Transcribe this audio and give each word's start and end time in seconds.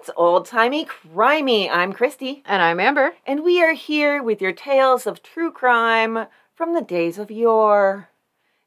It's 0.00 0.08
old 0.16 0.46
timey 0.46 0.86
crimey. 0.86 1.68
I'm 1.70 1.92
Christy, 1.92 2.42
And 2.46 2.62
I'm 2.62 2.80
Amber. 2.80 3.12
and 3.26 3.44
we 3.44 3.62
are 3.62 3.74
here 3.74 4.22
with 4.22 4.40
your 4.40 4.50
tales 4.50 5.06
of 5.06 5.22
true 5.22 5.52
crime 5.52 6.26
from 6.54 6.72
the 6.72 6.80
days 6.80 7.18
of 7.18 7.30
yore, 7.30 8.08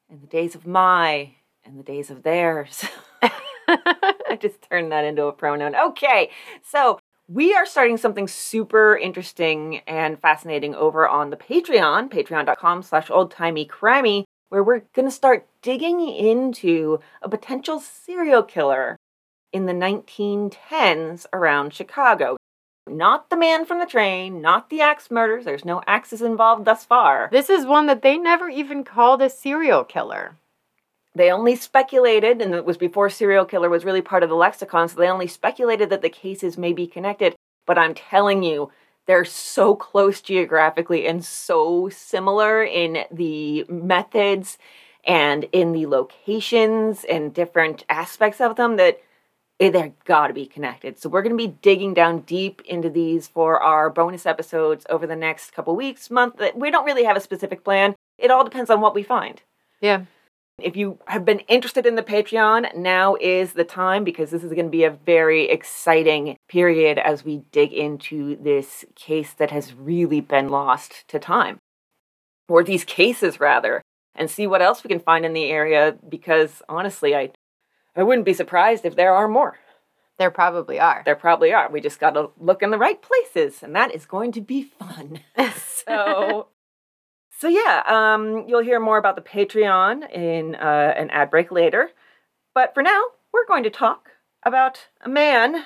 and 0.07 0.21
the 0.21 0.27
days 0.27 0.53
of 0.53 0.67
my, 0.67 1.31
and 1.65 1.79
the 1.79 1.81
days 1.81 2.11
of 2.11 2.21
theirs. 2.21 2.85
I 3.67 4.37
just 4.39 4.61
turned 4.61 4.91
that 4.91 5.05
into 5.05 5.25
a 5.25 5.31
pronoun. 5.33 5.75
Okay, 5.75 6.29
so 6.61 6.99
we 7.27 7.55
are 7.55 7.65
starting 7.65 7.97
something 7.97 8.27
super 8.27 8.95
interesting 8.95 9.77
and 9.87 10.21
fascinating 10.21 10.75
over 10.75 11.07
on 11.07 11.31
the 11.31 11.37
Patreon, 11.37 12.11
patreon.com 12.11 12.83
slash 12.83 13.07
oldtimeycrimey, 13.07 14.25
where 14.49 14.63
we're 14.63 14.83
going 14.93 15.07
to 15.07 15.11
start 15.11 15.47
digging 15.63 15.99
into 16.07 16.99
a 17.23 17.27
potential 17.27 17.79
serial 17.79 18.43
killer 18.43 18.97
in 19.53 19.67
the 19.67 19.73
1910s 19.73 21.25
around 21.31 21.73
Chicago. 21.73 22.35
Not 22.87 23.29
the 23.29 23.37
man 23.37 23.65
from 23.65 23.79
the 23.79 23.85
train, 23.85 24.41
not 24.41 24.69
the 24.69 24.81
axe 24.81 25.09
murders. 25.09 25.45
There's 25.45 25.63
no 25.63 25.81
axes 25.87 26.21
involved 26.21 26.65
thus 26.65 26.83
far. 26.83 27.29
This 27.31 27.49
is 27.49 27.65
one 27.65 27.85
that 27.85 28.01
they 28.01 28.17
never 28.17 28.49
even 28.49 28.83
called 28.83 29.21
a 29.21 29.29
serial 29.29 29.85
killer. 29.85 30.35
They 31.15 31.31
only 31.31 31.55
speculated, 31.55 32.41
and 32.41 32.53
it 32.53 32.65
was 32.65 32.77
before 32.77 33.09
serial 33.09 33.45
killer 33.45 33.69
was 33.69 33.85
really 33.85 34.01
part 34.01 34.23
of 34.23 34.29
the 34.29 34.35
lexicon, 34.35 34.89
so 34.89 34.97
they 34.97 35.07
only 35.07 35.27
speculated 35.27 35.89
that 35.91 36.01
the 36.01 36.09
cases 36.09 36.57
may 36.57 36.73
be 36.73 36.87
connected. 36.87 37.35
But 37.65 37.77
I'm 37.77 37.93
telling 37.93 38.43
you, 38.43 38.71
they're 39.05 39.25
so 39.25 39.75
close 39.75 40.21
geographically 40.21 41.05
and 41.05 41.23
so 41.23 41.87
similar 41.89 42.63
in 42.63 43.05
the 43.11 43.65
methods 43.69 44.57
and 45.05 45.45
in 45.51 45.73
the 45.73 45.85
locations 45.85 47.03
and 47.03 47.33
different 47.33 47.85
aspects 47.89 48.41
of 48.41 48.55
them 48.55 48.77
that 48.77 49.01
they're 49.69 49.93
got 50.05 50.27
to 50.27 50.33
be 50.33 50.45
connected. 50.45 50.99
So 50.99 51.09
we're 51.09 51.21
going 51.21 51.37
to 51.37 51.47
be 51.47 51.55
digging 51.61 51.93
down 51.93 52.21
deep 52.21 52.61
into 52.65 52.89
these 52.89 53.27
for 53.27 53.61
our 53.61 53.89
bonus 53.89 54.25
episodes 54.25 54.85
over 54.89 55.05
the 55.05 55.15
next 55.15 55.53
couple 55.53 55.75
weeks, 55.75 56.09
month. 56.09 56.39
Uh, 56.39 56.51
we 56.55 56.71
don't 56.71 56.85
really 56.85 57.03
have 57.03 57.17
a 57.17 57.21
specific 57.21 57.63
plan. 57.63 57.95
It 58.17 58.31
all 58.31 58.43
depends 58.43 58.69
on 58.69 58.81
what 58.81 58.95
we 58.95 59.03
find. 59.03 59.41
Yeah. 59.81 60.05
If 60.61 60.75
you 60.75 60.99
have 61.07 61.25
been 61.25 61.39
interested 61.39 61.85
in 61.85 61.95
the 61.95 62.03
Patreon, 62.03 62.75
now 62.75 63.15
is 63.19 63.53
the 63.53 63.63
time 63.63 64.03
because 64.03 64.29
this 64.29 64.43
is 64.43 64.53
going 64.53 64.65
to 64.65 64.71
be 64.71 64.83
a 64.83 64.91
very 64.91 65.49
exciting 65.49 66.37
period 66.47 66.99
as 66.99 67.25
we 67.25 67.41
dig 67.51 67.73
into 67.73 68.35
this 68.35 68.85
case 68.95 69.33
that 69.33 69.49
has 69.49 69.73
really 69.73 70.21
been 70.21 70.49
lost 70.49 71.07
to 71.07 71.17
time. 71.17 71.57
Or 72.47 72.63
these 72.63 72.83
cases, 72.83 73.39
rather, 73.39 73.81
and 74.15 74.29
see 74.29 74.45
what 74.45 74.61
else 74.61 74.83
we 74.83 74.89
can 74.89 74.99
find 74.99 75.25
in 75.25 75.33
the 75.33 75.45
area 75.45 75.95
because 76.07 76.61
honestly, 76.69 77.15
I, 77.15 77.31
I 77.95 78.03
wouldn't 78.03 78.25
be 78.25 78.33
surprised 78.33 78.85
if 78.85 78.95
there 78.95 79.13
are 79.13 79.27
more. 79.27 79.57
There 80.17 80.31
probably 80.31 80.79
are. 80.79 81.01
There 81.05 81.15
probably 81.15 81.53
are. 81.53 81.69
We 81.69 81.81
just 81.81 81.99
got 81.99 82.11
to 82.11 82.29
look 82.39 82.61
in 82.61 82.71
the 82.71 82.77
right 82.77 83.01
places, 83.01 83.63
and 83.63 83.75
that 83.75 83.93
is 83.93 84.05
going 84.05 84.31
to 84.33 84.41
be 84.41 84.63
fun. 84.63 85.19
so 85.55 86.47
so 87.39 87.47
yeah 87.49 87.83
um, 87.87 88.45
you'll 88.47 88.63
hear 88.63 88.79
more 88.79 88.97
about 88.97 89.15
the 89.15 89.21
patreon 89.21 90.09
in 90.11 90.55
uh, 90.55 90.93
an 90.95 91.09
ad 91.09 91.29
break 91.29 91.51
later 91.51 91.89
but 92.53 92.73
for 92.73 92.81
now 92.81 93.01
we're 93.33 93.45
going 93.47 93.63
to 93.63 93.69
talk 93.69 94.11
about 94.43 94.87
a 95.01 95.09
man 95.09 95.65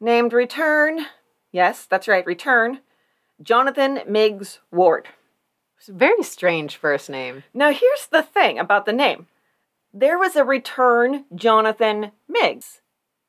named 0.00 0.32
return 0.32 1.06
yes 1.52 1.86
that's 1.86 2.08
right 2.08 2.26
return 2.26 2.80
jonathan 3.42 4.00
meigs 4.06 4.58
ward 4.70 5.08
It's 5.78 5.88
a 5.88 5.92
very 5.94 6.22
strange 6.22 6.76
first 6.76 7.08
name. 7.08 7.44
now 7.54 7.70
here's 7.70 8.06
the 8.10 8.22
thing 8.22 8.58
about 8.58 8.84
the 8.84 8.92
name 8.92 9.28
there 9.92 10.18
was 10.18 10.36
a 10.36 10.44
return 10.44 11.24
jonathan 11.34 12.12
meigs 12.28 12.80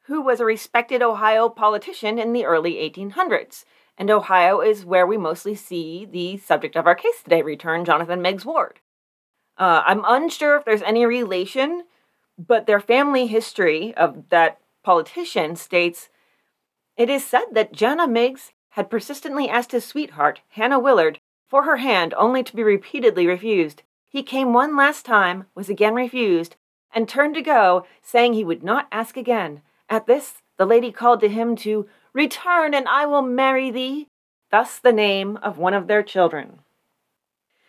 who 0.08 0.22
was 0.22 0.40
a 0.40 0.46
respected 0.46 1.02
ohio 1.02 1.50
politician 1.50 2.18
in 2.18 2.34
the 2.34 2.46
early 2.46 2.76
1800s 2.76 3.66
and 3.98 4.10
Ohio 4.10 4.60
is 4.62 4.86
where 4.86 5.06
we 5.06 5.18
mostly 5.18 5.56
see 5.56 6.08
the 6.10 6.38
subject 6.38 6.76
of 6.76 6.88
our 6.88 6.96
case 6.96 7.22
today 7.24 7.42
return 7.42 7.86
Jonathan 7.86 8.22
Meigs 8.22 8.46
Ward. 8.46 8.80
Uh, 9.58 9.84
I'm 9.86 10.04
unsure 10.06 10.58
if 10.58 10.66
there's 10.66 10.82
any 10.82 11.06
relation, 11.06 11.84
but 12.38 12.66
their 12.66 12.80
family 12.80 13.28
history 13.28 13.94
of 13.96 14.30
that 14.30 14.60
politician 14.84 15.56
states 15.56 16.10
it 16.98 17.10
is 17.10 17.26
said 17.26 17.46
that 17.54 17.74
Jana 17.74 18.08
Meigs 18.08 18.52
had 18.70 18.90
persistently 18.90 19.50
asked 19.50 19.72
his 19.72 19.86
sweetheart, 19.86 20.42
Hannah 20.50 20.80
Willard, 20.80 21.20
for 21.48 21.64
her 21.64 21.78
hand 21.78 22.14
only 22.16 22.44
to 22.44 22.56
be 22.56 22.64
repeatedly 22.64 23.26
refused. 23.26 23.84
He 24.14 24.22
came 24.22 24.54
one 24.54 24.78
last 24.78 25.08
time, 25.08 25.48
was 25.56 25.70
again 25.70 25.96
refused, 25.96 26.56
and 26.94 27.10
turned 27.10 27.34
to 27.34 27.42
go, 27.42 27.88
saying 28.04 28.34
he 28.34 28.44
would 28.44 28.64
not 28.64 28.88
ask 28.92 29.18
again. 29.18 29.64
At 29.90 30.06
this, 30.06 30.36
the 30.60 30.68
lady 30.68 30.92
called 30.92 31.20
to 31.22 31.28
him 31.28 31.56
to 31.58 31.88
Return, 32.14 32.76
and 32.76 32.88
I 32.88 33.08
will 33.08 33.24
marry 33.24 33.72
thee. 33.72 34.08
Thus 34.52 34.78
the 34.78 34.94
name 34.94 35.38
of 35.38 35.58
one 35.58 35.74
of 35.74 35.88
their 35.88 36.04
children. 36.04 36.60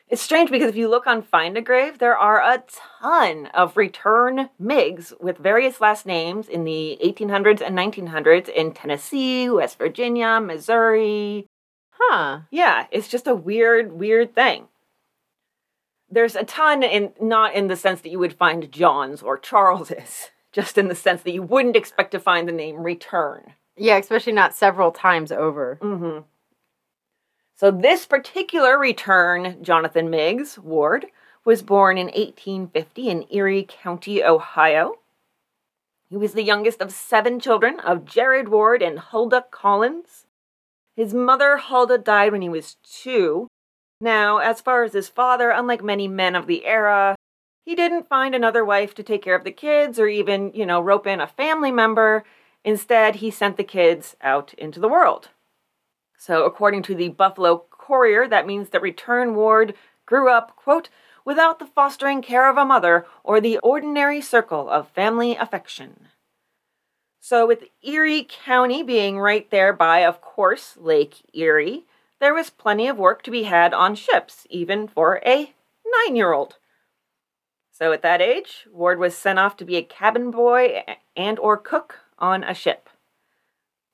It's 0.07 0.21
strange 0.21 0.51
because 0.51 0.69
if 0.69 0.77
you 0.77 0.87
look 0.87 1.07
on 1.07 1.23
Find 1.23 1.57
a 1.57 1.63
Grave, 1.63 1.97
there 1.97 2.17
are 2.17 2.43
a 2.43 2.63
ton 2.69 3.47
of 3.55 3.79
return 3.79 4.51
Meigs 4.59 5.15
with 5.19 5.39
various 5.39 5.81
last 5.81 6.05
names 6.05 6.47
in 6.47 6.65
the 6.65 6.99
1800s 7.03 7.63
and 7.63 7.75
1900s 7.75 8.51
in 8.51 8.73
Tennessee, 8.73 9.49
West 9.49 9.79
Virginia, 9.79 10.41
Missouri. 10.43 11.47
Huh. 11.93 12.41
Yeah, 12.51 12.87
it's 12.91 13.09
just 13.09 13.27
a 13.27 13.35
weird, 13.35 13.93
weird 13.93 14.35
thing. 14.35 14.69
There's 16.15 16.37
a 16.37 16.45
ton 16.45 16.85
in 16.85 17.13
not 17.21 17.55
in 17.55 17.67
the 17.67 17.75
sense 17.75 18.01
that 18.03 18.11
you 18.11 18.21
would 18.21 18.35
find 18.35 18.71
John's 18.71 19.21
or 19.21 19.37
Charles's, 19.37 20.31
just 20.53 20.79
in 20.79 20.87
the 20.87 20.95
sense 20.95 21.23
that 21.23 21.33
you 21.33 21.43
wouldn't 21.43 21.75
expect 21.75 22.13
to 22.13 22.21
find 22.21 22.47
the 22.47 22.53
name 22.53 22.85
return. 22.85 23.55
Yeah, 23.77 23.97
especially 23.97 24.33
not 24.33 24.55
several 24.55 24.93
times 24.93 25.33
over. 25.33 25.77
Mm-hmm. 25.83 26.21
So 27.57 27.73
this 27.73 28.07
particular 28.07 28.79
return, 28.79 29.59
Jonathan 29.61 30.09
Meigs 30.09 30.57
Ward, 30.57 31.07
was 31.45 31.63
born 31.63 31.99
in 31.99 32.07
1850 32.07 33.09
in 33.09 33.27
Erie 33.31 33.67
County, 33.69 34.23
Ohio. 34.23 34.95
He 36.09 36.17
was 36.17 36.35
the 36.35 36.45
youngest 36.45 36.81
of 36.81 36.93
seven 36.93 37.41
children 37.41 37.81
of 37.81 38.05
Jared 38.05 38.49
Ward 38.49 38.83
and 38.83 39.01
Huldah 39.01 39.47
Collins. 39.51 40.27
His 40.95 41.13
mother, 41.13 41.57
Huldah, 41.57 41.99
died 41.99 42.31
when 42.31 42.43
he 42.43 42.49
was 42.49 42.77
two. 42.85 43.49
Now, 44.05 44.37
as 44.37 44.61
far 44.61 44.85
as 44.85 44.93
his 44.93 45.09
father, 45.09 45.49
unlike 45.49 45.83
many 45.83 46.09
men 46.09 46.37
of 46.37 46.47
the 46.47 46.67
era, 46.67 47.17
he 47.65 47.75
didn't 47.75 48.07
find 48.07 48.35
another 48.35 48.63
wife 48.63 48.95
to 48.97 49.03
take 49.03 49.23
care 49.23 49.35
of 49.35 49.45
the 49.45 49.51
kids 49.51 49.99
or 49.99 50.09
even, 50.09 50.53
you 50.53 50.67
know, 50.67 50.79
rope 50.79 51.07
in 51.07 51.23
a 51.23 51.27
family 51.27 51.73
member. 51.73 52.23
Instead, 52.67 53.17
he 53.17 53.31
sent 53.31 53.57
the 53.57 53.65
kids 53.65 54.15
out 54.21 54.53
into 54.59 54.79
the 54.79 54.91
world. 54.91 55.31
So, 56.19 56.45
according 56.45 56.83
to 56.83 56.95
the 56.95 57.09
Buffalo 57.09 57.65
Courier, 57.71 58.29
that 58.29 58.47
means 58.47 58.69
that 58.71 58.83
Return 58.83 59.35
Ward 59.35 59.73
grew 60.05 60.29
up, 60.29 60.55
quote, 60.55 60.91
without 61.25 61.59
the 61.59 61.65
fostering 61.65 62.21
care 62.21 62.51
of 62.51 62.59
a 62.59 62.65
mother 62.67 63.07
or 63.23 63.41
the 63.41 63.57
ordinary 63.61 64.21
circle 64.21 64.69
of 64.69 64.91
family 64.91 65.35
affection. 65.35 66.09
So, 67.21 67.47
with 67.47 67.65
Erie 67.83 68.29
County 68.29 68.83
being 68.83 69.19
right 69.19 69.51
there 69.51 69.73
by, 69.73 70.05
of 70.05 70.21
course, 70.21 70.77
Lake 70.77 71.23
Erie, 71.33 71.87
there 72.21 72.35
was 72.35 72.51
plenty 72.51 72.89
of 72.89 72.99
work 72.99 73.23
to 73.23 73.31
be 73.31 73.45
had 73.45 73.75
on 73.75 73.95
ships, 73.95 74.47
even 74.51 74.89
for 74.89 75.21
a 75.27 75.53
nine 75.87 76.17
year 76.17 76.33
old. 76.33 76.59
So, 77.71 77.93
at 77.93 78.03
that 78.03 78.23
age, 78.23 78.67
Ward 78.71 78.99
was 78.99 79.17
sent 79.17 79.39
off 79.39 79.57
to 79.57 79.65
be 79.65 79.77
a 79.77 79.83
cabin 79.83 80.31
boy 80.31 80.85
and 81.17 81.39
or 81.39 81.57
cook 81.57 82.01
on 82.19 82.45
a 82.45 82.55
ship. 82.55 82.89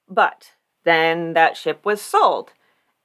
But 0.09 0.53
then 0.85 1.33
that 1.35 1.57
ship 1.57 1.85
was 1.85 2.03
sold, 2.03 2.53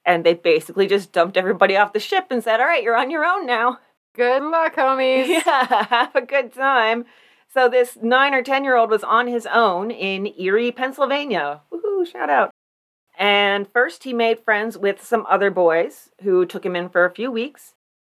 and 0.06 0.26
they 0.26 0.34
basically 0.34 0.88
just 0.88 1.12
dumped 1.14 1.38
everybody 1.38 1.78
off 1.78 1.94
the 1.94 2.00
ship 2.00 2.28
and 2.30 2.44
said, 2.44 2.60
"All 2.60 2.66
right, 2.68 2.84
you're 2.84 2.98
on 2.98 3.12
your 3.12 3.26
own 3.26 3.46
now." 3.46 3.80
Good 4.16 4.44
luck, 4.44 4.76
homies. 4.76 5.28
Yeah, 5.46 5.86
have 5.86 6.16
a 6.16 6.22
good 6.22 6.54
time. 6.54 7.06
So 7.54 7.70
this 7.70 7.98
nine 8.02 8.34
or 8.34 8.42
ten 8.42 8.64
year 8.64 8.76
old 8.76 8.90
was 8.90 9.04
on 9.04 9.28
his 9.28 9.46
own 9.46 9.92
in 9.92 10.28
Erie, 10.40 10.72
Pennsylvania. 10.72 11.62
Woohoo! 11.72 12.06
Shout 12.06 12.30
out. 12.30 12.55
And 13.18 13.68
first, 13.68 14.04
he 14.04 14.14
made 14.14 14.40
friends 14.40 14.78
with 14.78 15.04
some 15.04 15.26
other 15.30 15.50
boys 15.50 16.10
who 16.22 16.46
took 16.46 16.66
him 16.66 16.76
in 16.76 16.90
for 16.90 17.06
a 17.06 17.14
few 17.14 17.32
weeks. 17.32 17.74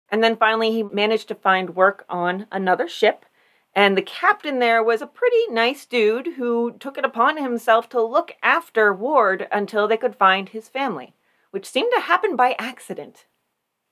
And 0.09 0.23
then 0.23 0.37
finally, 0.37 0.71
he 0.71 0.83
managed 0.83 1.27
to 1.27 1.35
find 1.35 1.75
work 1.75 2.05
on 2.09 2.47
another 2.51 2.87
ship. 2.87 3.25
And 3.73 3.95
the 3.95 4.01
captain 4.01 4.59
there 4.59 4.81
was 4.81 5.01
a 5.01 5.07
pretty 5.07 5.47
nice 5.49 5.85
dude 5.85 6.29
who 6.37 6.71
took 6.79 6.97
it 6.97 7.05
upon 7.05 7.37
himself 7.37 7.89
to 7.89 8.01
look 8.01 8.33
after 8.41 8.93
Ward 8.93 9.47
until 9.51 9.87
they 9.87 9.97
could 9.97 10.15
find 10.15 10.49
his 10.49 10.67
family, 10.67 11.13
which 11.51 11.69
seemed 11.69 11.91
to 11.93 12.01
happen 12.01 12.35
by 12.35 12.55
accident. 12.57 13.25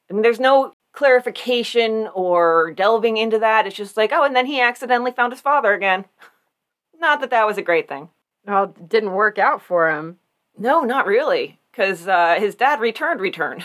I 0.10 0.13
mean, 0.13 0.24
there's 0.24 0.40
no 0.40 0.74
clarification 0.94 2.10
or 2.16 2.72
delving 2.72 3.18
into 3.18 3.38
that. 3.40 3.68
It's 3.68 3.75
just 3.75 3.98
like, 3.98 4.12
oh, 4.12 4.24
and 4.24 4.36
then 4.36 4.46
he 4.46 4.60
accidentally 4.60 5.12
found 5.12 5.34
his 5.34 5.42
father 5.42 5.74
again. 5.74 6.06
Not 7.00 7.19
that 7.22 7.30
that 7.30 7.46
was 7.46 7.58
a 7.58 7.62
great 7.62 7.88
thing. 7.88 8.10
Well, 8.48 8.68
didn't 8.68 9.12
work 9.12 9.38
out 9.38 9.62
for 9.62 9.92
him. 9.92 10.18
No, 10.57 10.81
not 10.81 11.06
really, 11.06 11.60
because 11.72 12.07
uh, 12.07 12.36
his 12.40 12.56
dad 12.56 12.80
returned 12.80 13.19
return. 13.19 13.63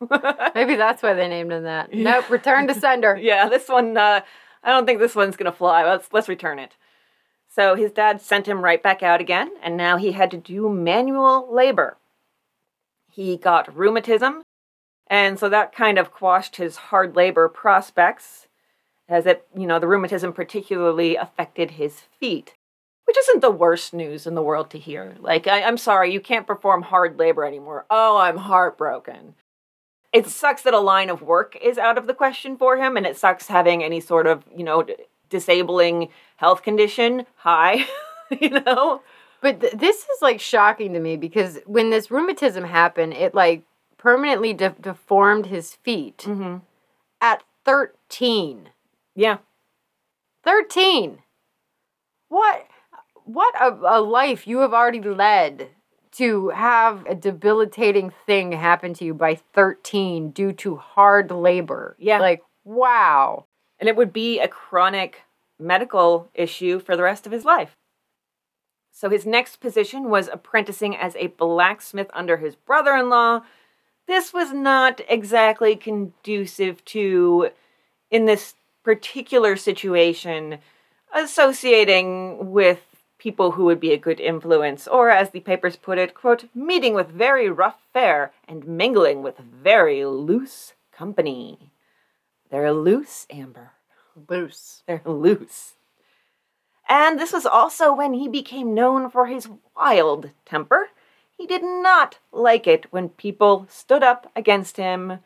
Maybe 0.54 0.74
that's 0.76 1.02
why 1.02 1.14
they 1.14 1.28
named 1.28 1.52
him 1.52 1.64
that. 1.64 1.92
Nope, 1.92 2.30
return 2.30 2.66
to 2.68 2.74
sender. 2.74 3.16
yeah, 3.20 3.48
this 3.48 3.68
one, 3.68 3.96
uh, 3.96 4.20
I 4.62 4.70
don't 4.70 4.86
think 4.86 4.98
this 4.98 5.14
one's 5.14 5.36
gonna 5.36 5.52
fly. 5.52 5.84
Let's 5.84 6.08
let's 6.12 6.28
return 6.28 6.58
it. 6.58 6.76
So 7.48 7.74
his 7.74 7.92
dad 7.92 8.20
sent 8.20 8.48
him 8.48 8.62
right 8.62 8.82
back 8.82 9.02
out 9.02 9.20
again, 9.20 9.50
and 9.62 9.76
now 9.76 9.98
he 9.98 10.12
had 10.12 10.30
to 10.30 10.38
do 10.38 10.68
manual 10.70 11.52
labor. 11.52 11.98
He 13.10 13.36
got 13.36 13.76
rheumatism, 13.76 14.42
and 15.06 15.38
so 15.38 15.50
that 15.50 15.74
kind 15.74 15.98
of 15.98 16.10
quashed 16.10 16.56
his 16.56 16.76
hard 16.76 17.14
labor 17.14 17.48
prospects, 17.48 18.46
as 19.06 19.26
it, 19.26 19.46
you 19.54 19.66
know, 19.66 19.78
the 19.78 19.86
rheumatism 19.86 20.32
particularly 20.32 21.16
affected 21.16 21.72
his 21.72 22.00
feet, 22.18 22.54
which 23.12 23.18
isn't 23.28 23.40
the 23.42 23.50
worst 23.50 23.92
news 23.92 24.26
in 24.26 24.34
the 24.34 24.42
world 24.42 24.70
to 24.70 24.78
hear. 24.78 25.14
Like, 25.20 25.46
I, 25.46 25.64
I'm 25.64 25.76
sorry, 25.76 26.14
you 26.14 26.18
can't 26.20 26.46
perform 26.46 26.80
hard 26.80 27.18
labor 27.18 27.44
anymore. 27.44 27.84
Oh, 27.90 28.16
I'm 28.16 28.38
heartbroken. 28.38 29.34
It 30.14 30.26
sucks 30.28 30.62
that 30.62 30.72
a 30.72 30.78
line 30.80 31.10
of 31.10 31.20
work 31.20 31.54
is 31.60 31.76
out 31.76 31.98
of 31.98 32.06
the 32.06 32.14
question 32.14 32.56
for 32.56 32.78
him, 32.78 32.96
and 32.96 33.04
it 33.04 33.18
sucks 33.18 33.48
having 33.48 33.84
any 33.84 34.00
sort 34.00 34.26
of, 34.26 34.44
you 34.56 34.64
know, 34.64 34.86
disabling 35.28 36.08
health 36.36 36.62
condition 36.62 37.26
high, 37.36 37.84
you 38.40 38.48
know? 38.48 39.02
But 39.42 39.60
th- 39.60 39.74
this 39.74 39.96
is 39.98 40.22
like 40.22 40.40
shocking 40.40 40.94
to 40.94 40.98
me 40.98 41.18
because 41.18 41.58
when 41.66 41.90
this 41.90 42.10
rheumatism 42.10 42.64
happened, 42.64 43.12
it 43.12 43.34
like 43.34 43.62
permanently 43.98 44.54
de- 44.54 44.74
deformed 44.80 45.46
his 45.46 45.74
feet 45.74 46.16
Mm-hmm. 46.26 46.58
at 47.20 47.42
13. 47.66 48.70
Yeah. 49.14 49.36
13. 50.44 51.18
What 52.28 52.66
what 53.24 53.54
a, 53.60 53.98
a 53.98 54.00
life 54.00 54.46
you 54.46 54.58
have 54.58 54.72
already 54.72 55.00
led 55.00 55.68
to 56.12 56.50
have 56.50 57.06
a 57.06 57.14
debilitating 57.14 58.12
thing 58.26 58.52
happen 58.52 58.92
to 58.94 59.04
you 59.04 59.14
by 59.14 59.34
13 59.34 60.30
due 60.30 60.52
to 60.52 60.76
hard 60.76 61.30
labor. 61.30 61.96
Yeah. 61.98 62.20
Like, 62.20 62.42
wow. 62.64 63.46
And 63.78 63.88
it 63.88 63.96
would 63.96 64.12
be 64.12 64.38
a 64.38 64.48
chronic 64.48 65.22
medical 65.58 66.30
issue 66.34 66.78
for 66.78 66.96
the 66.96 67.02
rest 67.02 67.26
of 67.26 67.32
his 67.32 67.44
life. 67.44 67.76
So 68.90 69.08
his 69.08 69.24
next 69.24 69.56
position 69.56 70.10
was 70.10 70.28
apprenticing 70.28 70.94
as 70.94 71.16
a 71.16 71.28
blacksmith 71.28 72.10
under 72.12 72.36
his 72.36 72.54
brother 72.54 72.94
in 72.94 73.08
law. 73.08 73.42
This 74.06 74.34
was 74.34 74.52
not 74.52 75.00
exactly 75.08 75.76
conducive 75.76 76.84
to, 76.86 77.50
in 78.10 78.26
this 78.26 78.54
particular 78.84 79.56
situation, 79.56 80.58
associating 81.14 82.52
with 82.52 82.91
people 83.22 83.52
who 83.52 83.64
would 83.64 83.78
be 83.78 83.92
a 83.92 83.96
good 83.96 84.18
influence, 84.18 84.88
or 84.88 85.08
as 85.08 85.30
the 85.30 85.38
papers 85.38 85.76
put 85.76 85.96
it, 85.96 86.12
quote, 86.12 86.48
meeting 86.56 86.92
with 86.92 87.06
very 87.06 87.48
rough 87.48 87.78
fare 87.92 88.32
and 88.48 88.66
mingling 88.66 89.22
with 89.22 89.38
very 89.38 90.04
loose 90.04 90.72
company. 90.90 91.70
They're 92.50 92.72
loose, 92.72 93.28
Amber. 93.30 93.70
Loose. 94.28 94.82
They're 94.88 95.02
loose. 95.04 95.74
And 96.88 97.20
this 97.20 97.32
was 97.32 97.46
also 97.46 97.94
when 97.94 98.14
he 98.14 98.26
became 98.26 98.74
known 98.74 99.08
for 99.08 99.26
his 99.26 99.48
wild 99.76 100.30
temper. 100.44 100.88
He 101.38 101.46
did 101.46 101.62
not 101.62 102.18
like 102.32 102.66
it 102.66 102.86
when 102.90 103.08
people 103.08 103.68
stood 103.70 104.02
up 104.02 104.32
against 104.34 104.78
him, 104.78 105.20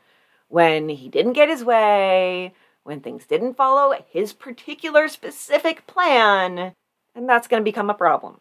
when 0.49 0.91
he 0.91 1.09
didn't 1.09 1.33
get 1.33 1.49
his 1.49 1.65
way, 1.65 2.53
when 2.85 3.01
things 3.01 3.25
didn't 3.25 3.57
follow 3.57 3.95
his 4.07 4.35
particular 4.35 5.09
specific 5.09 5.87
plan. 5.87 6.75
And 7.17 7.29
that's 7.29 7.49
going 7.49 7.61
to 7.61 7.65
become 7.65 7.91
a 7.91 7.95
problem. 7.95 8.41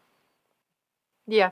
Yeah. 1.25 1.51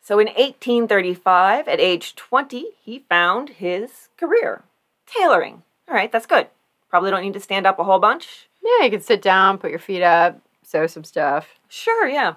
So 0.00 0.18
in 0.18 0.26
1835, 0.26 1.68
at 1.68 1.78
age 1.78 2.16
20, 2.16 2.70
he 2.82 3.04
found 3.08 3.50
his 3.50 4.08
career 4.16 4.64
tailoring. 5.06 5.62
All 5.88 5.94
right, 5.94 6.10
that's 6.10 6.26
good. 6.26 6.48
Probably 6.90 7.10
don't 7.10 7.22
need 7.22 7.34
to 7.34 7.40
stand 7.40 7.66
up 7.66 7.78
a 7.78 7.84
whole 7.84 8.00
bunch. 8.00 8.48
Yeah, 8.62 8.84
you 8.84 8.90
can 8.90 9.00
sit 9.00 9.22
down, 9.22 9.58
put 9.58 9.70
your 9.70 9.78
feet 9.78 10.02
up, 10.02 10.40
sew 10.62 10.86
some 10.86 11.04
stuff. 11.04 11.58
Sure, 11.68 12.08
yeah. 12.08 12.34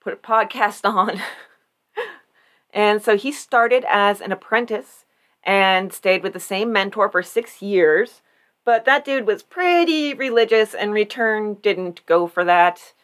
Put 0.00 0.12
a 0.12 0.16
podcast 0.16 0.84
on. 0.88 1.20
and 2.72 3.02
so 3.02 3.16
he 3.16 3.32
started 3.32 3.84
as 3.88 4.20
an 4.20 4.32
apprentice 4.32 5.04
and 5.42 5.92
stayed 5.92 6.22
with 6.22 6.32
the 6.32 6.40
same 6.40 6.72
mentor 6.72 7.08
for 7.08 7.22
six 7.22 7.62
years. 7.62 8.20
But 8.64 8.84
that 8.86 9.04
dude 9.04 9.26
was 9.26 9.42
pretty 9.42 10.14
religious, 10.14 10.74
and 10.74 10.92
return 10.92 11.54
didn't 11.54 12.04
go 12.06 12.26
for 12.26 12.44
that. 12.44 12.94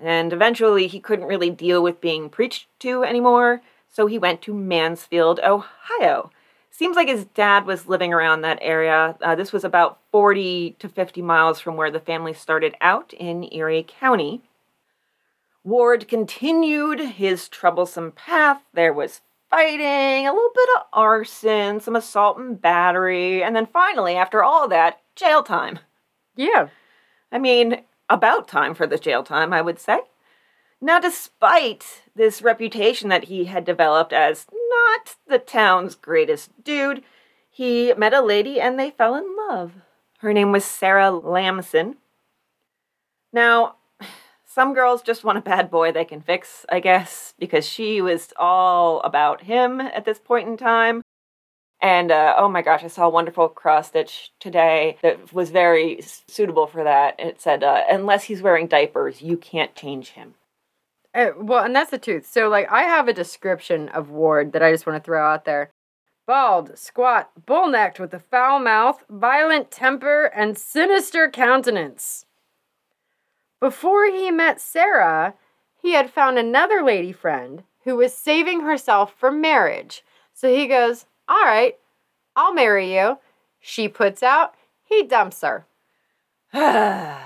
And 0.00 0.32
eventually, 0.32 0.86
he 0.86 1.00
couldn't 1.00 1.26
really 1.26 1.50
deal 1.50 1.82
with 1.82 2.00
being 2.00 2.28
preached 2.28 2.68
to 2.80 3.02
anymore, 3.02 3.62
so 3.88 4.06
he 4.06 4.18
went 4.18 4.42
to 4.42 4.54
Mansfield, 4.54 5.40
Ohio. 5.40 6.30
Seems 6.70 6.96
like 6.96 7.08
his 7.08 7.24
dad 7.24 7.64
was 7.64 7.86
living 7.86 8.12
around 8.12 8.42
that 8.42 8.58
area. 8.60 9.16
Uh, 9.22 9.34
this 9.34 9.52
was 9.52 9.64
about 9.64 9.98
40 10.12 10.76
to 10.78 10.88
50 10.90 11.22
miles 11.22 11.58
from 11.58 11.76
where 11.76 11.90
the 11.90 12.00
family 12.00 12.34
started 12.34 12.74
out 12.82 13.14
in 13.14 13.50
Erie 13.50 13.86
County. 13.88 14.42
Ward 15.64 16.06
continued 16.06 17.00
his 17.00 17.48
troublesome 17.48 18.12
path. 18.12 18.60
There 18.74 18.92
was 18.92 19.22
fighting, 19.50 20.26
a 20.26 20.32
little 20.32 20.52
bit 20.54 20.68
of 20.76 20.82
arson, 20.92 21.80
some 21.80 21.96
assault 21.96 22.38
and 22.38 22.60
battery, 22.60 23.42
and 23.42 23.56
then 23.56 23.66
finally, 23.66 24.14
after 24.14 24.44
all 24.44 24.68
that, 24.68 25.00
jail 25.14 25.42
time. 25.42 25.78
Yeah. 26.34 26.68
I 27.32 27.38
mean, 27.38 27.82
about 28.08 28.48
time 28.48 28.74
for 28.74 28.86
the 28.86 28.98
jail 28.98 29.22
time, 29.22 29.52
I 29.52 29.62
would 29.62 29.78
say. 29.78 30.00
Now, 30.80 31.00
despite 31.00 32.02
this 32.14 32.42
reputation 32.42 33.08
that 33.08 33.24
he 33.24 33.46
had 33.46 33.64
developed 33.64 34.12
as 34.12 34.46
not 34.52 35.16
the 35.26 35.38
town's 35.38 35.94
greatest 35.94 36.62
dude, 36.62 37.02
he 37.50 37.94
met 37.94 38.12
a 38.12 38.20
lady 38.20 38.60
and 38.60 38.78
they 38.78 38.90
fell 38.90 39.14
in 39.14 39.34
love. 39.48 39.72
Her 40.18 40.32
name 40.32 40.52
was 40.52 40.64
Sarah 40.64 41.10
Lamson. 41.10 41.96
Now, 43.32 43.76
some 44.44 44.74
girls 44.74 45.02
just 45.02 45.24
want 45.24 45.38
a 45.38 45.42
bad 45.42 45.70
boy 45.70 45.92
they 45.92 46.04
can 46.04 46.20
fix, 46.20 46.64
I 46.70 46.80
guess, 46.80 47.34
because 47.38 47.66
she 47.66 48.00
was 48.00 48.32
all 48.38 49.00
about 49.00 49.42
him 49.42 49.80
at 49.80 50.04
this 50.04 50.18
point 50.18 50.48
in 50.48 50.56
time. 50.56 51.02
And 51.80 52.10
uh, 52.10 52.34
oh 52.38 52.48
my 52.48 52.62
gosh, 52.62 52.82
I 52.84 52.88
saw 52.88 53.06
a 53.06 53.10
wonderful 53.10 53.48
cross 53.48 53.88
stitch 53.88 54.32
today 54.40 54.96
that 55.02 55.32
was 55.32 55.50
very 55.50 56.00
suitable 56.26 56.66
for 56.66 56.82
that. 56.84 57.16
It 57.18 57.40
said, 57.40 57.62
uh, 57.62 57.82
unless 57.90 58.24
he's 58.24 58.42
wearing 58.42 58.66
diapers, 58.66 59.22
you 59.22 59.36
can't 59.36 59.74
change 59.74 60.10
him. 60.10 60.34
Uh, 61.14 61.30
well, 61.38 61.64
and 61.64 61.74
that's 61.74 61.90
the 61.90 61.98
truth. 61.98 62.26
So, 62.30 62.48
like, 62.48 62.70
I 62.70 62.82
have 62.82 63.08
a 63.08 63.12
description 63.12 63.88
of 63.90 64.10
Ward 64.10 64.52
that 64.52 64.62
I 64.62 64.72
just 64.72 64.86
want 64.86 65.02
to 65.02 65.04
throw 65.04 65.24
out 65.24 65.44
there 65.44 65.70
bald, 66.26 66.76
squat, 66.76 67.30
bull 67.46 67.68
necked 67.68 68.00
with 68.00 68.12
a 68.12 68.18
foul 68.18 68.58
mouth, 68.58 69.04
violent 69.08 69.70
temper, 69.70 70.24
and 70.34 70.58
sinister 70.58 71.30
countenance. 71.30 72.26
Before 73.60 74.06
he 74.06 74.30
met 74.30 74.60
Sarah, 74.60 75.34
he 75.80 75.92
had 75.92 76.10
found 76.10 76.38
another 76.38 76.82
lady 76.82 77.12
friend 77.12 77.62
who 77.84 77.96
was 77.96 78.12
saving 78.12 78.62
herself 78.62 79.14
for 79.16 79.30
marriage. 79.30 80.02
So 80.34 80.52
he 80.52 80.66
goes, 80.66 81.06
All 81.28 81.44
right, 81.44 81.76
I'll 82.34 82.54
marry 82.54 82.94
you. 82.94 83.18
She 83.60 83.88
puts 83.88 84.22
out, 84.22 84.54
he 84.84 85.02
dumps 85.02 85.42
her. 85.42 85.66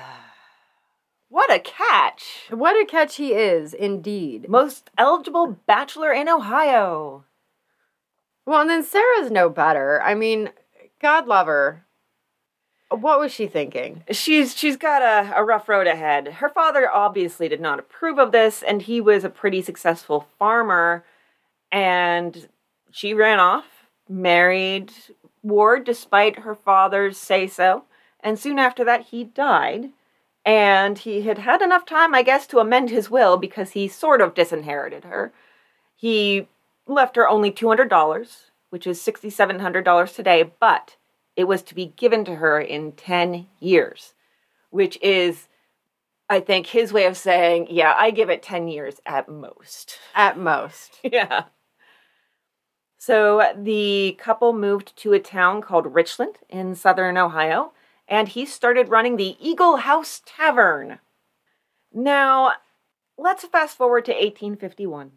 what 1.29 1.53
a 1.53 1.59
catch! 1.59 2.47
What 2.51 2.81
a 2.81 2.87
catch 2.87 3.17
he 3.17 3.33
is, 3.35 3.75
indeed. 3.75 4.49
Most 4.49 4.91
eligible 4.97 5.59
bachelor 5.67 6.13
in 6.13 6.29
Ohio. 6.29 7.25
Well, 8.47 8.63
and 8.63 8.71
then 8.71 8.83
Sarah's 8.83 9.31
no 9.31 9.49
better. 9.49 10.01
I 10.03 10.15
mean, 10.15 10.51
God 11.01 11.27
love 11.27 11.47
her. 11.47 11.85
What 12.91 13.21
was 13.21 13.33
she 13.33 13.47
thinking? 13.47 14.03
She's 14.11 14.57
she's 14.57 14.77
got 14.77 15.03
a, 15.03 15.37
a 15.37 15.45
rough 15.45 15.69
road 15.69 15.87
ahead. 15.87 16.27
Her 16.27 16.49
father 16.49 16.91
obviously 16.91 17.49
did 17.49 17.61
not 17.61 17.79
approve 17.79 18.19
of 18.19 18.33
this, 18.33 18.65
and 18.65 18.83
he 18.83 19.01
was 19.01 19.23
a 19.23 19.31
pretty 19.31 19.63
successful 19.63 20.27
farmer. 20.39 21.05
And 21.71 22.49
she 22.91 23.15
ran 23.15 23.39
off, 23.39 23.80
married 24.11 24.93
Ward 25.43 25.85
despite 25.85 26.41
her 26.41 26.55
father's 26.55 27.17
say 27.17 27.47
so, 27.47 27.85
and 28.21 28.39
soon 28.39 28.59
after 28.59 28.85
that 28.85 29.07
he 29.07 29.25
died. 29.25 29.91
And 30.45 30.99
he 30.99 31.23
had 31.23 31.39
had 31.39 31.63
enough 31.63 31.85
time, 31.85 32.15
I 32.15 32.23
guess, 32.23 32.47
to 32.49 32.59
amend 32.59 32.91
his 32.91 33.11
will 33.11 33.37
because 33.37 33.73
he 33.73 33.89
sort 33.89 34.21
of 34.21 34.35
disinherited 34.35 35.05
her. 35.05 35.33
He 35.95 36.49
left 36.87 37.17
her 37.17 37.29
only 37.29 37.53
$200, 37.53 38.37
which 38.71 38.87
is 38.87 39.01
$6,700 39.01 40.15
today, 40.15 40.51
but 40.59 40.97
it 41.37 41.45
was 41.45 41.63
to 41.63 41.75
be 41.75 41.93
given 41.97 42.25
to 42.25 42.37
her 42.37 42.59
in 42.59 42.93
10 42.93 43.47
years, 43.61 44.15
which 44.71 44.99
is, 45.03 45.49
I 46.29 46.41
think, 46.41 46.69
his 46.69 46.93
way 46.93 47.05
of 47.05 47.19
saying, 47.19 47.67
yeah, 47.71 47.95
I 47.97 48.11
give 48.11 48.31
it 48.31 48.43
10 48.43 48.69
years 48.69 49.01
at 49.05 49.29
most. 49.29 49.99
At 50.15 50.39
most. 50.39 51.01
yeah. 51.05 51.45
So 53.01 53.55
the 53.57 54.15
couple 54.21 54.53
moved 54.53 54.95
to 54.99 55.15
a 55.15 55.19
town 55.19 55.63
called 55.63 55.95
Richland 55.95 56.37
in 56.51 56.75
southern 56.75 57.17
Ohio, 57.17 57.73
and 58.07 58.29
he 58.29 58.45
started 58.45 58.91
running 58.91 59.17
the 59.17 59.39
Eagle 59.41 59.77
House 59.77 60.21
Tavern. 60.27 60.99
Now, 61.95 62.53
let's 63.17 63.47
fast 63.47 63.79
forward 63.79 64.05
to 64.05 64.13
1851. 64.13 65.13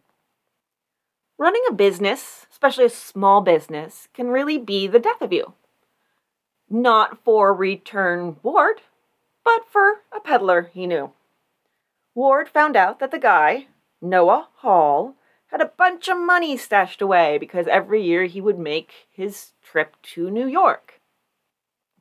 Running 1.37 1.63
a 1.67 1.73
business, 1.73 2.47
especially 2.49 2.85
a 2.85 2.89
small 2.89 3.41
business, 3.41 4.07
can 4.13 4.29
really 4.29 4.57
be 4.57 4.87
the 4.87 4.97
death 4.97 5.21
of 5.21 5.33
you. 5.33 5.51
Not 6.69 7.21
for 7.25 7.53
Return 7.53 8.37
Ward, 8.43 8.79
but 9.43 9.67
for 9.69 10.03
a 10.15 10.21
peddler 10.21 10.71
he 10.73 10.87
knew. 10.87 11.11
Ward 12.15 12.47
found 12.47 12.77
out 12.77 12.99
that 12.99 13.11
the 13.11 13.19
guy, 13.19 13.67
Noah 14.01 14.47
Hall, 14.59 15.17
had 15.53 15.61
a 15.61 15.71
bunch 15.77 16.07
of 16.07 16.17
money 16.17 16.57
stashed 16.57 16.99
away 16.99 17.37
because 17.37 17.67
every 17.67 18.01
year 18.01 18.25
he 18.25 18.41
would 18.41 18.57
make 18.57 19.07
his 19.11 19.51
trip 19.63 19.95
to 20.01 20.31
New 20.31 20.47
York. 20.47 20.99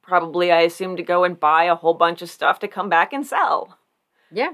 Probably, 0.01 0.51
I 0.51 0.63
assume, 0.63 0.97
to 0.97 1.03
go 1.03 1.23
and 1.23 1.39
buy 1.39 1.65
a 1.65 1.75
whole 1.75 1.93
bunch 1.93 2.23
of 2.23 2.31
stuff 2.31 2.59
to 2.61 2.67
come 2.69 2.89
back 2.89 3.13
and 3.13 3.27
sell. 3.27 3.77
Yeah. 4.33 4.53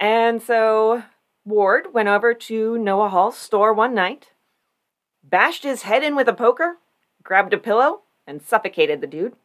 And 0.00 0.40
so 0.40 1.02
Ward 1.44 1.92
went 1.92 2.08
over 2.08 2.32
to 2.32 2.78
Noah 2.78 3.10
Hall's 3.10 3.36
store 3.36 3.74
one 3.74 3.94
night, 3.94 4.30
bashed 5.22 5.62
his 5.62 5.82
head 5.82 6.02
in 6.02 6.16
with 6.16 6.26
a 6.26 6.32
poker, 6.32 6.78
grabbed 7.22 7.52
a 7.52 7.58
pillow, 7.58 8.00
and 8.26 8.40
suffocated 8.40 9.02
the 9.02 9.06
dude. 9.06 9.36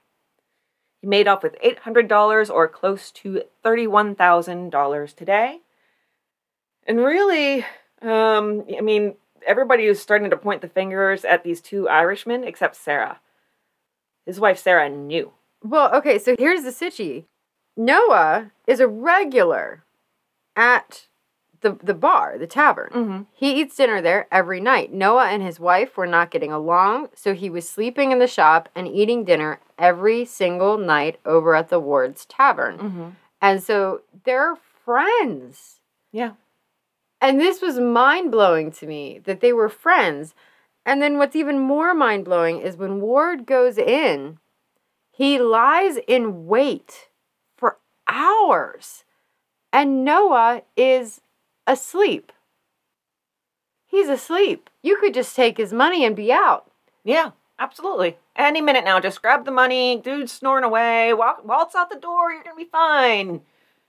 He 1.02 1.08
made 1.08 1.28
off 1.28 1.44
with 1.44 1.58
$800 1.62 2.50
or 2.50 2.70
close 2.70 3.12
to 3.12 3.44
$31,000 3.66 5.14
today. 5.14 5.60
And 6.88 7.00
really, 7.00 7.66
um, 8.02 8.66
I 8.76 8.82
mean, 8.82 9.16
everybody 9.46 9.88
was 9.88 10.02
starting 10.02 10.30
to 10.30 10.38
point 10.38 10.62
the 10.62 10.70
fingers 10.70 11.26
at 11.26 11.44
these 11.44 11.62
two 11.62 11.88
Irishmen 11.90 12.44
except 12.44 12.76
Sarah. 12.76 13.20
His 14.26 14.40
wife 14.40 14.60
Sarah 14.60 14.90
knew. 14.90 15.32
Well, 15.64 15.94
okay, 15.96 16.20
so 16.20 16.36
here's 16.38 16.64
the 16.64 16.72
sitchy. 16.72 17.26
Noah 17.76 18.52
is 18.66 18.80
a 18.80 18.88
regular 18.88 19.84
at 20.56 21.08
the 21.62 21.78
the 21.82 21.94
bar, 21.94 22.38
the 22.38 22.48
tavern. 22.48 22.90
Mm-hmm. 22.94 23.22
He 23.34 23.60
eats 23.60 23.76
dinner 23.76 24.02
there 24.02 24.28
every 24.32 24.60
night. 24.60 24.94
Noah 24.94 25.28
and 25.28 25.42
his 25.42 25.60
wife 25.60 25.98
were 25.98 26.08
not 26.08 26.32
getting 26.32 26.52
along, 26.52 27.10
so 27.16 27.34
he 27.34 27.50
was 27.50 27.68
sleeping 27.68 28.12
in 28.12 28.20
the 28.20 28.28
shop 28.28 28.70
and 28.76 28.88
eating 28.88 29.24
dinner 29.24 29.60
every 29.78 30.26
single 30.26 30.78
night 30.78 31.20
over 31.26 31.56
at 31.56 31.70
the 31.70 31.80
Ward's 31.80 32.26
tavern. 32.26 32.78
Mm-hmm. 32.78 33.10
And 33.42 33.64
so 33.64 34.02
they're 34.24 34.56
friends. 34.84 35.80
Yeah. 36.12 36.34
And 37.20 37.40
this 37.40 37.62
was 37.62 37.80
mind 37.80 38.32
blowing 38.32 38.72
to 38.74 38.88
me 38.88 39.20
that 39.26 39.42
they 39.42 39.54
were 39.54 39.70
friends. 39.70 40.36
And 40.86 41.02
then 41.02 41.18
what's 41.18 41.36
even 41.36 41.60
more 41.60 41.94
mind 41.94 42.26
blowing 42.26 42.62
is 42.62 42.78
when 42.78 43.02
Ward 43.02 43.46
goes 43.46 43.78
in, 43.78 44.40
he 45.12 45.40
lies 45.40 45.98
in 46.08 46.46
wait 46.46 47.10
for 47.58 47.78
hours. 48.08 49.04
And 49.74 50.06
Noah 50.06 50.62
is 50.76 51.22
asleep. 51.66 52.32
He's 53.88 54.10
asleep. 54.10 54.70
You 54.84 54.98
could 54.98 55.14
just 55.14 55.36
take 55.36 55.58
his 55.58 55.74
money 55.74 56.06
and 56.06 56.16
be 56.16 56.32
out. 56.32 56.70
Yeah, 57.04 57.32
absolutely. 57.58 58.18
Any 58.36 58.62
minute 58.62 58.86
now, 58.86 59.00
just 59.00 59.22
grab 59.22 59.46
the 59.46 59.52
money, 59.52 59.98
dude's 59.98 60.32
snoring 60.32 60.64
away, 60.64 61.14
walk, 61.14 61.44
waltz 61.44 61.74
out 61.74 61.90
the 61.90 62.00
door, 62.00 62.32
you're 62.32 62.44
gonna 62.44 62.56
be 62.56 62.66
fine. 62.66 63.42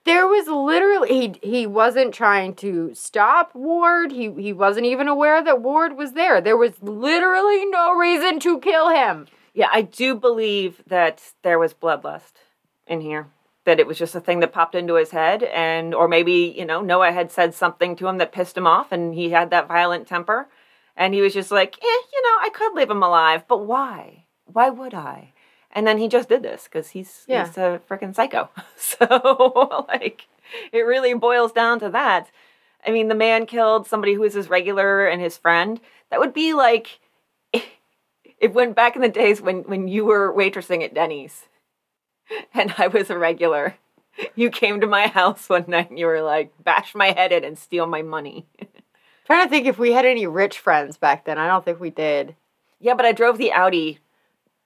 There 0.09 0.27
was 0.27 0.47
literally 0.47 1.09
he 1.09 1.35
he 1.43 1.67
wasn't 1.67 2.15
trying 2.15 2.55
to 2.57 2.95
stop 2.95 3.55
Ward. 3.55 4.11
He 4.11 4.33
he 4.33 4.55
wasn't 4.55 4.87
even 4.87 5.07
aware 5.07 5.45
that 5.45 5.61
Ward 5.61 5.99
was 5.99 6.13
there. 6.13 6.41
There 6.41 6.57
was 6.57 6.83
literally 6.83 7.67
no 7.67 7.95
reason 7.95 8.41
to 8.41 8.59
kill 8.59 8.89
him. 8.89 9.27
Yeah, 9.53 9.69
I 9.71 9.83
do 9.83 10.15
believe 10.15 10.83
that 10.87 11.21
there 11.43 11.59
was 11.59 11.75
bloodlust 11.75 12.33
in 12.87 13.03
here. 13.03 13.27
That 13.67 13.81
it 13.81 13.87
was 13.87 13.99
just 13.99 14.15
a 14.15 14.21
thing 14.21 14.41
that 14.41 14.53
popped 14.53 14.75
into 14.75 14.95
his 14.95 15.11
head, 15.11 15.43
and 15.43 15.95
or 15.95 16.09
maybe 16.09 16.55
you 16.57 16.65
know 16.65 16.81
Noah 16.81 17.13
had 17.13 17.31
said 17.31 17.53
something 17.53 17.95
to 17.97 18.09
him 18.09 18.17
that 18.17 18.33
pissed 18.33 18.57
him 18.57 18.67
off, 18.67 18.93
and 18.93 19.15
he 19.15 19.29
had 19.29 19.51
that 19.51 19.69
violent 19.69 20.07
temper, 20.09 20.49
and 20.97 21.13
he 21.13 21.21
was 21.21 21.35
just 21.35 21.51
like, 21.51 21.77
eh, 21.83 22.01
you 22.13 22.23
know, 22.23 22.37
I 22.41 22.49
could 22.55 22.73
leave 22.73 22.91
him 22.91 23.03
alive, 23.03 23.47
but 23.47 23.67
why? 23.67 24.25
Why 24.47 24.71
would 24.71 24.95
I? 24.95 25.35
And 25.73 25.87
then 25.87 25.99
he 25.99 26.09
just 26.09 26.29
did 26.29 26.43
this 26.43 26.65
because 26.65 26.91
he's 26.91 27.25
Yeah. 27.29 27.47
he's 27.47 27.57
a 27.59 27.81
freaking 27.89 28.15
psycho. 28.15 28.49
So 28.77 29.85
like, 29.89 30.27
it 30.73 30.81
really 30.81 31.15
boils 31.15 31.53
down 31.53 31.79
to 31.81 31.91
that. 31.91 32.31
I 32.87 32.91
mean, 32.91 33.09
the 33.09 33.15
man 33.15 33.45
killed 33.47 33.87
somebody 33.87 34.15
who 34.15 34.21
was 34.21 34.35
his 34.35 34.49
regular 34.49 35.07
and 35.07 35.21
his 35.21 35.37
friend. 35.37 35.81
That 36.11 36.21
would 36.21 36.33
be 36.33 36.55
like 36.55 37.01
it 37.53 38.55
went 38.55 38.77
back 38.77 38.97
in 38.97 39.03
the 39.03 39.09
days 39.09 39.41
when 39.41 39.63
when 39.65 39.89
you 39.89 40.05
were 40.05 40.33
waitressing 40.33 40.83
at 40.85 40.95
Denny's 40.95 41.47
and 42.55 42.75
I 42.79 42.89
was 42.89 43.11
a 43.11 43.19
regular. 43.19 43.77
You 44.35 44.51
came 44.51 44.81
to 44.81 44.87
my 44.87 45.07
house 45.07 45.49
one 45.49 45.67
night 45.69 45.91
and 45.91 45.99
you 45.99 46.07
were 46.07 46.23
like, 46.23 46.53
bash 46.63 46.95
my 46.95 47.13
head 47.13 47.31
in 47.33 47.45
and 47.45 47.59
steal 47.59 47.87
my 47.87 48.03
money. 48.03 48.47
trying 49.27 49.47
to 49.47 49.51
think 49.51 49.67
if 49.67 49.79
we 49.79 49.93
had 49.93 50.05
any 50.05 50.27
rich 50.27 50.59
friends 50.59 50.97
back 50.97 51.25
then. 51.25 51.39
I 51.39 51.47
don't 51.47 51.65
think 51.65 51.79
we 51.79 51.91
did. 51.91 52.35
yeah, 52.81 52.95
but 52.95 53.07
I 53.07 53.13
drove 53.13 53.39
the 53.39 53.53
Audi 53.53 53.99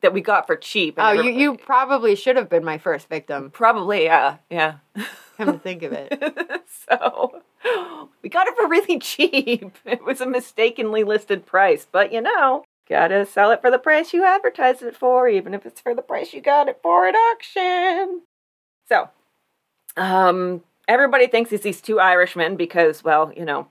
that 0.03 0.13
we 0.13 0.21
got 0.21 0.47
for 0.47 0.57
cheap. 0.57 0.95
Oh, 0.99 1.13
you, 1.13 1.31
you 1.31 1.57
probably 1.57 2.15
should 2.15 2.37
have 2.37 2.49
been 2.49 2.65
my 2.65 2.79
first 2.79 3.09
victim. 3.09 3.51
probably 3.51 4.05
yeah, 4.05 4.37
yeah. 4.51 4.75
Come 5.37 5.53
to 5.55 5.59
think 5.59 5.83
of 5.83 5.93
it. 5.93 6.13
so 6.89 7.43
we 8.23 8.29
got 8.29 8.47
it 8.47 8.55
for 8.57 8.69
really 8.69 8.99
cheap. 8.99 9.77
It 9.87 10.05
was 10.05 10.21
a 10.21 10.27
mistakenly 10.27 11.05
listed 11.05 11.47
price, 11.47 11.87
but 11.91 12.13
you 12.13 12.21
know, 12.21 12.65
gotta 12.89 13.25
sell 13.25 13.51
it 13.51 13.61
for 13.61 13.71
the 13.71 13.79
price 13.79 14.13
you 14.13 14.25
advertised 14.25 14.83
it 14.83 14.97
for, 14.97 15.29
even 15.29 15.55
if 15.55 15.65
it's 15.65 15.81
for 15.81 15.95
the 15.95 16.03
price 16.03 16.33
you 16.35 16.41
got 16.41 16.69
it 16.69 16.79
for 16.83 17.07
at 17.07 17.15
auction. 17.15 18.23
So, 18.89 19.09
um, 19.97 20.63
everybody 20.89 21.27
thinks 21.27 21.53
it's 21.53 21.65
these 21.65 21.81
two 21.81 22.01
Irishmen 22.01 22.57
because, 22.57 23.03
well, 23.03 23.33
you 23.37 23.45
know, 23.45 23.69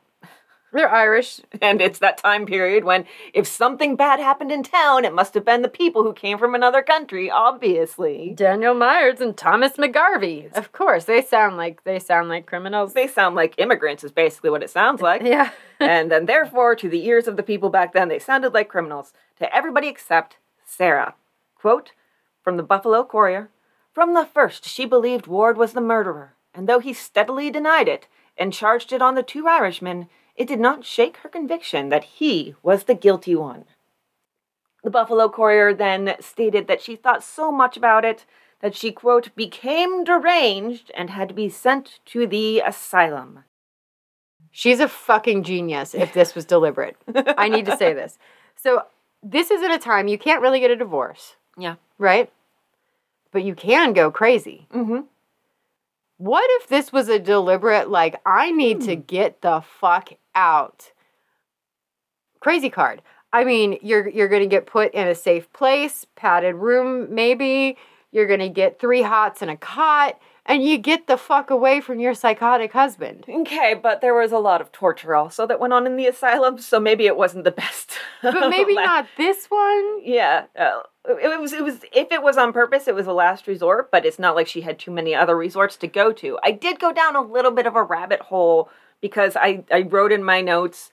They're 0.73 0.89
Irish. 0.89 1.41
and 1.61 1.81
it's 1.81 1.99
that 1.99 2.17
time 2.17 2.45
period 2.45 2.83
when 2.83 3.05
if 3.33 3.47
something 3.47 3.95
bad 3.95 4.19
happened 4.19 4.51
in 4.51 4.63
town, 4.63 5.05
it 5.05 5.13
must 5.13 5.33
have 5.33 5.45
been 5.45 5.61
the 5.61 5.67
people 5.67 6.03
who 6.03 6.13
came 6.13 6.37
from 6.37 6.55
another 6.55 6.81
country, 6.81 7.29
obviously. 7.29 8.33
Daniel 8.35 8.73
Myers 8.73 9.21
and 9.21 9.35
Thomas 9.35 9.73
McGarvey. 9.73 10.51
Of 10.53 10.71
course, 10.71 11.05
they 11.05 11.21
sound 11.21 11.57
like 11.57 11.83
they 11.83 11.99
sound 11.99 12.29
like 12.29 12.45
criminals. 12.45 12.93
They 12.93 13.07
sound 13.07 13.35
like 13.35 13.55
immigrants, 13.57 14.03
is 14.03 14.11
basically 14.11 14.49
what 14.49 14.63
it 14.63 14.69
sounds 14.69 15.01
like. 15.01 15.21
yeah. 15.21 15.51
and 15.81 16.11
then 16.11 16.25
therefore 16.25 16.75
to 16.75 16.87
the 16.89 17.05
ears 17.05 17.27
of 17.27 17.37
the 17.37 17.43
people 17.43 17.69
back 17.69 17.93
then 17.93 18.07
they 18.07 18.19
sounded 18.19 18.53
like 18.53 18.69
criminals 18.69 19.13
to 19.39 19.53
everybody 19.55 19.87
except 19.87 20.37
sarah 20.63 21.15
quote 21.55 21.91
from 22.43 22.55
the 22.57 22.63
buffalo 22.63 23.03
courier 23.03 23.49
from 23.91 24.13
the 24.13 24.25
first 24.25 24.65
she 24.65 24.85
believed 24.85 25.25
ward 25.27 25.57
was 25.57 25.73
the 25.73 25.81
murderer 25.81 26.35
and 26.53 26.69
though 26.69 26.79
he 26.79 26.93
steadily 26.93 27.49
denied 27.49 27.87
it 27.87 28.07
and 28.37 28.53
charged 28.53 28.93
it 28.93 29.01
on 29.01 29.15
the 29.15 29.23
two 29.23 29.47
irishmen 29.47 30.07
it 30.41 30.47
did 30.47 30.59
not 30.59 30.83
shake 30.83 31.17
her 31.17 31.29
conviction 31.29 31.89
that 31.89 32.03
he 32.03 32.55
was 32.63 32.83
the 32.83 32.95
guilty 32.95 33.35
one 33.35 33.65
the 34.83 34.89
buffalo 34.89 35.29
courier 35.29 35.73
then 35.73 36.15
stated 36.19 36.67
that 36.67 36.81
she 36.81 36.95
thought 36.95 37.23
so 37.23 37.51
much 37.51 37.77
about 37.77 38.03
it 38.03 38.25
that 38.61 38.75
she 38.75 38.91
quote 38.91 39.35
became 39.35 40.03
deranged 40.03 40.91
and 40.95 41.09
had 41.09 41.29
to 41.29 41.35
be 41.35 41.49
sent 41.49 41.99
to 42.05 42.27
the 42.27 42.59
asylum 42.59 43.43
She's 44.51 44.81
a 44.81 44.87
fucking 44.89 45.43
genius 45.43 45.95
if 45.95 46.13
this 46.13 46.35
was 46.35 46.43
deliberate. 46.43 46.97
I 47.37 47.47
need 47.47 47.65
to 47.67 47.77
say 47.77 47.93
this. 47.93 48.19
So, 48.55 48.83
this 49.23 49.49
is 49.49 49.63
at 49.63 49.71
a 49.71 49.79
time 49.79 50.09
you 50.09 50.17
can't 50.17 50.41
really 50.41 50.59
get 50.59 50.71
a 50.71 50.75
divorce, 50.75 51.35
yeah 51.57 51.75
right? 51.97 52.29
But 53.31 53.43
you 53.43 53.55
can 53.55 53.93
go 53.93 54.11
crazy. 54.11 54.67
mm-hmm 54.73 55.01
What 56.17 56.49
if 56.59 56.67
this 56.67 56.91
was 56.91 57.07
a 57.07 57.17
deliberate, 57.17 57.89
like, 57.89 58.19
I 58.25 58.51
need 58.51 58.81
to 58.81 58.95
get 58.95 59.41
the 59.41 59.61
fuck 59.61 60.09
out? 60.35 60.91
Crazy 62.39 62.69
card. 62.69 63.01
I 63.33 63.43
mean, 63.43 63.77
you're 63.81 64.09
you're 64.09 64.27
gonna 64.27 64.47
get 64.47 64.65
put 64.65 64.93
in 64.93 65.07
a 65.07 65.15
safe 65.15 65.51
place, 65.53 66.05
padded 66.15 66.55
room, 66.55 67.13
maybe. 67.13 67.77
You're 68.11 68.27
gonna 68.27 68.49
get 68.49 68.79
three 68.79 69.03
hots 69.03 69.41
and 69.41 69.49
a 69.49 69.55
cot, 69.55 70.19
and 70.45 70.63
you 70.63 70.77
get 70.77 71.07
the 71.07 71.17
fuck 71.17 71.49
away 71.49 71.79
from 71.79 71.99
your 71.99 72.13
psychotic 72.13 72.73
husband. 72.73 73.25
Okay, 73.29 73.73
but 73.73 74.01
there 74.01 74.13
was 74.13 74.33
a 74.33 74.37
lot 74.37 74.59
of 74.59 74.71
torture 74.73 75.15
also 75.15 75.47
that 75.47 75.61
went 75.61 75.71
on 75.71 75.85
in 75.85 75.95
the 75.95 76.07
asylum, 76.07 76.57
so 76.57 76.79
maybe 76.79 77.05
it 77.05 77.15
wasn't 77.15 77.45
the 77.45 77.51
best. 77.51 77.91
But 78.21 78.49
maybe 78.49 78.73
not 78.75 79.07
this 79.17 79.47
one. 79.47 80.03
Yeah, 80.03 80.45
uh, 80.55 80.81
it 81.07 81.39
was. 81.39 81.53
It 81.53 81.63
was. 81.63 81.79
If 81.91 82.11
it 82.11 82.21
was 82.21 82.37
on 82.37 82.53
purpose, 82.53 82.87
it 82.87 82.93
was 82.93 83.07
a 83.07 83.13
last 83.13 83.47
resort. 83.47 83.89
But 83.91 84.05
it's 84.05 84.19
not 84.19 84.35
like 84.35 84.47
she 84.47 84.61
had 84.61 84.77
too 84.77 84.91
many 84.91 85.15
other 85.15 85.35
resorts 85.35 85.75
to 85.77 85.87
go 85.87 86.11
to. 86.13 86.37
I 86.43 86.51
did 86.51 86.79
go 86.79 86.91
down 86.91 87.15
a 87.15 87.21
little 87.21 87.51
bit 87.51 87.65
of 87.65 87.75
a 87.75 87.81
rabbit 87.83 88.19
hole 88.19 88.69
because 89.01 89.35
I 89.35 89.63
I 89.71 89.81
wrote 89.81 90.11
in 90.11 90.23
my 90.23 90.41
notes. 90.41 90.91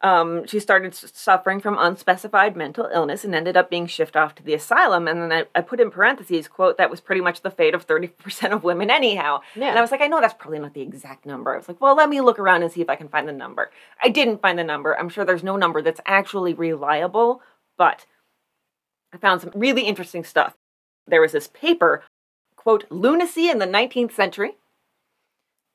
Um, 0.00 0.46
she 0.46 0.60
started 0.60 0.94
suffering 0.94 1.58
from 1.58 1.76
unspecified 1.76 2.56
mental 2.56 2.88
illness 2.94 3.24
and 3.24 3.34
ended 3.34 3.56
up 3.56 3.68
being 3.68 3.88
shipped 3.88 4.16
off 4.16 4.36
to 4.36 4.44
the 4.44 4.54
asylum. 4.54 5.08
And 5.08 5.20
then 5.20 5.32
I, 5.32 5.58
I 5.58 5.60
put 5.60 5.80
in 5.80 5.90
parentheses, 5.90 6.46
quote, 6.46 6.78
that 6.78 6.88
was 6.88 7.00
pretty 7.00 7.20
much 7.20 7.40
the 7.40 7.50
fate 7.50 7.74
of 7.74 7.84
30% 7.84 8.52
of 8.52 8.62
women 8.62 8.92
anyhow. 8.92 9.40
Yeah. 9.56 9.70
And 9.70 9.78
I 9.78 9.80
was 9.82 9.90
like, 9.90 10.00
I 10.00 10.06
know 10.06 10.20
that's 10.20 10.34
probably 10.34 10.60
not 10.60 10.72
the 10.72 10.82
exact 10.82 11.26
number. 11.26 11.52
I 11.52 11.56
was 11.56 11.66
like, 11.66 11.80
well, 11.80 11.96
let 11.96 12.08
me 12.08 12.20
look 12.20 12.38
around 12.38 12.62
and 12.62 12.70
see 12.70 12.80
if 12.80 12.88
I 12.88 12.94
can 12.94 13.08
find 13.08 13.26
the 13.26 13.32
number. 13.32 13.72
I 14.00 14.08
didn't 14.08 14.40
find 14.40 14.56
the 14.56 14.62
number. 14.62 14.96
I'm 14.96 15.08
sure 15.08 15.24
there's 15.24 15.42
no 15.42 15.56
number 15.56 15.82
that's 15.82 16.00
actually 16.06 16.54
reliable, 16.54 17.42
but 17.76 18.06
I 19.12 19.16
found 19.16 19.40
some 19.40 19.50
really 19.54 19.82
interesting 19.82 20.22
stuff. 20.22 20.54
There 21.06 21.20
was 21.20 21.32
this 21.32 21.48
paper, 21.48 22.04
quote, 22.56 22.84
lunacy 22.90 23.48
in 23.48 23.58
the 23.58 23.66
19th 23.66 24.12
century. 24.12 24.58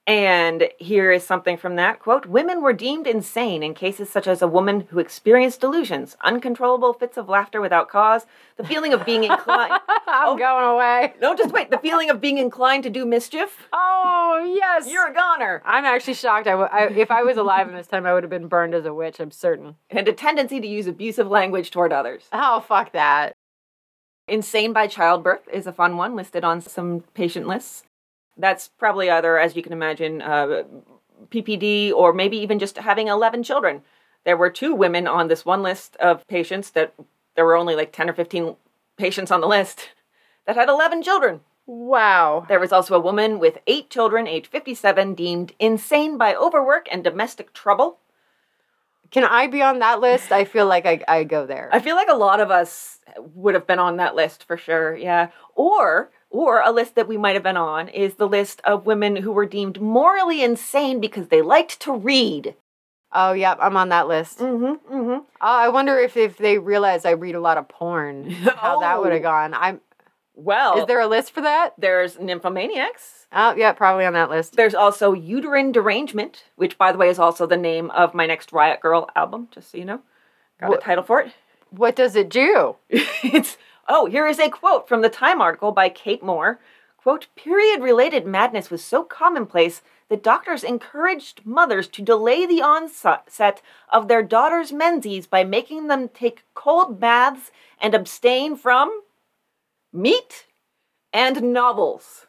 And 0.06 0.68
here 0.80 1.14
is 1.14 1.26
something 1.26 1.56
from 1.56 1.78
that 1.78 2.00
quote 2.00 2.26
Women 2.26 2.62
were 2.62 2.74
deemed 2.74 3.08
insane 3.08 3.64
in 3.64 3.74
cases 3.74 4.10
such 4.10 4.28
as 4.28 4.42
a 4.42 4.48
woman 4.48 4.82
who 4.90 5.00
experienced 5.00 5.62
delusions, 5.62 6.18
uncontrollable 6.22 6.94
fits 6.94 7.16
of 7.18 7.30
laughter 7.30 7.62
without 7.62 7.88
cause, 7.88 8.26
the 8.58 8.66
feeling 8.66 8.92
of 8.94 9.06
being 9.06 9.24
inclined. 9.24 9.72
I'm 10.08 10.30
Oh. 10.34 10.38
going 10.38 10.66
away. 10.66 11.14
no, 11.22 11.34
just 11.36 11.54
wait. 11.54 11.72
The 11.72 11.78
feeling 11.78 12.10
of 12.10 12.20
being 12.20 12.38
inclined 12.38 12.84
to 12.84 12.90
do 12.90 13.06
mischief. 13.06 13.70
Oh, 13.72 14.54
yes. 14.58 14.90
You're 14.92 15.08
a 15.10 15.14
goner. 15.14 15.62
I'm 15.66 15.86
actually 15.86 16.16
shocked. 16.16 16.48
I, 16.48 16.52
w- 16.52 16.70
I 16.70 16.88
if 16.88 17.10
I 17.10 17.24
was 17.24 17.38
alive 17.38 17.70
in 17.70 17.74
this 17.76 17.88
time, 17.88 18.06
I 18.06 18.14
would 18.14 18.24
have 18.24 18.30
been 18.30 18.48
burned 18.48 18.76
as 18.76 18.86
a 18.86 18.94
witch. 18.94 19.22
I'm 19.22 19.32
certain. 19.32 19.76
And 19.90 20.06
a 20.10 20.14
tendency 20.14 20.60
to 20.60 20.68
use 20.68 20.86
abusive 20.86 21.28
language 21.30 21.72
toward 21.72 21.94
others. 21.94 22.28
Oh 22.34 22.60
fuck 22.60 22.92
that. 22.92 23.32
Insane 24.28 24.74
by 24.74 24.88
childbirth 24.88 25.48
is 25.52 25.66
a 25.66 25.72
fun 25.74 25.96
one 25.96 26.16
listed 26.16 26.44
on 26.44 26.60
some 26.60 27.06
patient 27.14 27.48
lists. 27.48 27.84
That's 28.38 28.68
probably 28.68 29.10
either, 29.10 29.38
as 29.38 29.56
you 29.56 29.62
can 29.62 29.74
imagine, 29.74 30.22
uh, 30.22 30.64
PPD 31.30 31.92
or 31.92 32.14
maybe 32.14 32.38
even 32.38 32.60
just 32.60 32.78
having 32.78 33.08
11 33.08 33.44
children. 33.44 33.82
There 34.26 34.38
were 34.38 34.50
two 34.50 34.74
women 34.74 35.08
on 35.08 35.28
this 35.28 35.46
one 35.46 35.62
list 35.62 35.96
of 35.98 36.28
patients 36.28 36.72
that 36.72 36.94
there 37.36 37.46
were 37.46 37.56
only 37.56 37.76
like 37.76 37.92
10 37.92 38.10
or 38.10 38.14
15 38.14 38.56
patients 38.98 39.32
on 39.32 39.42
the 39.42 39.48
list 39.48 39.90
that 40.46 40.56
had 40.56 40.70
11 40.70 41.04
children. 41.04 41.42
Wow. 41.66 42.46
There 42.48 42.60
was 42.60 42.74
also 42.74 42.96
a 42.96 43.00
woman 43.00 43.40
with 43.40 43.60
eight 43.68 43.90
children, 43.90 44.28
age 44.28 44.48
57, 44.48 45.16
deemed 45.16 45.54
insane 45.60 46.18
by 46.18 46.36
overwork 46.36 46.88
and 46.92 47.04
domestic 47.04 47.54
trouble. 47.54 48.00
Can 49.14 49.24
I 49.24 49.48
be 49.48 49.62
on 49.62 49.80
that 49.80 50.02
list? 50.02 50.32
I 50.34 50.44
feel 50.44 50.66
like 50.66 50.86
I, 50.86 51.00
I 51.08 51.24
go 51.24 51.46
there. 51.46 51.70
I 51.72 51.80
feel 51.80 51.96
like 51.96 52.10
a 52.10 52.16
lot 52.16 52.40
of 52.42 52.52
us 52.52 53.00
would 53.18 53.54
have 53.54 53.66
been 53.68 53.80
on 53.80 53.98
that 53.98 54.16
list 54.16 54.44
for 54.46 54.58
sure. 54.58 54.96
Yeah. 54.96 55.30
Or 55.56 56.12
or 56.30 56.62
a 56.62 56.72
list 56.72 56.96
that 56.96 57.08
we 57.08 57.16
might 57.16 57.36
have 57.36 57.44
been 57.44 57.56
on 57.58 57.88
is 57.90 58.16
the 58.16 58.28
list 58.28 58.60
of 58.66 58.88
women 58.88 59.16
who 59.18 59.32
were 59.32 59.46
deemed 59.46 59.80
morally 59.80 60.42
insane 60.44 61.00
because 61.00 61.28
they 61.28 61.44
liked 61.44 61.80
to 61.82 61.94
read. 61.94 62.56
oh, 63.16 63.34
yep, 63.34 63.60
I'm 63.62 63.78
on 63.78 63.90
that 63.90 64.08
list. 64.08 64.40
Mm-hmm. 64.40 64.94
Mm-hmm. 64.94 65.12
Oh, 65.20 65.26
I 65.40 65.70
wonder 65.70 66.00
if, 66.00 66.18
if 66.18 66.38
they 66.40 66.58
realize 66.58 67.06
I 67.06 67.12
read 67.12 67.36
a 67.36 67.40
lot 67.40 67.60
of 67.60 67.70
porn, 67.70 68.32
how 68.32 68.80
that 68.80 69.00
would 69.00 69.12
Oh. 69.12 69.14
have 69.14 69.22
gone. 69.22 69.54
I'm. 69.54 69.80
Well, 70.36 70.80
Is 70.80 70.86
there 70.88 71.00
a 71.00 71.08
list 71.08 71.32
for 71.32 71.42
that? 71.42 71.74
there's 71.78 72.18
nymphomaniacs. 72.18 73.28
Oh, 73.32 73.54
yeah, 73.56 73.72
probably 73.72 74.06
on 74.06 74.14
that 74.14 74.30
list. 74.30 74.56
There's 74.56 74.76
also 74.76 75.14
uterine 75.14 75.72
derangement, 75.72 76.46
which 76.56 76.78
by 76.78 76.92
the 76.92 76.98
way 76.98 77.10
is 77.10 77.20
also 77.20 77.46
the 77.46 77.58
name 77.58 77.92
of 77.92 78.14
my 78.14 78.26
next 78.26 78.52
Riot 78.52 78.80
Girl 78.82 79.10
album, 79.16 79.48
just 79.52 79.72
so 79.72 79.78
you 79.78 79.86
know. 79.86 80.02
Got 80.60 80.70
Wha- 80.70 80.76
a 80.78 80.82
title 80.82 81.04
for 81.04 81.22
it. 81.22 81.34
What 81.70 81.96
does 81.96 82.16
it 82.16 82.30
do? 82.30 82.76
it's 82.90 83.58
oh, 83.88 84.06
here 84.06 84.28
is 84.28 84.40
a 84.40 84.50
quote 84.50 84.88
from 84.88 85.02
the 85.02 85.10
Time 85.10 85.42
article 85.42 85.72
by 85.72 85.90
Kate 85.90 86.24
Moore. 86.24 86.60
Quote, 86.98 87.28
period 87.36 87.82
related 87.82 88.26
madness 88.26 88.72
was 88.72 88.84
so 88.84 89.04
commonplace 89.04 89.82
that 90.10 90.24
doctors 90.24 90.64
encouraged 90.64 91.42
mothers 91.46 91.88
to 91.90 92.02
delay 92.02 92.46
the 92.46 92.62
onset 92.62 93.62
of 93.92 94.08
their 94.08 94.24
daughters' 94.24 94.72
menses 94.72 95.28
by 95.28 95.44
making 95.44 95.88
them 95.88 96.08
take 96.08 96.44
cold 96.54 97.00
baths 97.00 97.52
and 97.82 97.94
abstain 97.94 98.56
from 98.56 99.02
meat 99.94 100.48
and 101.14 101.54
novels. 101.54 102.26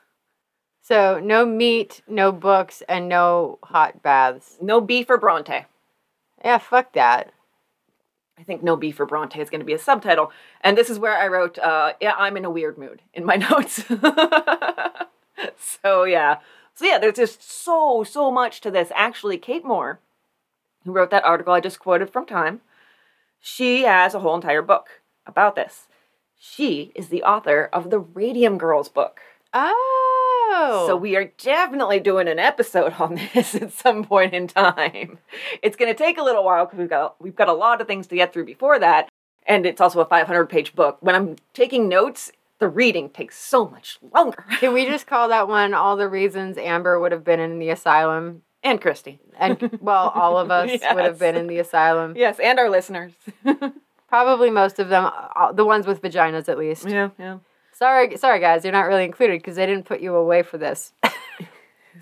So, 0.83 1.19
no 1.19 1.47
meat, 1.47 2.03
no 2.07 2.31
books, 2.31 2.83
and 2.89 3.09
no 3.09 3.59
hot 3.65 4.03
baths. 4.03 4.59
No 4.61 4.83
beef 4.83 5.09
or 5.09 5.17
Bronte. 5.17 5.65
Yeah, 6.45 6.59
fuck 6.59 6.93
that. 6.93 7.33
I 8.39 8.43
think 8.43 8.63
no 8.63 8.77
beef 8.77 9.01
or 9.01 9.07
Bronte 9.07 9.41
is 9.41 9.49
going 9.49 9.61
to 9.61 9.67
be 9.67 9.73
a 9.73 9.79
subtitle. 9.79 10.31
And 10.61 10.77
this 10.77 10.91
is 10.91 10.99
where 10.99 11.17
I 11.17 11.29
wrote, 11.29 11.59
uh, 11.59 11.95
yeah, 12.03 12.15
I'm 12.19 12.37
in 12.37 12.45
a 12.45 12.51
weird 12.51 12.77
mood 12.77 13.01
in 13.15 13.25
my 13.25 13.37
notes. 13.51 13.85
so, 15.57 16.05
yeah. 16.05 16.39
So, 16.75 16.85
yeah, 16.85 16.99
there's 16.99 17.17
just 17.17 17.43
so, 17.43 18.05
so 18.05 18.31
much 18.31 18.61
to 18.61 18.71
this. 18.71 18.93
Actually, 18.95 19.39
Kate 19.39 19.65
Moore, 19.65 20.01
who 20.85 20.93
wrote 20.93 21.11
that 21.11 21.25
article 21.25 21.55
I 21.55 21.61
just 21.61 21.79
quoted 21.79 22.11
from 22.11 22.27
Time, 22.27 22.61
she 23.41 23.83
has 23.83 24.15
a 24.15 24.21
whole 24.21 24.35
entire 24.35 24.63
book 24.63 25.01
about 25.27 25.55
this. 25.55 25.87
She 26.39 26.93
is 26.95 27.09
the 27.09 27.23
author 27.23 27.69
of 27.73 27.91
the 27.91 27.99
Radium 27.99 28.59
Girls 28.59 28.89
book. 28.89 29.21
Oh. 29.53 30.85
So 30.87 30.97
we 30.97 31.17
are 31.17 31.33
definitely 31.39 32.01
doing 32.01 32.29
an 32.29 32.39
episode 32.39 32.95
on 32.99 33.15
this 33.35 33.55
at 33.55 33.73
some 33.73 34.05
point 34.05 34.35
in 34.35 34.47
time. 34.47 35.19
It's 35.63 35.77
going 35.77 35.93
to 35.93 35.97
take 35.99 36.19
a 36.19 36.23
little 36.23 36.45
while 36.45 36.65
because 36.67 36.79
we've 36.79 36.89
got 36.91 37.21
we've 37.21 37.37
got 37.37 37.49
a 37.49 37.53
lot 37.53 37.81
of 37.81 37.87
things 37.87 38.07
to 38.09 38.15
get 38.17 38.33
through 38.33 38.45
before 38.47 38.79
that, 38.79 39.09
and 39.47 39.65
it's 39.67 39.81
also 39.81 40.01
a 40.01 40.05
500 40.05 40.47
page 40.47 40.75
book. 40.75 40.99
When 41.01 41.15
I'm 41.15 41.37
taking 41.55 41.89
notes, 41.89 42.31
the 42.59 42.69
reading 42.69 43.11
takes 43.11 43.39
so 43.39 43.69
much 43.69 43.99
longer. 44.13 44.45
Can 44.61 44.75
we 44.75 44.85
just 44.87 45.07
call 45.07 45.29
that 45.29 45.49
one 45.49 45.73
all 45.75 45.97
the 45.97 46.09
reasons 46.09 46.59
Amber 46.59 46.99
would 47.01 47.13
have 47.13 47.25
been 47.25 47.41
in 47.41 47.59
the 47.59 47.71
asylum? 47.71 48.43
And 48.63 48.81
Christy, 48.81 49.21
And, 49.39 49.79
well, 49.83 50.09
all 50.15 50.39
of 50.39 50.51
us 50.51 50.71
would 50.71 51.05
have 51.05 51.19
been 51.19 51.37
in 51.37 51.49
the 51.49 51.59
asylum. 51.59 52.15
yes, 52.17 52.39
and 52.41 52.59
our 52.59 52.71
listeners. 52.71 53.13
Probably 54.15 54.49
most 54.49 54.79
of 54.79 54.91
them, 54.91 55.11
uh, 55.35 55.51
the 55.51 55.65
ones 55.65 55.89
with 55.89 56.01
vaginas 56.01 56.49
at 56.49 56.57
least. 56.57 56.89
yeah, 56.89 57.11
yeah. 57.19 57.39
Sorry, 57.73 58.17
sorry 58.17 58.39
guys, 58.39 58.63
you're 58.65 58.73
not 58.73 58.87
really 58.87 59.03
included 59.03 59.41
because 59.41 59.57
they 59.57 59.67
didn't 59.67 59.87
put 59.87 60.01
you 60.01 60.15
away 60.15 60.43
for 60.43 60.57
this. 60.57 60.93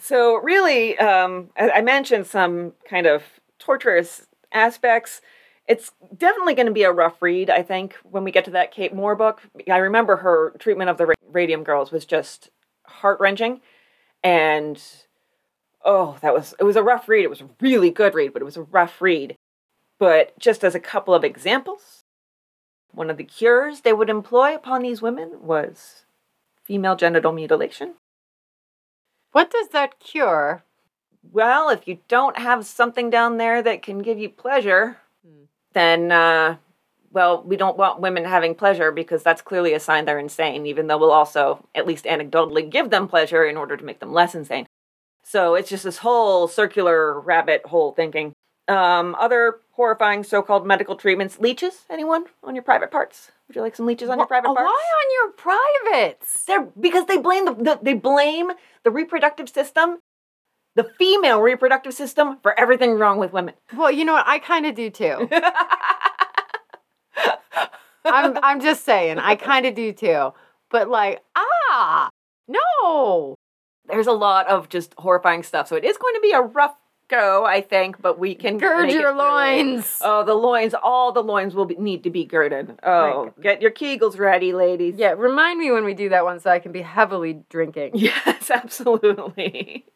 So 0.01 0.37
really, 0.37 0.99
um, 0.99 1.51
I 1.57 1.71
I 1.71 1.81
mentioned 1.83 2.27
some 2.27 2.73
kind 2.89 3.07
of 3.07 3.23
torturous 3.59 4.27
aspects. 4.51 5.21
It's 5.69 5.93
definitely 6.17 6.55
going 6.55 6.67
to 6.67 6.73
be 6.73 6.83
a 6.83 6.91
rough 6.93 7.21
read, 7.21 7.51
I 7.51 7.63
think, 7.63 7.97
when 8.03 8.25
we 8.25 8.33
get 8.33 8.45
to 8.47 8.51
that 8.53 8.73
Kate 8.73 8.95
Moore 8.95 9.15
book. 9.15 9.43
I 9.71 9.77
remember 9.77 10.17
her 10.17 10.55
treatment 10.59 10.91
of 10.91 10.97
the 10.97 11.07
Ra- 11.07 11.15
Radium 11.31 11.63
Girls 11.63 11.93
was 11.93 12.05
just 12.05 12.51
heart 12.85 13.21
wrenching, 13.21 13.61
and 14.25 14.83
oh, 15.85 16.17
that 16.23 16.35
was 16.35 16.55
it 16.59 16.65
was 16.65 16.77
a 16.77 16.83
rough 16.83 17.09
read. 17.09 17.25
It 17.25 17.31
was 17.31 17.43
a 17.43 17.51
really 17.61 17.91
good 17.91 18.15
read, 18.15 18.33
but 18.33 18.43
it 18.43 18.47
was 18.47 18.57
a 18.57 18.63
rough 18.63 19.01
read. 19.01 19.37
But 19.99 20.37
just 20.39 20.65
as 20.65 20.75
a 20.75 20.81
couple 20.81 21.15
of 21.15 21.23
examples, 21.23 22.02
one 22.93 23.11
of 23.11 23.17
the 23.17 23.25
cures 23.25 23.81
they 23.81 23.93
would 23.93 24.11
employ 24.11 24.55
upon 24.55 24.83
these 24.83 25.03
women 25.03 25.39
was 25.43 26.05
female 26.65 26.97
genital 26.97 27.33
mutilation. 27.33 27.95
What 29.33 29.51
does 29.51 29.69
that 29.69 29.99
cure? 29.99 30.63
Well, 31.33 31.71
if 31.71 31.89
you 31.89 31.99
don't 32.09 32.39
have 32.39 32.67
something 32.67 33.09
down 33.09 33.39
there 33.39 33.63
that 33.63 33.83
can 33.83 34.01
give 34.01 34.19
you 34.19 34.29
pleasure, 34.29 34.99
Hmm. 35.25 35.45
then, 35.73 36.13
uh, 36.13 36.57
well, 37.13 37.43
we 37.43 37.57
don't 37.57 37.77
want 37.79 38.01
women 38.01 38.25
having 38.25 38.55
pleasure 38.55 38.91
because 38.91 39.23
that's 39.23 39.43
clearly 39.43 39.73
a 39.75 39.81
sign 39.81 40.05
they're 40.05 40.19
insane, 40.19 40.67
even 40.67 40.87
though 40.87 40.99
we'll 40.99 41.13
also, 41.13 41.67
at 41.75 41.87
least 41.87 42.05
anecdotally, 42.07 42.69
give 42.69 42.91
them 42.91 43.09
pleasure 43.09 43.45
in 43.45 43.57
order 43.57 43.77
to 43.77 43.85
make 43.85 44.01
them 44.01 44.13
less 44.13 44.35
insane. 44.35 44.67
So 45.23 45.55
it's 45.55 45.69
just 45.69 45.85
this 45.85 45.99
whole 45.99 46.49
circular 46.49 47.19
rabbit 47.21 47.67
hole 47.67 47.93
thinking. 47.93 48.33
Um, 48.69 49.17
other 49.19 49.61
horrifying 49.73 50.23
so 50.23 50.41
called 50.43 50.67
medical 50.67 50.95
treatments. 50.97 51.39
Leeches? 51.41 51.85
Anyone 51.91 52.25
on 52.45 52.55
your 52.55 52.63
private 52.63 52.91
parts? 52.91 53.33
Would 53.49 53.57
you 53.57 53.63
like 53.63 53.75
some 53.75 53.87
leeches 53.87 54.09
on 54.09 54.19
your 54.19 54.27
private 54.27 54.47
parts? 54.47 54.61
Why 54.61 54.85
on 55.01 55.11
your 55.13 55.33
privates? 55.33 56.45
They're 56.45 56.63
because 56.81 57.07
they 57.07 57.19
blame 57.19 57.45
the, 57.45 57.55
the 57.55 57.79
they 57.83 57.95
blame 57.95 58.53
the 58.85 58.91
reproductive 58.91 59.49
system, 59.49 59.99
the 60.77 60.85
female 60.85 61.41
reproductive 61.41 61.93
system, 61.95 62.39
for 62.43 62.59
everything 62.59 62.93
wrong 62.93 63.19
with 63.19 63.33
women. 63.33 63.55
Well, 63.77 63.91
you 63.91 64.05
know 64.05 64.15
what? 64.15 64.27
I 64.29 64.39
kind 64.39 64.65
of 64.65 64.75
do 64.75 64.91
too. 64.91 65.29
I'm 68.05 68.39
I'm 68.43 68.61
just 68.61 68.85
saying, 68.85 69.19
I 69.19 69.35
kind 69.35 69.67
of 69.67 69.75
do 69.75 69.93
too. 69.93 70.33
But 70.71 70.89
like, 70.89 71.23
ah, 71.37 72.09
no. 72.49 73.35
There's 73.87 74.07
a 74.07 74.13
lot 74.13 74.47
of 74.47 74.69
just 74.69 74.95
horrifying 74.97 75.43
stuff, 75.43 75.69
so 75.69 75.77
it 75.77 75.85
is 75.85 75.99
going 75.99 76.15
to 76.15 76.21
be 76.21 76.31
a 76.31 76.41
rough 76.41 76.77
go, 77.09 77.45
I 77.45 77.61
think, 77.61 78.01
but 78.01 78.19
we 78.19 78.35
can 78.35 78.59
Gird 78.59 78.91
your 78.91 79.15
loins. 79.15 79.99
Oh, 80.01 80.25
the 80.25 80.35
loins! 80.35 80.75
All 80.75 81.13
the 81.13 81.23
loins 81.23 81.55
will 81.55 81.67
be, 81.67 81.75
need 81.77 82.05
to 82.05 82.11
be 82.11 82.25
girded. 82.25 82.79
Oh, 82.83 83.25
Right. 83.25 83.41
get 83.43 83.63
your 83.63 83.71
kegels 83.71 84.19
ready, 84.19 84.53
ladies. 84.53 84.95
Yeah, 84.97 85.13
remind 85.13 85.59
me 85.59 85.71
when 85.71 85.85
we 85.85 85.95
do 85.95 86.09
that 86.11 86.25
one 86.25 86.41
so 86.41 86.51
I 86.51 86.59
can 86.59 86.73
be 86.73 86.83
heavily 86.83 87.43
drinking. 87.51 87.93
Yes, 88.03 88.51
absolutely. 88.51 89.87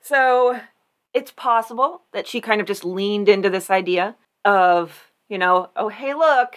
So 0.00 0.58
it's 1.12 1.30
possible 1.32 2.02
that 2.12 2.26
she 2.26 2.40
kind 2.40 2.60
of 2.60 2.66
just 2.66 2.84
leaned 2.84 3.28
into 3.28 3.50
this 3.50 3.70
idea 3.70 4.16
of, 4.44 5.10
you 5.28 5.38
know, 5.38 5.70
oh, 5.76 5.88
hey, 5.88 6.14
look, 6.14 6.56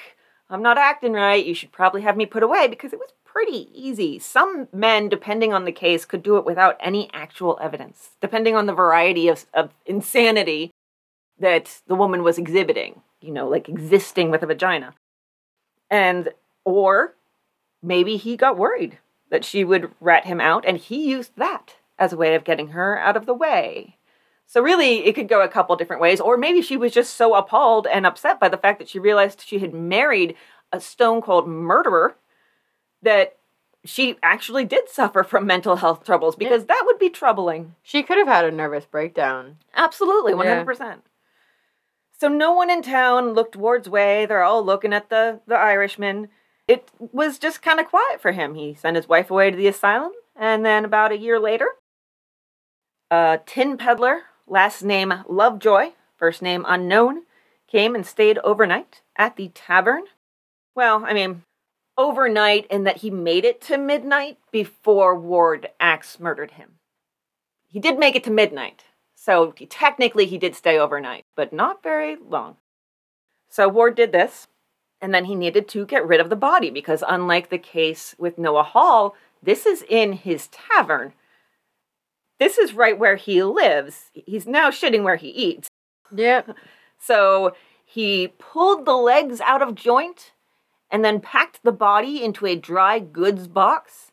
I'm 0.49 0.61
not 0.61 0.77
acting 0.77 1.13
right. 1.13 1.45
You 1.45 1.53
should 1.53 1.71
probably 1.71 2.01
have 2.03 2.15
me 2.17 2.25
put 2.25 2.43
away 2.43 2.67
because 2.67 2.93
it 2.93 2.99
was 2.99 3.11
pretty 3.33 3.67
easy. 3.73 4.19
Some 4.19 4.67
men, 4.71 5.09
depending 5.09 5.53
on 5.53 5.65
the 5.65 5.71
case, 5.71 6.05
could 6.05 6.21
do 6.21 6.37
it 6.37 6.45
without 6.45 6.77
any 6.79 7.09
actual 7.13 7.57
evidence, 7.59 8.11
depending 8.21 8.55
on 8.55 8.67
the 8.67 8.73
variety 8.73 9.27
of, 9.27 9.47
of 9.55 9.71
insanity 9.87 10.69
that 11.39 11.81
the 11.87 11.95
woman 11.95 12.21
was 12.21 12.37
exhibiting, 12.37 13.01
you 13.21 13.31
know, 13.31 13.49
like 13.49 13.67
existing 13.67 14.29
with 14.29 14.43
a 14.43 14.45
vagina. 14.45 14.93
And, 15.89 16.29
or 16.63 17.15
maybe 17.81 18.17
he 18.17 18.37
got 18.37 18.57
worried 18.57 18.99
that 19.31 19.43
she 19.43 19.63
would 19.63 19.91
rat 19.99 20.25
him 20.25 20.39
out, 20.39 20.63
and 20.67 20.77
he 20.77 21.09
used 21.09 21.31
that 21.37 21.77
as 21.97 22.13
a 22.13 22.17
way 22.17 22.35
of 22.35 22.43
getting 22.43 22.69
her 22.69 22.99
out 22.99 23.17
of 23.17 23.25
the 23.25 23.33
way. 23.33 23.97
So, 24.45 24.61
really, 24.61 25.05
it 25.05 25.15
could 25.15 25.27
go 25.27 25.41
a 25.41 25.47
couple 25.47 25.75
different 25.75 26.01
ways. 26.01 26.21
Or 26.21 26.37
maybe 26.37 26.61
she 26.61 26.77
was 26.77 26.91
just 26.91 27.15
so 27.15 27.33
appalled 27.33 27.87
and 27.87 28.05
upset 28.05 28.39
by 28.39 28.49
the 28.49 28.57
fact 28.57 28.77
that 28.77 28.89
she 28.89 28.99
realized 28.99 29.41
she 29.41 29.57
had 29.57 29.73
married 29.73 30.35
a 30.71 30.79
stone 30.79 31.21
cold 31.21 31.47
murderer 31.47 32.15
that 33.03 33.37
she 33.85 34.17
actually 34.23 34.65
did 34.65 34.89
suffer 34.89 35.23
from 35.23 35.45
mental 35.45 35.77
health 35.77 36.05
troubles 36.05 36.35
because 36.35 36.65
that 36.65 36.83
would 36.85 36.97
be 36.99 37.09
troubling. 37.09 37.75
She 37.83 38.01
could 38.01 38.17
have 38.17 38.27
had 38.27 38.45
a 38.45 38.51
nervous 38.51 38.85
breakdown. 38.85 39.57
Absolutely, 39.75 40.33
100%. 40.33 40.99
So 42.17 42.29
no 42.29 42.53
one 42.53 42.69
in 42.69 42.81
town 42.81 43.33
looked 43.33 43.55
Ward's 43.57 43.89
way. 43.89 44.25
They're 44.25 44.43
all 44.43 44.63
looking 44.63 44.93
at 44.93 45.09
the, 45.09 45.41
the 45.45 45.55
Irishman. 45.55 46.29
It 46.67 46.89
was 46.97 47.37
just 47.37 47.61
kind 47.61 47.79
of 47.81 47.89
quiet 47.89 48.21
for 48.21 48.31
him. 48.31 48.55
He 48.55 48.73
sent 48.73 48.95
his 48.95 49.09
wife 49.09 49.29
away 49.29 49.51
to 49.51 49.57
the 49.57 49.67
asylum, 49.67 50.13
and 50.35 50.65
then 50.65 50.85
about 50.85 51.11
a 51.11 51.17
year 51.17 51.37
later, 51.39 51.67
A 53.11 53.41
tin 53.45 53.75
peddler, 53.75 54.21
last 54.47 54.81
name 54.81 55.13
Lovejoy, 55.27 55.91
first 56.15 56.41
name 56.41 56.63
unknown, 56.65 57.23
came 57.67 57.95
and 57.95 58.05
stayed 58.05 58.37
overnight 58.39 59.01
at 59.17 59.35
the 59.35 59.49
tavern. 59.49 60.03
Well, 60.73 61.03
I 61.05 61.13
mean, 61.13 61.43
overnight 61.97 62.67
and 62.69 62.85
that 62.87 62.97
he 62.97 63.09
made 63.09 63.45
it 63.45 63.61
to 63.61 63.77
midnight 63.77 64.37
before 64.51 65.15
Ward 65.17 65.69
axe 65.79 66.19
murdered 66.19 66.51
him. 66.51 66.71
He 67.67 67.79
did 67.79 67.97
make 67.97 68.15
it 68.15 68.23
to 68.25 68.31
midnight, 68.31 68.85
so 69.15 69.51
technically 69.69 70.25
he 70.25 70.37
did 70.37 70.55
stay 70.55 70.77
overnight, 70.77 71.25
but 71.35 71.53
not 71.53 71.83
very 71.83 72.15
long. 72.15 72.57
So 73.49 73.67
Ward 73.67 73.95
did 73.95 74.11
this, 74.11 74.47
and 75.01 75.13
then 75.13 75.25
he 75.25 75.35
needed 75.35 75.67
to 75.69 75.85
get 75.85 76.07
rid 76.07 76.19
of 76.19 76.29
the 76.29 76.35
body 76.35 76.69
because, 76.69 77.03
unlike 77.07 77.49
the 77.49 77.57
case 77.57 78.15
with 78.17 78.37
Noah 78.37 78.63
Hall, 78.63 79.15
this 79.41 79.65
is 79.65 79.83
in 79.89 80.13
his 80.13 80.47
tavern. 80.47 81.13
This 82.39 82.57
is 82.57 82.73
right 82.73 82.97
where 82.97 83.15
he 83.15 83.43
lives. 83.43 84.11
He's 84.13 84.47
now 84.47 84.69
shitting 84.69 85.03
where 85.03 85.17
he 85.17 85.29
eats. 85.29 85.67
Yep. 86.15 86.55
So 87.05 87.53
he 87.85 88.29
pulled 88.39 88.85
the 88.85 88.95
legs 88.95 89.41
out 89.41 89.61
of 89.61 89.75
joint 89.75 90.31
and 90.93 91.03
then 91.03 91.19
packed 91.19 91.63
the 91.63 91.71
body 91.71 92.23
into 92.23 92.45
a 92.45 92.55
dry 92.55 92.99
goods 92.99 93.47
box. 93.47 94.11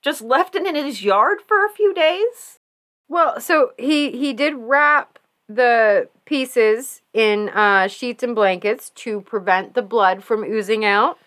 Just 0.00 0.22
left 0.22 0.54
it 0.54 0.64
in 0.64 0.76
his 0.76 1.02
yard 1.02 1.38
for 1.46 1.66
a 1.66 1.68
few 1.68 1.92
days. 1.92 2.60
Well, 3.08 3.40
so 3.40 3.72
he 3.76 4.12
he 4.12 4.32
did 4.32 4.54
wrap 4.54 5.18
the 5.48 6.08
pieces 6.24 7.02
in 7.12 7.48
uh, 7.48 7.88
sheets 7.88 8.22
and 8.22 8.36
blankets 8.36 8.90
to 8.90 9.20
prevent 9.20 9.74
the 9.74 9.82
blood 9.82 10.22
from 10.22 10.44
oozing 10.44 10.84
out. 10.84 11.18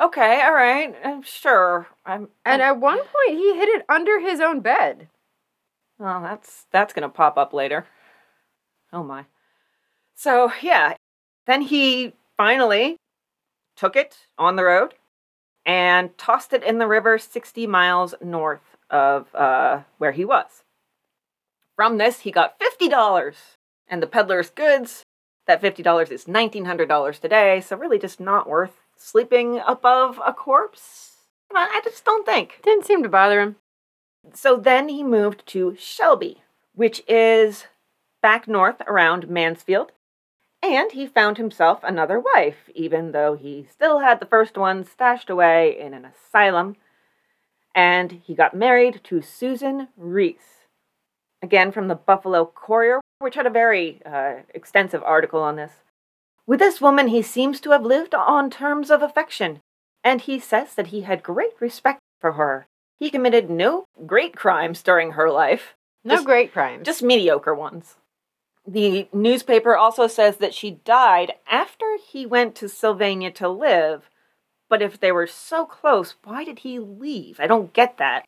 Okay, 0.00 0.40
all 0.42 0.54
right, 0.54 0.94
I'm 1.04 1.22
sure. 1.22 1.88
I'm, 2.06 2.28
And 2.44 2.62
at 2.62 2.78
one 2.78 2.98
point, 2.98 3.38
he 3.38 3.56
hid 3.56 3.68
it 3.68 3.84
under 3.88 4.20
his 4.20 4.40
own 4.40 4.60
bed. 4.60 5.08
Well, 5.98 6.22
that's 6.22 6.66
that's 6.70 6.92
gonna 6.92 7.08
pop 7.08 7.36
up 7.36 7.52
later. 7.52 7.86
Oh 8.92 9.02
my. 9.02 9.24
So 10.14 10.52
yeah, 10.62 10.94
then 11.46 11.62
he 11.62 12.12
finally 12.36 12.98
took 13.78 13.96
it 13.96 14.26
on 14.36 14.56
the 14.56 14.64
road 14.64 14.94
and 15.64 16.16
tossed 16.18 16.52
it 16.52 16.64
in 16.64 16.78
the 16.78 16.86
river 16.86 17.18
60 17.18 17.66
miles 17.66 18.14
north 18.22 18.76
of 18.90 19.34
uh, 19.34 19.82
where 19.98 20.12
he 20.12 20.24
was. 20.24 20.64
From 21.76 21.98
this, 21.98 22.20
he 22.20 22.30
got 22.30 22.58
$50 22.58 23.34
and 23.86 24.02
the 24.02 24.06
peddler's 24.06 24.50
goods. 24.50 25.04
That 25.46 25.62
$50 25.62 26.10
is 26.10 26.24
$1,900 26.24 27.20
today, 27.20 27.60
so 27.60 27.76
really 27.76 27.98
just 27.98 28.20
not 28.20 28.48
worth 28.48 28.80
sleeping 28.96 29.60
above 29.66 30.20
a 30.26 30.32
corpse. 30.32 31.12
I 31.54 31.70
I 31.72 31.80
just 31.82 32.04
don't 32.04 32.26
think. 32.26 32.60
Didn't 32.62 32.84
seem 32.84 33.02
to 33.02 33.08
bother 33.08 33.40
him. 33.40 33.56
So 34.34 34.56
then 34.56 34.88
he 34.88 35.02
moved 35.02 35.46
to 35.48 35.74
Shelby, 35.78 36.42
which 36.74 37.02
is 37.08 37.66
back 38.20 38.46
north 38.46 38.82
around 38.86 39.30
Mansfield. 39.30 39.92
And 40.62 40.90
he 40.92 41.06
found 41.06 41.36
himself 41.38 41.80
another 41.82 42.18
wife, 42.18 42.68
even 42.74 43.12
though 43.12 43.34
he 43.36 43.66
still 43.70 44.00
had 44.00 44.18
the 44.20 44.26
first 44.26 44.56
one 44.56 44.84
stashed 44.84 45.30
away 45.30 45.78
in 45.78 45.94
an 45.94 46.04
asylum. 46.04 46.76
And 47.74 48.20
he 48.24 48.34
got 48.34 48.54
married 48.56 49.00
to 49.04 49.22
Susan 49.22 49.88
Reese. 49.96 50.66
Again, 51.42 51.70
from 51.70 51.86
the 51.86 51.94
Buffalo 51.94 52.50
Courier, 52.52 53.00
which 53.20 53.36
had 53.36 53.46
a 53.46 53.50
very 53.50 54.00
uh, 54.04 54.42
extensive 54.52 55.02
article 55.04 55.40
on 55.40 55.54
this. 55.56 55.72
With 56.46 56.58
this 56.58 56.80
woman, 56.80 57.08
he 57.08 57.22
seems 57.22 57.60
to 57.60 57.70
have 57.70 57.84
lived 57.84 58.14
on 58.14 58.50
terms 58.50 58.90
of 58.90 59.02
affection, 59.02 59.60
and 60.02 60.20
he 60.22 60.40
says 60.40 60.74
that 60.74 60.88
he 60.88 61.02
had 61.02 61.22
great 61.22 61.52
respect 61.60 62.00
for 62.20 62.32
her. 62.32 62.66
He 62.98 63.10
committed 63.10 63.48
no 63.48 63.84
great 64.06 64.34
crimes 64.34 64.82
during 64.82 65.12
her 65.12 65.30
life, 65.30 65.74
No 66.02 66.14
Just- 66.14 66.26
great 66.26 66.52
crimes. 66.52 66.84
just 66.84 67.02
mediocre 67.02 67.54
ones. 67.54 67.94
The 68.68 69.08
newspaper 69.14 69.74
also 69.74 70.06
says 70.06 70.36
that 70.36 70.52
she 70.52 70.72
died 70.72 71.32
after 71.50 71.96
he 72.06 72.26
went 72.26 72.54
to 72.56 72.68
Sylvania 72.68 73.30
to 73.30 73.48
live. 73.48 74.10
But 74.68 74.82
if 74.82 75.00
they 75.00 75.10
were 75.10 75.26
so 75.26 75.64
close, 75.64 76.16
why 76.22 76.44
did 76.44 76.58
he 76.58 76.78
leave? 76.78 77.40
I 77.40 77.46
don't 77.46 77.72
get 77.72 77.96
that. 77.96 78.26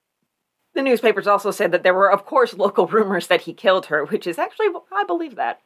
The 0.73 0.81
newspapers 0.81 1.27
also 1.27 1.51
said 1.51 1.73
that 1.73 1.83
there 1.83 1.93
were, 1.93 2.11
of 2.11 2.25
course, 2.25 2.55
local 2.55 2.87
rumors 2.87 3.27
that 3.27 3.43
he 3.43 3.53
killed 3.53 3.87
her, 3.87 4.07
which 4.07 4.27
is 4.27 4.39
actually, 4.39 4.69
I 4.91 5.05
believe 5.05 5.35
that. 5.35 5.61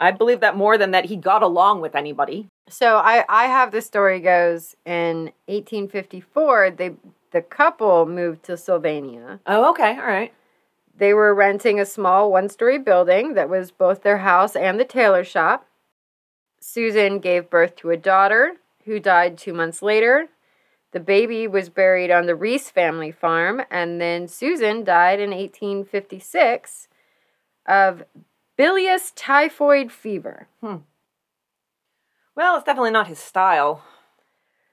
I 0.00 0.10
believe 0.10 0.40
that 0.40 0.56
more 0.56 0.76
than 0.76 0.90
that 0.90 1.04
he 1.04 1.16
got 1.16 1.44
along 1.44 1.80
with 1.80 1.94
anybody. 1.94 2.48
So 2.68 2.96
I, 2.96 3.24
I 3.28 3.44
have 3.44 3.70
the 3.70 3.80
story 3.80 4.18
goes 4.18 4.74
in 4.84 5.32
1854 5.46 6.70
they 6.70 6.94
the 7.30 7.42
couple 7.42 8.06
moved 8.06 8.42
to 8.44 8.56
Sylvania. 8.56 9.38
Oh, 9.46 9.70
okay, 9.70 9.98
all 9.98 10.06
right. 10.06 10.32
They 10.98 11.14
were 11.14 11.32
renting 11.32 11.78
a 11.78 11.86
small 11.86 12.32
one-story 12.32 12.78
building 12.78 13.34
that 13.34 13.48
was 13.48 13.70
both 13.70 14.02
their 14.02 14.18
house 14.18 14.56
and 14.56 14.80
the 14.80 14.84
tailor 14.84 15.22
shop. 15.22 15.64
Susan 16.58 17.20
gave 17.20 17.48
birth 17.48 17.76
to 17.76 17.90
a 17.90 17.96
daughter 17.96 18.56
who 18.84 18.98
died 18.98 19.38
2 19.38 19.54
months 19.54 19.80
later. 19.80 20.28
The 20.90 20.98
baby 20.98 21.46
was 21.46 21.68
buried 21.68 22.10
on 22.10 22.26
the 22.26 22.34
Reese 22.34 22.70
family 22.70 23.12
farm 23.12 23.62
and 23.70 24.00
then 24.00 24.26
Susan 24.26 24.82
died 24.82 25.20
in 25.20 25.30
1856 25.30 26.88
of 27.66 28.02
bilious 28.56 29.12
typhoid 29.14 29.92
fever. 29.92 30.48
Hmm. 30.60 30.78
Well, 32.34 32.56
it's 32.56 32.64
definitely 32.64 32.90
not 32.90 33.06
his 33.06 33.20
style. 33.20 33.84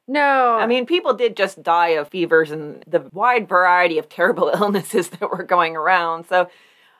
No. 0.07 0.55
I 0.55 0.67
mean, 0.67 0.85
people 0.85 1.13
did 1.13 1.35
just 1.35 1.63
die 1.63 1.89
of 1.89 2.09
fevers 2.09 2.51
and 2.51 2.83
the 2.87 3.09
wide 3.11 3.47
variety 3.49 3.97
of 3.97 4.07
terrible 4.09 4.49
illnesses 4.53 5.09
that 5.09 5.29
were 5.31 5.43
going 5.43 5.75
around. 5.75 6.27
So 6.27 6.47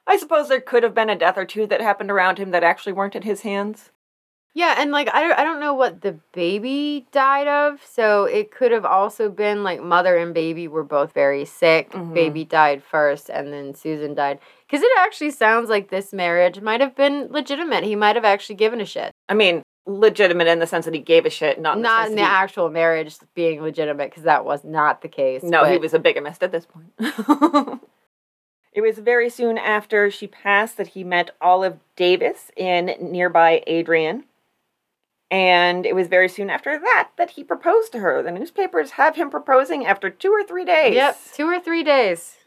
I 0.07 0.17
suppose 0.17 0.49
there 0.49 0.61
could 0.61 0.83
have 0.83 0.93
been 0.95 1.09
a 1.09 1.15
death 1.15 1.37
or 1.37 1.45
two 1.45 1.67
that 1.67 1.81
happened 1.81 2.11
around 2.11 2.37
him 2.37 2.51
that 2.51 2.63
actually 2.63 2.93
weren't 2.93 3.15
at 3.15 3.23
his 3.23 3.41
hands. 3.41 3.91
Yeah, 4.57 4.75
and 4.77 4.91
like 4.91 5.09
I 5.13 5.19
don't, 5.21 5.37
I 5.37 5.43
don't 5.43 5.59
know 5.59 5.73
what 5.73 5.99
the 5.99 6.13
baby 6.31 7.05
died 7.11 7.45
of, 7.47 7.83
so 7.85 8.23
it 8.23 8.51
could 8.51 8.71
have 8.71 8.85
also 8.85 9.29
been 9.29 9.63
like 9.65 9.81
mother 9.83 10.15
and 10.15 10.33
baby 10.33 10.69
were 10.69 10.85
both 10.85 11.11
very 11.11 11.43
sick. 11.43 11.91
Mhm. 11.91 12.13
Baby 12.13 12.45
died 12.45 12.81
first, 12.81 13.29
and 13.29 13.51
then 13.51 13.73
Susan 13.73 14.13
died. 14.15 14.39
Because 14.65 14.81
it 14.81 14.89
actually 14.99 15.31
sounds 15.31 15.69
like 15.69 15.89
this 15.89 16.13
marriage 16.13 16.61
might 16.61 16.79
have 16.79 16.95
been 16.95 17.27
legitimate. 17.31 17.83
He 17.83 17.97
might 17.97 18.15
have 18.15 18.23
actually 18.23 18.55
given 18.55 18.79
a 18.79 18.85
shit, 18.85 19.11
I 19.27 19.33
mean, 19.33 19.61
legitimate 19.86 20.48
in 20.48 20.60
the 20.60 20.67
sense 20.67 20.86
that 20.86 20.93
he 20.93 21.00
gave 21.00 21.26
a 21.26 21.30
shit, 21.30 21.60
not 21.60 21.78
in 21.78 21.82
the 21.82 21.88
not 21.88 22.04
sense 22.04 22.12
in 22.12 22.15
the 22.17 22.24
actual 22.24 22.69
marriage 22.69 23.15
being 23.34 23.62
legitimate, 23.62 24.10
because 24.10 24.24
that 24.24 24.45
was 24.45 24.63
not 24.63 25.02
the 25.02 25.08
case. 25.08 25.43
No, 25.43 25.63
he 25.65 25.78
was 25.78 25.93
a 25.93 26.00
bigamist 26.00 26.43
at 26.43 26.52
this 26.52 26.65
point. 26.65 26.91
it 28.74 28.82
was 28.82 28.98
very 28.98 29.30
soon 29.30 29.58
after 29.58 30.10
she 30.10 30.28
passed 30.28 30.78
that 30.78 30.89
he 30.89 31.04
met 31.04 31.32
Olive 31.39 31.78
Davis 31.95 32.52
in 32.56 32.95
nearby 33.00 33.63
Adrian. 33.67 34.26
And 35.32 35.86
it 35.86 35.95
was 35.95 36.08
very 36.08 36.30
soon 36.30 36.50
after 36.50 36.80
that 36.80 37.10
that 37.17 37.32
he 37.32 37.43
proposed 37.43 37.91
to 37.91 38.00
her. 38.00 38.21
The 38.21 38.32
newspapers 38.32 38.91
have 38.91 39.15
him 39.15 39.30
proposing 39.30 39.86
after 39.86 40.10
two 40.10 40.30
or 40.30 40.43
three 40.43 40.65
days. 40.65 40.93
Yep, 40.95 41.19
two 41.34 41.48
or 41.48 41.60
three 41.60 41.84
days. 41.84 42.38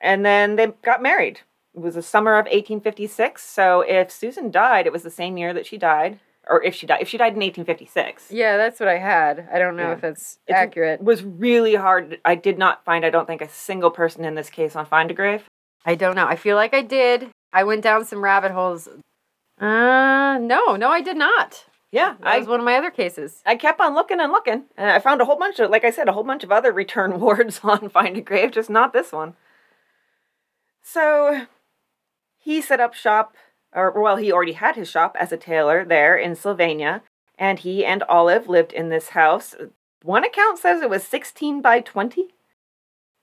And 0.00 0.24
then 0.24 0.56
they 0.56 0.68
got 0.82 1.02
married. 1.02 1.40
It 1.74 1.80
was 1.80 1.94
the 1.94 2.02
summer 2.02 2.32
of 2.34 2.44
1856. 2.44 3.42
So 3.42 3.80
if 3.80 4.10
Susan 4.10 4.50
died, 4.50 4.86
it 4.86 4.92
was 4.92 5.02
the 5.02 5.10
same 5.10 5.36
year 5.36 5.52
that 5.54 5.66
she 5.66 5.78
died. 5.78 6.20
Or 6.48 6.62
if 6.62 6.74
she 6.74 6.86
died, 6.86 7.00
if 7.00 7.08
she 7.08 7.16
died 7.18 7.34
in 7.34 7.40
1856. 7.40 8.30
Yeah, 8.32 8.56
that's 8.56 8.80
what 8.80 8.88
I 8.88 8.98
had. 8.98 9.48
I 9.52 9.58
don't 9.60 9.76
know 9.76 9.84
Yeah. 9.88 9.92
if 9.92 10.04
it's, 10.04 10.38
It's- 10.48 10.60
accurate. 10.60 11.00
It 11.00 11.04
was 11.04 11.22
really 11.22 11.76
hard. 11.76 12.20
I 12.24 12.34
did 12.34 12.58
not 12.58 12.84
find, 12.84 13.04
I 13.06 13.10
don't 13.10 13.26
think, 13.26 13.40
a 13.42 13.48
single 13.48 13.90
person 13.90 14.24
in 14.24 14.34
this 14.34 14.50
case 14.50 14.74
on 14.74 14.84
Find 14.86 15.10
a 15.10 15.14
Grave. 15.14 15.44
I 15.86 15.94
don't 15.94 16.16
know. 16.16 16.26
I 16.26 16.36
feel 16.36 16.56
like 16.56 16.74
I 16.74 16.82
did. 16.82 17.30
I 17.52 17.62
went 17.64 17.82
down 17.82 18.04
some 18.04 18.24
rabbit 18.24 18.50
holes. 18.52 18.88
Uh, 19.60 20.38
no, 20.40 20.74
no, 20.76 20.90
I 20.90 21.00
did 21.00 21.16
not. 21.16 21.64
Yeah, 21.92 22.14
That 22.20 22.26
I 22.26 22.38
was 22.38 22.48
one 22.48 22.58
of 22.58 22.64
my 22.64 22.76
other 22.76 22.90
cases. 22.90 23.42
I 23.44 23.54
kept 23.54 23.78
on 23.78 23.94
looking 23.94 24.18
and 24.18 24.32
looking, 24.32 24.64
and 24.78 24.90
I 24.90 24.98
found 24.98 25.20
a 25.20 25.26
whole 25.26 25.36
bunch 25.36 25.60
of, 25.60 25.70
like 25.70 25.84
I 25.84 25.90
said, 25.90 26.08
a 26.08 26.12
whole 26.12 26.24
bunch 26.24 26.42
of 26.42 26.50
other 26.50 26.72
return 26.72 27.20
wards 27.20 27.60
on 27.62 27.88
Find 27.90 28.16
a 28.16 28.20
Grave, 28.22 28.50
just 28.52 28.70
not 28.70 28.92
this 28.92 29.12
one. 29.12 29.34
So 30.82 31.46
he 32.38 32.60
set 32.62 32.80
up 32.80 32.94
shop, 32.94 33.34
or 33.74 33.90
well, 34.00 34.16
he 34.16 34.32
already 34.32 34.52
had 34.52 34.76
his 34.76 34.90
shop 34.90 35.16
as 35.18 35.32
a 35.32 35.36
tailor 35.36 35.84
there 35.84 36.16
in 36.16 36.34
Sylvania, 36.34 37.02
and 37.38 37.58
he 37.58 37.84
and 37.84 38.02
Olive 38.04 38.48
lived 38.48 38.72
in 38.72 38.88
this 38.88 39.10
house. 39.10 39.54
One 40.02 40.24
account 40.24 40.58
says 40.58 40.82
it 40.82 40.90
was 40.90 41.04
16 41.04 41.62
by 41.62 41.80
20. 41.80 42.28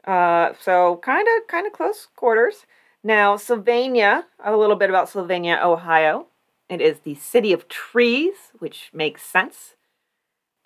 Uh, 0.06 0.54
so 0.60 0.98
kind 1.04 1.28
of 1.28 1.48
kind 1.48 1.68
of 1.68 1.74
close 1.74 2.08
quarters. 2.16 2.66
Now, 3.04 3.38
Sylvania, 3.38 4.26
a 4.44 4.58
little 4.58 4.76
bit 4.76 4.90
about 4.90 5.10
Sylvania, 5.10 5.60
Ohio. 5.64 6.28
It 6.70 6.82
is 6.82 7.00
the 7.00 7.16
city 7.16 7.54
of 7.54 7.68
trees, 7.68 8.52
which 8.60 8.90
makes 8.94 9.24
sense. 9.24 9.76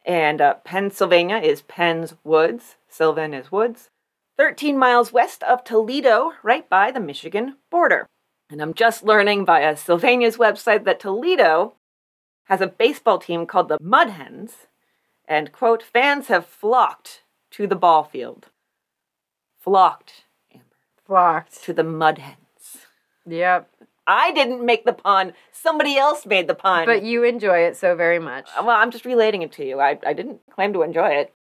And 0.06 0.42
uh, 0.42 0.56
Pennsylvania 0.66 1.38
is 1.38 1.62
Penn's 1.62 2.16
Woods. 2.24 2.76
Sylvan 2.90 3.34
is 3.34 3.52
Woods. 3.52 3.90
13 4.38 4.78
miles 4.78 5.14
west 5.14 5.44
of 5.44 5.64
Toledo, 5.64 6.34
right 6.42 6.68
by 6.68 6.92
the 6.92 7.00
Michigan 7.00 7.58
border. 7.70 8.08
And 8.54 8.62
I'm 8.62 8.76
just 8.76 9.04
learning 9.04 9.48
via 9.48 9.76
Sylvania's 9.76 10.38
website 10.38 10.84
that 10.84 11.00
Toledo 11.00 11.74
has 12.44 12.62
a 12.62 12.68
baseball 12.68 13.18
team 13.18 13.48
called 13.48 13.68
the 13.68 13.80
Mud 13.82 14.12
Hens. 14.12 14.68
And, 15.28 15.52
quote, 15.52 15.82
fans 15.82 16.28
have 16.28 16.46
flocked 16.46 17.24
to 17.50 17.66
the 17.66 17.76
ball 17.76 18.04
field. 18.04 18.50
Flocked, 19.60 20.26
Amber, 20.54 20.66
Flocked. 21.04 21.64
to 21.64 21.74
the 21.74 21.84
Mud 21.84 22.20
Hens. 22.20 22.86
Yep. 23.26 23.72
I 24.06 24.32
didn't 24.32 24.64
make 24.64 24.86
the 24.86 24.94
pun. 24.94 25.34
Somebody 25.52 25.98
else 25.98 26.28
made 26.28 26.48
the 26.48 26.54
pun. 26.54 26.86
But 26.86 27.02
you 27.02 27.24
enjoy 27.24 27.66
it 27.66 27.76
so 27.76 27.96
very 27.96 28.20
much. 28.20 28.48
Uh, 28.56 28.62
well, 28.68 28.78
I'm 28.78 28.92
just 28.92 29.06
relating 29.06 29.42
it 29.42 29.52
to 29.54 29.66
you. 29.66 29.80
I, 29.80 29.98
I 30.06 30.14
didn't 30.14 30.42
claim 30.52 30.74
to 30.74 30.84
enjoy 30.84 31.10
it. 31.10 31.34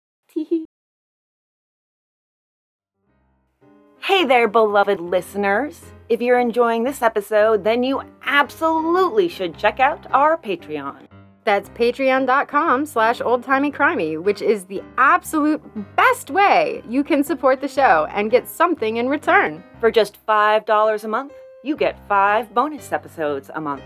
Hey 4.01 4.25
there, 4.25 4.49
beloved 4.49 4.99
listeners. 4.99 5.81
If 6.13 6.21
you're 6.21 6.41
enjoying 6.41 6.85
this 6.85 7.01
episode, 7.01 7.65
then 7.65 7.83
you 7.83 8.03
absolutely 8.27 9.29
should 9.29 9.57
check 9.57 9.81
out 9.81 10.07
our 10.11 10.37
Patreon. 10.37 11.07
That's 11.45 11.71
patreon.com 11.71 12.85
slash 12.85 13.21
oldtimeycrimey, 13.21 14.23
which 14.23 14.43
is 14.43 14.67
the 14.67 14.83
absolute 14.99 15.63
best 15.97 16.31
way 16.31 16.83
you 16.87 17.03
can 17.03 17.25
support 17.25 17.63
the 17.63 17.67
show 17.67 18.07
and 18.11 18.31
get 18.31 18.47
something 18.47 18.99
in 18.99 19.09
return. 19.09 19.65
For 19.81 19.91
just 19.91 20.19
$5 20.27 21.03
a 21.05 21.09
month, 21.09 21.33
you 21.65 21.77
get 21.77 22.07
five 22.07 22.53
bonus 22.53 22.93
episodes 22.93 23.51
a 23.55 23.61
month. 23.63 23.83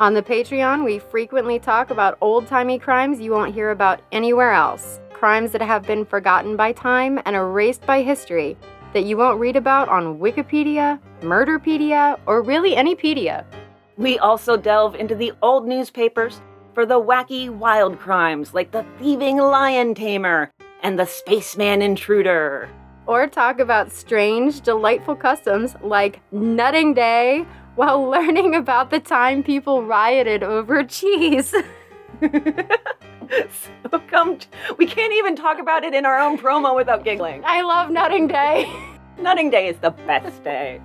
On 0.00 0.14
the 0.14 0.22
Patreon, 0.22 0.84
we 0.84 0.98
frequently 0.98 1.60
talk 1.60 1.90
about 1.90 2.18
old 2.20 2.48
timey 2.48 2.80
crimes 2.80 3.20
you 3.20 3.30
won't 3.30 3.54
hear 3.54 3.70
about 3.70 4.00
anywhere 4.10 4.50
else. 4.50 4.98
Crimes 5.12 5.52
that 5.52 5.62
have 5.62 5.84
been 5.84 6.04
forgotten 6.04 6.56
by 6.56 6.72
time 6.72 7.20
and 7.24 7.36
erased 7.36 7.86
by 7.86 8.02
history 8.02 8.56
that 8.94 9.04
you 9.04 9.16
won't 9.16 9.38
read 9.38 9.54
about 9.54 9.88
on 9.88 10.18
Wikipedia, 10.18 10.98
Murderpedia, 11.20 12.18
or 12.26 12.42
really 12.42 12.76
any 12.76 12.94
pedia. 12.94 13.44
We 13.96 14.18
also 14.18 14.56
delve 14.56 14.94
into 14.94 15.14
the 15.14 15.32
old 15.42 15.66
newspapers 15.66 16.40
for 16.74 16.86
the 16.86 17.00
wacky 17.00 17.50
wild 17.50 17.98
crimes 17.98 18.54
like 18.54 18.70
the 18.70 18.86
thieving 18.98 19.38
lion 19.38 19.94
tamer 19.94 20.50
and 20.82 20.98
the 20.98 21.06
spaceman 21.06 21.82
intruder. 21.82 22.68
Or 23.06 23.26
talk 23.26 23.58
about 23.58 23.90
strange, 23.90 24.60
delightful 24.60 25.16
customs 25.16 25.74
like 25.82 26.20
Nutting 26.30 26.94
Day 26.94 27.44
while 27.74 28.08
learning 28.10 28.54
about 28.54 28.90
the 28.90 29.00
time 29.00 29.42
people 29.42 29.82
rioted 29.82 30.42
over 30.42 30.84
cheese. 30.84 31.54
so 33.90 33.98
come, 34.08 34.38
we 34.76 34.86
can't 34.86 35.12
even 35.12 35.34
talk 35.34 35.58
about 35.58 35.84
it 35.84 35.94
in 35.94 36.06
our 36.06 36.18
own 36.18 36.38
promo 36.38 36.76
without 36.76 37.04
giggling. 37.04 37.42
I 37.44 37.62
love 37.62 37.90
Nutting 37.90 38.28
Day. 38.28 38.72
Nutting 39.18 39.50
Day 39.50 39.68
is 39.68 39.78
the 39.78 39.90
best 39.90 40.44
day. 40.44 40.80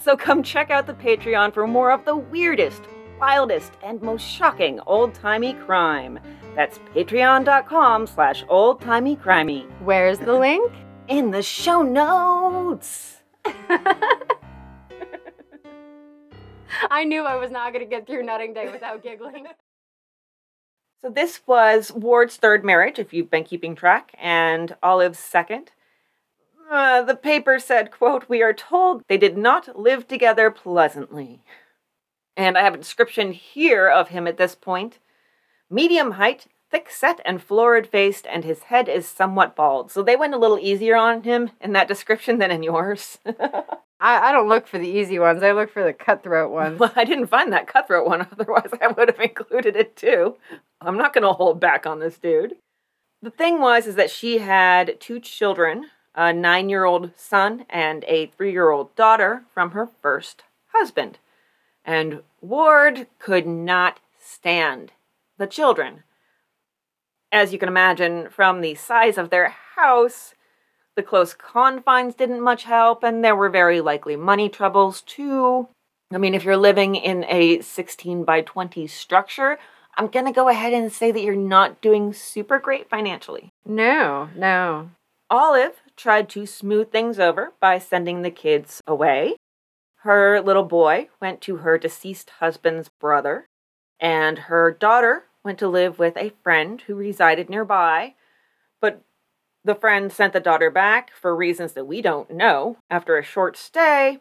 So 0.00 0.16
come 0.16 0.42
check 0.42 0.70
out 0.70 0.86
the 0.86 0.94
Patreon 0.94 1.54
for 1.54 1.66
more 1.66 1.90
of 1.92 2.04
the 2.04 2.16
weirdest, 2.16 2.82
wildest, 3.20 3.72
and 3.82 4.02
most 4.02 4.26
shocking 4.26 4.80
old-timey 4.86 5.54
crime. 5.54 6.18
That's 6.56 6.78
patreon.com 6.94 8.06
slash 8.06 8.44
oldtimeycrimey. 8.44 9.70
Where's 9.80 10.18
the 10.18 10.32
link? 10.38 10.72
In 11.08 11.30
the 11.30 11.42
show 11.42 11.82
notes. 11.82 13.22
I 16.90 17.04
knew 17.04 17.22
I 17.24 17.36
was 17.36 17.50
not 17.50 17.72
going 17.72 17.84
to 17.84 17.90
get 17.90 18.06
through 18.06 18.22
Nutting 18.24 18.54
Day 18.54 18.70
without 18.70 19.02
giggling. 19.02 19.46
So 21.00 21.10
this 21.10 21.40
was 21.48 21.90
Ward's 21.90 22.36
third 22.36 22.64
marriage, 22.64 23.00
if 23.00 23.12
you've 23.12 23.28
been 23.28 23.42
keeping 23.42 23.74
track, 23.74 24.14
and 24.20 24.76
Olive's 24.84 25.18
second. 25.18 25.72
Uh, 26.72 27.02
the 27.02 27.14
paper 27.14 27.58
said, 27.58 27.90
quote, 27.90 28.30
We 28.30 28.40
are 28.40 28.54
told 28.54 29.02
they 29.06 29.18
did 29.18 29.36
not 29.36 29.78
live 29.78 30.08
together 30.08 30.50
pleasantly. 30.50 31.42
And 32.34 32.56
I 32.56 32.62
have 32.62 32.72
a 32.72 32.78
description 32.78 33.32
here 33.32 33.90
of 33.90 34.08
him 34.08 34.26
at 34.26 34.38
this 34.38 34.54
point. 34.54 34.98
Medium 35.68 36.12
height, 36.12 36.46
thick 36.70 36.88
set 36.88 37.20
and 37.26 37.42
florid 37.42 37.86
faced, 37.86 38.26
and 38.26 38.42
his 38.42 38.64
head 38.64 38.88
is 38.88 39.06
somewhat 39.06 39.54
bald. 39.54 39.90
So 39.90 40.02
they 40.02 40.16
went 40.16 40.32
a 40.32 40.38
little 40.38 40.58
easier 40.58 40.96
on 40.96 41.24
him 41.24 41.50
in 41.60 41.74
that 41.74 41.88
description 41.88 42.38
than 42.38 42.50
in 42.50 42.62
yours. 42.62 43.18
I, 43.26 44.30
I 44.30 44.32
don't 44.32 44.48
look 44.48 44.66
for 44.66 44.78
the 44.78 44.88
easy 44.88 45.18
ones. 45.18 45.42
I 45.42 45.52
look 45.52 45.70
for 45.70 45.84
the 45.84 45.92
cutthroat 45.92 46.50
ones. 46.50 46.80
well, 46.80 46.94
I 46.96 47.04
didn't 47.04 47.26
find 47.26 47.52
that 47.52 47.66
cutthroat 47.66 48.08
one, 48.08 48.22
otherwise, 48.32 48.70
I 48.80 48.86
would 48.86 49.08
have 49.10 49.20
included 49.20 49.76
it 49.76 49.94
too. 49.94 50.38
I'm 50.80 50.96
not 50.96 51.12
going 51.12 51.24
to 51.24 51.34
hold 51.34 51.60
back 51.60 51.86
on 51.86 52.00
this 52.00 52.16
dude. 52.16 52.54
The 53.20 53.30
thing 53.30 53.60
was, 53.60 53.86
is 53.86 53.96
that 53.96 54.10
she 54.10 54.38
had 54.38 54.98
two 55.00 55.20
children 55.20 55.90
a 56.14 56.32
nine 56.32 56.68
year 56.68 56.84
old 56.84 57.10
son 57.16 57.64
and 57.70 58.04
a 58.04 58.26
three 58.26 58.52
year 58.52 58.70
old 58.70 58.94
daughter 58.94 59.44
from 59.52 59.72
her 59.72 59.88
first 60.00 60.44
husband. 60.72 61.18
And 61.84 62.22
Ward 62.40 63.06
could 63.18 63.46
not 63.46 63.98
stand 64.20 64.92
the 65.38 65.46
children. 65.46 66.04
As 67.30 67.52
you 67.52 67.58
can 67.58 67.68
imagine 67.68 68.28
from 68.30 68.60
the 68.60 68.74
size 68.74 69.16
of 69.16 69.30
their 69.30 69.54
house, 69.76 70.34
the 70.94 71.02
close 71.02 71.32
confines 71.32 72.14
didn't 72.14 72.42
much 72.42 72.64
help, 72.64 73.02
and 73.02 73.24
there 73.24 73.34
were 73.34 73.48
very 73.48 73.80
likely 73.80 74.14
money 74.14 74.50
troubles 74.50 75.00
too. 75.00 75.68
I 76.12 76.18
mean, 76.18 76.34
if 76.34 76.44
you're 76.44 76.58
living 76.58 76.94
in 76.94 77.24
a 77.24 77.62
16 77.62 78.24
by 78.24 78.42
20 78.42 78.86
structure, 78.86 79.58
I'm 79.96 80.08
going 80.08 80.26
to 80.26 80.32
go 80.32 80.48
ahead 80.48 80.74
and 80.74 80.92
say 80.92 81.10
that 81.10 81.22
you're 81.22 81.34
not 81.34 81.80
doing 81.80 82.12
super 82.12 82.58
great 82.58 82.90
financially. 82.90 83.50
No, 83.64 84.28
no. 84.36 84.90
Olive 85.30 85.80
tried 86.02 86.28
to 86.28 86.44
smooth 86.46 86.90
things 86.90 87.20
over 87.20 87.52
by 87.60 87.78
sending 87.78 88.22
the 88.22 88.30
kids 88.30 88.82
away. 88.86 89.36
Her 89.98 90.40
little 90.40 90.64
boy 90.64 91.08
went 91.20 91.40
to 91.42 91.58
her 91.58 91.78
deceased 91.78 92.30
husband's 92.40 92.88
brother, 92.88 93.46
and 94.00 94.36
her 94.40 94.72
daughter 94.72 95.24
went 95.44 95.60
to 95.60 95.68
live 95.68 96.00
with 96.00 96.16
a 96.16 96.32
friend 96.42 96.80
who 96.82 96.96
resided 96.96 97.48
nearby. 97.48 98.14
But 98.80 99.02
the 99.64 99.76
friend 99.76 100.12
sent 100.12 100.32
the 100.32 100.40
daughter 100.40 100.70
back 100.70 101.12
for 101.14 101.36
reasons 101.36 101.74
that 101.74 101.86
we 101.86 102.02
don't 102.02 102.32
know 102.32 102.78
after 102.90 103.16
a 103.16 103.22
short 103.22 103.56
stay. 103.56 104.18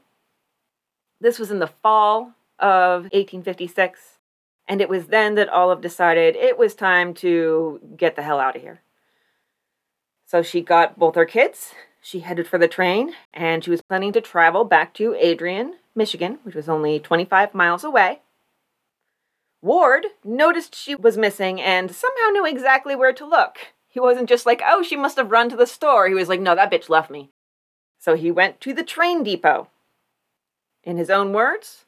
This 1.19 1.39
was 1.39 1.49
in 1.49 1.57
the 1.57 1.73
fall 1.81 2.35
of 2.59 3.03
1856, 3.05 4.19
and 4.67 4.81
it 4.81 4.89
was 4.89 5.07
then 5.07 5.33
that 5.33 5.49
Olive 5.49 5.81
decided 5.81 6.35
it 6.35 6.59
was 6.59 6.75
time 6.75 7.15
to 7.15 7.79
get 7.97 8.15
the 8.15 8.21
hell 8.21 8.39
out 8.39 8.55
of 8.55 8.61
here. 8.61 8.81
So 10.31 10.41
she 10.41 10.61
got 10.61 10.97
both 10.97 11.15
her 11.15 11.25
kids. 11.25 11.73
She 12.01 12.21
headed 12.21 12.47
for 12.47 12.57
the 12.57 12.69
train, 12.69 13.15
and 13.33 13.61
she 13.61 13.69
was 13.69 13.81
planning 13.81 14.13
to 14.13 14.21
travel 14.21 14.63
back 14.63 14.93
to 14.93 15.13
Adrian, 15.15 15.75
Michigan, 15.93 16.39
which 16.43 16.55
was 16.55 16.69
only 16.69 17.01
25 17.01 17.53
miles 17.53 17.83
away. 17.83 18.21
Ward 19.61 20.05
noticed 20.23 20.73
she 20.73 20.95
was 20.95 21.17
missing 21.17 21.59
and 21.59 21.93
somehow 21.93 22.29
knew 22.31 22.45
exactly 22.45 22.95
where 22.95 23.11
to 23.11 23.25
look. 23.25 23.57
He 23.89 23.99
wasn't 23.99 24.29
just 24.29 24.45
like, 24.45 24.61
oh, 24.65 24.81
she 24.81 24.95
must 24.95 25.17
have 25.17 25.31
run 25.31 25.49
to 25.49 25.57
the 25.57 25.67
store. 25.67 26.07
He 26.07 26.13
was 26.13 26.29
like, 26.29 26.39
no, 26.39 26.55
that 26.55 26.71
bitch 26.71 26.87
left 26.87 27.11
me. 27.11 27.29
So 27.99 28.15
he 28.15 28.31
went 28.31 28.61
to 28.61 28.73
the 28.73 28.83
train 28.83 29.23
depot. 29.23 29.67
In 30.85 30.95
his 30.95 31.09
own 31.09 31.33
words, 31.33 31.83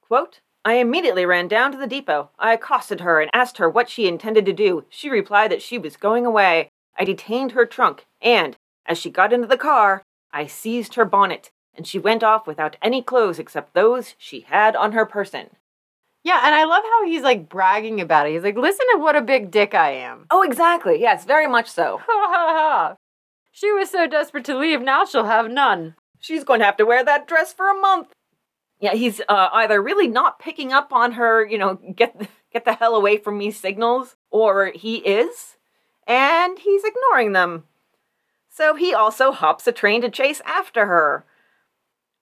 quote, 0.00 0.40
I 0.64 0.74
immediately 0.74 1.24
ran 1.24 1.46
down 1.46 1.70
to 1.70 1.78
the 1.78 1.86
depot. 1.86 2.30
I 2.40 2.54
accosted 2.54 3.02
her 3.02 3.20
and 3.20 3.30
asked 3.32 3.58
her 3.58 3.70
what 3.70 3.88
she 3.88 4.08
intended 4.08 4.46
to 4.46 4.52
do. 4.52 4.84
She 4.88 5.08
replied 5.08 5.52
that 5.52 5.62
she 5.62 5.78
was 5.78 5.96
going 5.96 6.26
away. 6.26 6.70
I 6.98 7.04
detained 7.04 7.52
her 7.52 7.64
trunk, 7.64 8.06
and, 8.20 8.56
as 8.86 8.98
she 8.98 9.10
got 9.10 9.32
into 9.32 9.46
the 9.46 9.56
car, 9.56 10.02
I 10.32 10.46
seized 10.46 10.94
her 10.94 11.04
bonnet, 11.04 11.50
and 11.74 11.86
she 11.86 11.98
went 11.98 12.24
off 12.24 12.46
without 12.46 12.76
any 12.82 13.02
clothes 13.02 13.38
except 13.38 13.74
those 13.74 14.14
she 14.18 14.40
had 14.40 14.74
on 14.74 14.92
her 14.92 15.06
person. 15.06 15.50
Yeah, 16.24 16.40
and 16.44 16.54
I 16.54 16.64
love 16.64 16.82
how 16.82 17.06
he's 17.06 17.22
like 17.22 17.48
bragging 17.48 18.00
about 18.00 18.26
it. 18.26 18.32
He's 18.32 18.42
like, 18.42 18.56
listen 18.56 18.84
to 18.92 18.98
what 18.98 19.16
a 19.16 19.22
big 19.22 19.50
dick 19.50 19.74
I 19.74 19.92
am. 19.92 20.26
Oh, 20.30 20.42
exactly. 20.42 21.00
Yes, 21.00 21.24
very 21.24 21.46
much 21.46 21.68
so. 21.68 21.98
Ha 21.98 22.04
ha 22.06 22.52
ha. 22.58 22.96
She 23.52 23.72
was 23.72 23.90
so 23.90 24.06
desperate 24.06 24.44
to 24.46 24.58
leave, 24.58 24.82
now 24.82 25.04
she'll 25.04 25.24
have 25.24 25.50
none. 25.50 25.94
She's 26.18 26.44
going 26.44 26.60
to 26.60 26.66
have 26.66 26.76
to 26.78 26.86
wear 26.86 27.04
that 27.04 27.28
dress 27.28 27.52
for 27.52 27.70
a 27.70 27.80
month. 27.80 28.08
Yeah, 28.80 28.94
he's 28.94 29.20
uh, 29.28 29.48
either 29.52 29.82
really 29.82 30.06
not 30.08 30.38
picking 30.38 30.72
up 30.72 30.92
on 30.92 31.12
her, 31.12 31.44
you 31.46 31.58
know, 31.58 31.78
get 31.96 32.28
get 32.52 32.64
the 32.64 32.74
hell 32.74 32.94
away 32.94 33.16
from 33.16 33.38
me 33.38 33.50
signals, 33.50 34.16
or 34.30 34.72
he 34.74 34.96
is, 34.96 35.56
and 36.08 36.58
he's 36.58 36.82
ignoring 36.84 37.32
them. 37.32 37.64
So 38.48 38.74
he 38.74 38.92
also 38.94 39.30
hops 39.30 39.66
a 39.66 39.72
train 39.72 40.00
to 40.00 40.10
chase 40.10 40.40
after 40.44 40.86
her. 40.86 41.24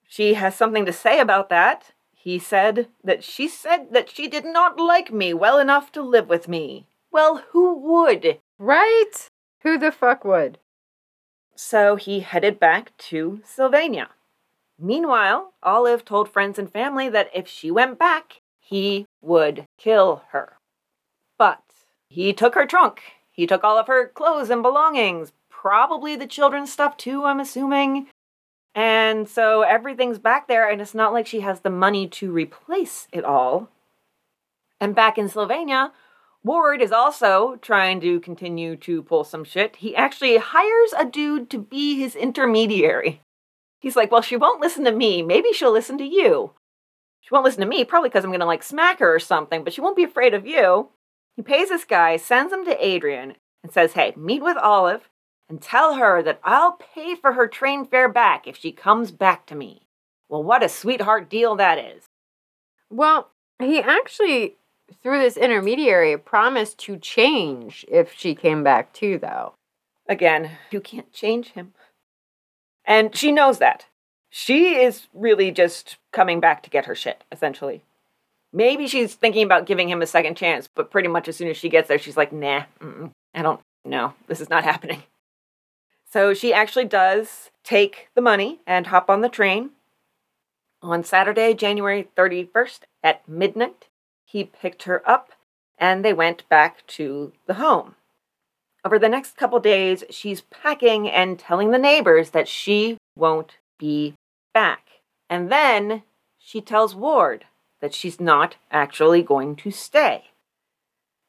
She 0.07 0.35
has 0.35 0.55
something 0.55 0.85
to 0.85 0.93
say 0.93 1.21
about 1.21 1.49
that. 1.49 1.93
He 2.13 2.39
said 2.39 2.89
that 3.05 3.23
she 3.23 3.49
said 3.49 3.93
that 3.93 4.11
she 4.11 4.27
did 4.27 4.45
not 4.45 4.79
like 4.79 5.13
me 5.13 5.33
well 5.33 5.59
enough 5.59 5.93
to 5.93 6.03
live 6.03 6.29
with 6.29 6.49
me. 6.49 6.87
Well, 7.13 7.45
who 7.53 7.79
would? 7.79 8.41
Right? 8.59 9.13
Who 9.63 9.79
the 9.79 9.93
fuck 9.93 10.25
would? 10.25 10.59
So 11.55 11.97
he 11.97 12.21
headed 12.21 12.59
back 12.61 12.95
to 12.99 13.41
Sylvania. 13.45 14.11
Meanwhile, 14.79 15.55
Olive 15.63 16.05
told 16.05 16.29
friends 16.29 16.59
and 16.59 16.71
family 16.71 17.09
that 17.09 17.31
if 17.33 17.49
she 17.49 17.71
went 17.71 17.99
back, 17.99 18.43
he 18.61 19.07
would 19.23 19.65
kill 19.79 20.25
her. 20.33 20.59
But 21.39 21.63
he 22.09 22.33
took 22.33 22.55
her 22.55 22.67
trunk 22.67 23.01
he 23.37 23.47
took 23.47 23.63
all 23.63 23.79
of 23.79 23.87
her 23.87 24.09
clothes 24.09 24.51
and 24.51 24.63
belongings, 24.63 25.33
probably 25.51 26.17
the 26.17 26.27
children's 26.27 26.73
stuff 26.73 26.97
too, 26.97 27.25
I'm 27.25 27.41
assuming. 27.41 28.09
And 28.75 29.29
so 29.29 29.63
everything's 29.63 30.19
back 30.19 30.49
there, 30.49 30.69
and 30.69 30.81
it's 30.81 30.95
not 30.95 31.13
like 31.13 31.27
she 31.27 31.41
has 31.41 31.61
the 31.61 31.71
money 31.71 32.07
to 32.09 32.31
replace 32.31 33.09
it 33.13 33.25
all. 33.25 33.71
And 34.81 34.95
back 34.95 35.17
in 35.17 35.29
Sylvania, 35.29 35.93
Ward 36.45 36.81
is 36.81 36.93
also 36.93 37.59
trying 37.63 38.01
to 38.03 38.21
continue 38.21 38.77
to 38.77 39.03
pull 39.03 39.25
some 39.25 39.45
shit. 39.45 39.77
He 39.77 39.97
actually 39.97 40.37
hires 40.37 40.93
a 40.97 41.05
dude 41.05 41.51
to 41.51 41.59
be 41.59 41.99
his 41.99 42.15
intermediary. 42.15 43.21
He's 43.81 43.97
like, 43.97 44.13
Well, 44.13 44.23
she 44.23 44.37
won't 44.37 44.61
listen 44.61 44.85
to 44.85 44.93
me. 44.93 45.23
Maybe 45.23 45.53
she'll 45.53 45.73
listen 45.73 45.99
to 45.99 46.05
you. 46.05 46.53
She 47.21 47.31
won't 47.33 47.45
listen 47.45 47.63
to 47.63 47.67
me, 47.67 47.85
probably 47.85 48.11
because 48.11 48.25
I'm 48.25 48.31
going 48.31 48.41
to 48.41 48.47
like 48.47 48.63
smack 48.63 49.01
her 49.01 49.13
or 49.15 49.19
something, 49.19 49.65
but 49.65 49.73
she 49.73 49.81
won't 49.81 49.97
be 49.97 50.05
afraid 50.05 50.35
of 50.35 50.47
you. 50.47 50.89
He 51.37 51.43
pays 51.43 51.69
this 51.69 51.85
guy, 51.85 52.17
sends 52.17 52.53
him 52.53 52.65
to 52.65 52.85
Adrian, 52.85 53.35
and 53.63 53.73
says, 53.73 53.93
Hey, 53.93 54.15
meet 54.17 54.43
with 54.43 54.57
Olive 54.57 55.09
and 55.49 55.61
tell 55.61 55.95
her 55.95 56.23
that 56.23 56.41
I'll 56.43 56.73
pay 56.73 57.15
for 57.15 57.35
her 57.35 57.47
train 57.47 57.85
fare 57.85 58.09
back 58.09 58.47
if 58.47 58.57
she 58.57 58.73
comes 58.73 59.11
back 59.11 59.47
to 59.47 59.55
me. 59.55 59.83
Well, 60.29 60.43
what 60.43 60.63
a 60.63 60.69
sweetheart 60.69 61.29
deal 61.29 61.55
that 61.57 61.79
is. 61.79 62.05
Well, 62.91 63.31
he 63.59 63.81
actually, 63.81 64.55
through 65.03 65.21
this 65.21 65.37
intermediary, 65.37 66.17
promised 66.17 66.79
to 66.79 66.97
change 66.97 67.85
if 67.89 68.13
she 68.13 68.35
came 68.35 68.65
back 68.65 68.93
too, 68.93 69.19
though. 69.19 69.55
Again, 70.09 70.53
you 70.71 70.81
can't 70.81 71.13
change 71.13 71.53
him. 71.53 71.75
And 72.85 73.15
she 73.15 73.33
knows 73.33 73.59
that. 73.59 73.87
She 74.31 74.77
is 74.77 75.07
really 75.13 75.51
just 75.51 75.97
coming 76.13 76.41
back 76.41 76.63
to 76.63 76.71
get 76.71 76.87
her 76.87 76.95
shit, 76.95 77.25
essentially. 77.33 77.83
Maybe 78.53 78.87
she's 78.87 79.15
thinking 79.15 79.43
about 79.43 79.67
giving 79.67 79.89
him 79.89 80.03
a 80.03 80.07
second 80.07 80.37
chance, 80.37 80.69
but 80.73 80.91
pretty 80.91 81.09
much 81.09 81.29
as 81.29 81.37
soon 81.37 81.49
as 81.49 81.57
she 81.57 81.69
gets 81.69 81.89
there, 81.89 81.99
she's 81.99 82.17
like, 82.17 82.33
nah, 82.33 82.65
I 83.35 83.43
don't 83.43 83.61
know. 83.85 84.15
This 84.29 84.41
is 84.41 84.49
not 84.49 84.65
happening. 84.65 85.03
So 86.11 86.33
she 86.33 86.53
actually 86.53 86.87
does 86.87 87.51
take 87.65 88.09
the 88.15 88.23
money 88.23 88.61
and 88.67 88.87
hop 88.87 89.11
on 89.11 89.21
the 89.21 89.29
train. 89.29 89.71
On 90.81 91.03
Saturday, 91.03 91.53
January 91.53 92.09
31st 92.17 92.81
at 93.03 93.29
midnight, 93.29 93.89
he 94.25 94.45
picked 94.45 94.85
her 94.85 95.03
up 95.09 95.33
and 95.79 96.05
they 96.05 96.13
went 96.13 96.49
back 96.49 96.87
to 96.87 97.33
the 97.47 97.55
home. 97.55 97.97
Over 98.85 98.99
the 98.99 99.09
next 99.09 99.37
couple 99.37 99.59
days, 99.59 100.05
she's 100.11 100.43
packing 100.43 101.11
and 101.11 101.39
telling 101.39 101.71
the 101.71 101.79
neighbors 101.79 102.31
that 102.31 102.47
she 102.47 102.99
won't 103.17 103.59
be 103.79 104.15
back. 104.55 105.03
And 105.29 105.51
then 105.51 106.05
she 106.39 106.61
tells 106.61 106.95
Ward 106.95 107.47
that 107.87 107.95
she's 107.95 108.19
not 108.19 108.57
actually 108.73 109.23
going 109.23 109.55
to 109.55 109.71
stay. 109.71 110.25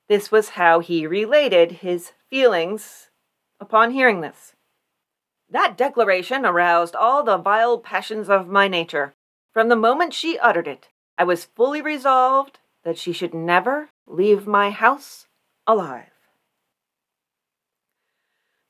This 0.09 0.31
was 0.31 0.57
how 0.57 0.79
he 0.79 1.05
related 1.05 1.83
his 1.83 2.13
feelings 2.31 3.11
upon 3.59 3.91
hearing 3.91 4.21
this. 4.21 4.53
That 5.51 5.77
declaration 5.77 6.47
aroused 6.47 6.95
all 6.95 7.23
the 7.23 7.37
vile 7.37 7.77
passions 7.77 8.27
of 8.27 8.47
my 8.47 8.67
nature. 8.67 9.13
From 9.53 9.69
the 9.69 9.75
moment 9.75 10.15
she 10.15 10.39
uttered 10.39 10.67
it, 10.67 10.87
I 11.15 11.25
was 11.25 11.45
fully 11.45 11.79
resolved 11.79 12.57
that 12.83 12.97
she 12.97 13.13
should 13.13 13.35
never 13.35 13.89
leave 14.07 14.47
my 14.47 14.71
house 14.71 15.27
alive. 15.67 16.09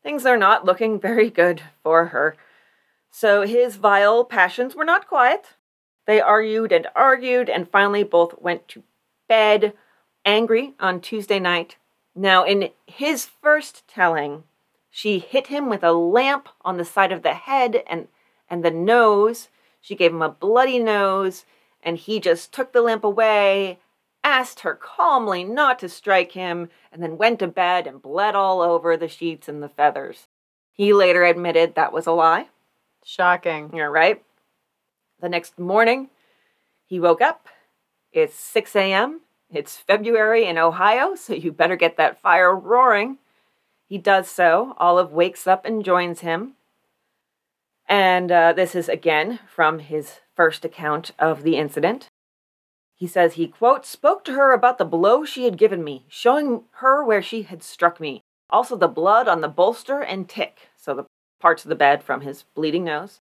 Things 0.04 0.26
are 0.26 0.36
not 0.36 0.66
looking 0.66 1.00
very 1.00 1.30
good 1.30 1.62
for 1.84 2.08
her. 2.08 2.36
So 3.12 3.44
his 3.44 3.78
vile 3.78 4.26
passions 4.26 4.76
were 4.76 4.84
not 4.84 5.08
quiet. 5.08 5.54
They 6.08 6.22
argued 6.22 6.72
and 6.72 6.88
argued 6.96 7.50
and 7.50 7.70
finally 7.70 8.04
both 8.04 8.40
went 8.40 8.68
to 8.70 8.84
bed 9.28 9.74
angry 10.26 10.74
on 10.80 11.02
Tuesday 11.02 11.40
night. 11.40 11.76
Now, 12.16 12.44
in 12.44 12.72
his 12.88 13.26
first 13.26 13.88
telling, 13.88 14.44
she 14.90 15.20
hit 15.20 15.48
him 15.48 15.70
with 15.70 15.84
a 15.84 15.92
lamp 15.92 16.50
on 16.66 16.78
the 16.78 16.86
side 16.86 17.12
of 17.12 17.22
the 17.22 17.36
head 17.36 17.84
and, 17.88 18.08
and 18.50 18.64
the 18.64 18.72
nose. 18.72 19.50
She 19.80 19.96
gave 19.96 20.12
him 20.12 20.22
a 20.22 20.30
bloody 20.30 20.80
nose, 20.80 21.46
and 21.84 21.98
he 21.98 22.20
just 22.20 22.52
took 22.52 22.74
the 22.74 22.82
lamp 22.82 23.04
away, 23.04 23.80
asked 24.24 24.62
her 24.62 24.74
calmly 24.74 25.44
not 25.44 25.78
to 25.80 25.90
strike 25.90 26.32
him, 26.32 26.70
and 26.92 27.04
then 27.04 27.18
went 27.18 27.40
to 27.40 27.48
bed 27.48 27.86
and 27.86 28.02
bled 28.02 28.34
all 28.34 28.62
over 28.62 28.98
the 28.98 29.08
sheets 29.08 29.48
and 29.48 29.62
the 29.62 29.70
feathers. 29.70 30.28
He 30.72 30.94
later 30.94 31.24
admitted 31.24 31.76
that 31.76 31.94
was 31.94 32.08
a 32.08 32.12
lie. 32.12 32.48
Shocking. 33.06 33.72
You're 33.76 33.92
right. 33.92 34.24
The 35.20 35.30
next 35.30 35.58
morning, 35.58 36.10
he 36.86 37.00
woke 37.00 37.22
up. 37.22 37.48
It's 38.12 38.36
6 38.36 38.76
a.m. 38.76 39.22
It's 39.52 39.78
February 39.78 40.46
in 40.46 40.58
Ohio, 40.58 41.16
so 41.16 41.34
you 41.34 41.52
better 41.52 41.76
get 41.76 41.98
that 41.98 42.22
fire 42.22 42.56
roaring. 42.56 43.18
He 43.88 43.98
does 43.98 44.30
so. 44.30 44.76
Olive 44.78 45.12
wakes 45.12 45.48
up 45.48 45.66
and 45.66 45.84
joins 45.84 46.20
him. 46.20 46.54
And 47.90 48.32
uh, 48.32 48.54
this 48.54 48.76
is 48.76 48.90
again 48.90 49.40
from 49.48 49.80
his 49.80 50.20
first 50.36 50.66
account 50.66 51.12
of 51.18 51.44
the 51.44 51.56
incident. 51.56 52.10
He 52.94 53.08
says 53.08 53.34
he, 53.34 53.48
quote, 53.48 53.86
spoke 53.86 54.24
to 54.26 54.34
her 54.34 54.54
about 54.54 54.78
the 54.78 54.86
blow 54.86 55.24
she 55.24 55.46
had 55.46 55.58
given 55.58 55.84
me, 55.84 56.06
showing 56.10 56.64
her 56.74 57.04
where 57.04 57.22
she 57.22 57.44
had 57.44 57.64
struck 57.64 58.00
me. 58.00 58.22
Also, 58.50 58.76
the 58.76 58.88
blood 58.88 59.28
on 59.28 59.42
the 59.42 59.48
bolster 59.48 60.02
and 60.02 60.28
tick, 60.28 60.70
so 60.76 60.94
the 60.94 61.06
parts 61.40 61.64
of 61.64 61.70
the 61.70 61.76
bed 61.76 62.04
from 62.04 62.22
his 62.22 62.44
bleeding 62.56 62.84
nose. 62.84 63.20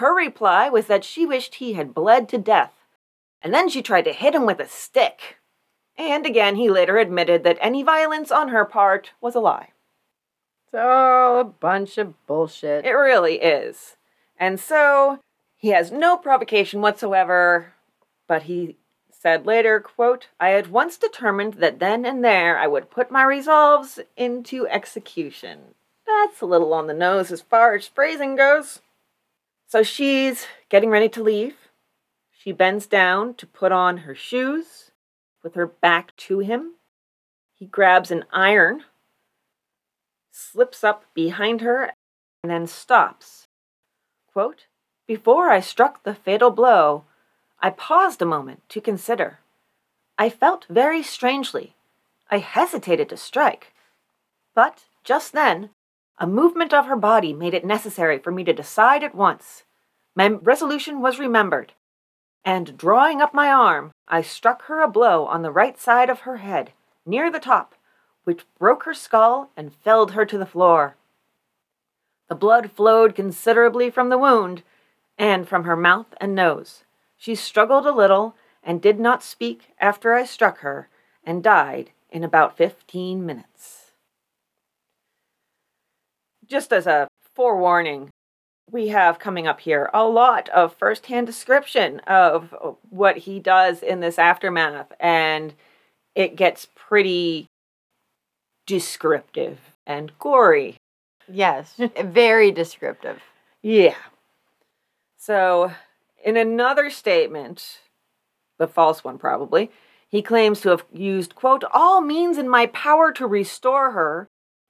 Her 0.00 0.14
reply 0.14 0.70
was 0.70 0.86
that 0.86 1.04
she 1.04 1.26
wished 1.26 1.56
he 1.56 1.74
had 1.74 1.92
bled 1.92 2.26
to 2.30 2.38
death, 2.38 2.72
and 3.42 3.52
then 3.52 3.68
she 3.68 3.82
tried 3.82 4.06
to 4.06 4.14
hit 4.14 4.34
him 4.34 4.46
with 4.46 4.58
a 4.58 4.66
stick. 4.66 5.36
And 5.98 6.24
again, 6.24 6.56
he 6.56 6.70
later 6.70 6.96
admitted 6.96 7.44
that 7.44 7.58
any 7.60 7.82
violence 7.82 8.32
on 8.32 8.48
her 8.48 8.64
part 8.64 9.10
was 9.20 9.34
a 9.34 9.40
lie. 9.40 9.72
It's 10.64 10.74
all 10.74 11.38
a 11.38 11.44
bunch 11.44 11.98
of 11.98 12.14
bullshit. 12.26 12.86
It 12.86 12.92
really 12.92 13.42
is. 13.42 13.96
And 14.38 14.58
so 14.58 15.18
he 15.58 15.68
has 15.68 15.92
no 15.92 16.16
provocation 16.16 16.80
whatsoever, 16.80 17.74
but 18.26 18.44
he 18.44 18.76
said 19.10 19.44
later, 19.44 19.80
quote, 19.80 20.28
I 20.40 20.48
had 20.48 20.68
once 20.68 20.96
determined 20.96 21.54
that 21.54 21.78
then 21.78 22.06
and 22.06 22.24
there 22.24 22.56
I 22.56 22.66
would 22.66 22.90
put 22.90 23.10
my 23.10 23.22
resolves 23.22 24.00
into 24.16 24.66
execution. 24.68 25.74
That's 26.06 26.40
a 26.40 26.46
little 26.46 26.72
on 26.72 26.86
the 26.86 26.94
nose 26.94 27.30
as 27.30 27.42
far 27.42 27.74
as 27.74 27.86
phrasing 27.86 28.34
goes. 28.34 28.80
So 29.70 29.82
she's 29.82 30.46
getting 30.68 30.90
ready 30.90 31.08
to 31.10 31.22
leave. 31.22 31.54
She 32.30 32.52
bends 32.52 32.86
down 32.86 33.34
to 33.34 33.46
put 33.46 33.72
on 33.72 33.98
her 33.98 34.14
shoes 34.14 34.90
with 35.42 35.54
her 35.54 35.66
back 35.66 36.14
to 36.28 36.40
him. 36.40 36.74
He 37.54 37.66
grabs 37.66 38.10
an 38.10 38.24
iron 38.32 38.84
slips 40.40 40.82
up 40.82 41.04
behind 41.14 41.60
her, 41.60 41.92
and 42.42 42.50
then 42.50 42.66
stops. 42.66 43.46
Quote, 44.32 44.66
Before 45.06 45.50
I 45.50 45.60
struck 45.60 46.02
the 46.02 46.14
fatal 46.14 46.50
blow, 46.50 47.04
I 47.60 47.70
paused 47.70 48.22
a 48.22 48.26
moment 48.26 48.62
to 48.70 48.80
consider. 48.80 49.40
I 50.18 50.28
felt 50.28 50.66
very 50.68 51.02
strangely. 51.02 51.74
I 52.30 52.38
hesitated 52.38 53.08
to 53.10 53.16
strike. 53.16 53.74
But 54.54 54.84
just 55.04 55.32
then, 55.32 55.70
a 56.20 56.26
movement 56.26 56.74
of 56.74 56.84
her 56.84 56.96
body 56.96 57.32
made 57.32 57.54
it 57.54 57.64
necessary 57.64 58.18
for 58.18 58.30
me 58.30 58.44
to 58.44 58.52
decide 58.52 59.02
at 59.02 59.14
once. 59.14 59.64
My 60.14 60.28
resolution 60.28 61.00
was 61.00 61.18
remembered, 61.18 61.72
and 62.44 62.76
drawing 62.76 63.22
up 63.22 63.32
my 63.32 63.50
arm, 63.50 63.92
I 64.06 64.20
struck 64.20 64.64
her 64.64 64.82
a 64.82 64.88
blow 64.88 65.24
on 65.24 65.40
the 65.40 65.50
right 65.50 65.80
side 65.80 66.10
of 66.10 66.20
her 66.20 66.36
head, 66.36 66.72
near 67.06 67.30
the 67.30 67.40
top, 67.40 67.74
which 68.24 68.44
broke 68.58 68.84
her 68.84 68.92
skull 68.92 69.50
and 69.56 69.74
felled 69.74 70.12
her 70.12 70.26
to 70.26 70.36
the 70.36 70.44
floor. 70.44 70.96
The 72.28 72.34
blood 72.34 72.70
flowed 72.70 73.14
considerably 73.14 73.90
from 73.90 74.10
the 74.10 74.18
wound 74.18 74.62
and 75.16 75.48
from 75.48 75.64
her 75.64 75.76
mouth 75.76 76.14
and 76.20 76.34
nose. 76.34 76.84
She 77.16 77.34
struggled 77.34 77.86
a 77.86 77.92
little 77.92 78.34
and 78.62 78.82
did 78.82 79.00
not 79.00 79.22
speak 79.22 79.70
after 79.80 80.12
I 80.12 80.24
struck 80.24 80.58
her 80.58 80.90
and 81.24 81.42
died 81.42 81.92
in 82.10 82.24
about 82.24 82.58
15 82.58 83.24
minutes. 83.24 83.79
Just 86.50 86.72
as 86.72 86.88
a 86.88 87.08
forewarning, 87.34 88.10
we 88.70 88.88
have 88.88 89.20
coming 89.20 89.46
up 89.46 89.60
here 89.60 89.88
a 89.94 90.04
lot 90.04 90.48
of 90.48 90.74
firsthand 90.74 91.28
description 91.28 92.00
of 92.00 92.54
what 92.90 93.18
he 93.18 93.38
does 93.38 93.82
in 93.82 94.00
this 94.00 94.18
aftermath, 94.18 94.92
and 94.98 95.54
it 96.16 96.34
gets 96.34 96.66
pretty 96.74 97.46
descriptive 98.66 99.58
and 99.86 100.10
gory. 100.18 100.76
Yes, 101.28 101.80
very 102.04 102.50
descriptive. 102.50 103.20
Yeah. 103.62 103.94
So, 105.16 105.72
in 106.24 106.36
another 106.36 106.90
statement, 106.90 107.80
the 108.58 108.66
false 108.66 109.04
one 109.04 109.18
probably, 109.18 109.70
he 110.08 110.22
claims 110.22 110.60
to 110.62 110.70
have 110.70 110.84
used, 110.92 111.36
quote, 111.36 111.62
all 111.72 112.00
means 112.00 112.38
in 112.38 112.48
my 112.48 112.66
power 112.66 113.12
to 113.12 113.26
restore 113.26 113.92
her, 113.92 114.28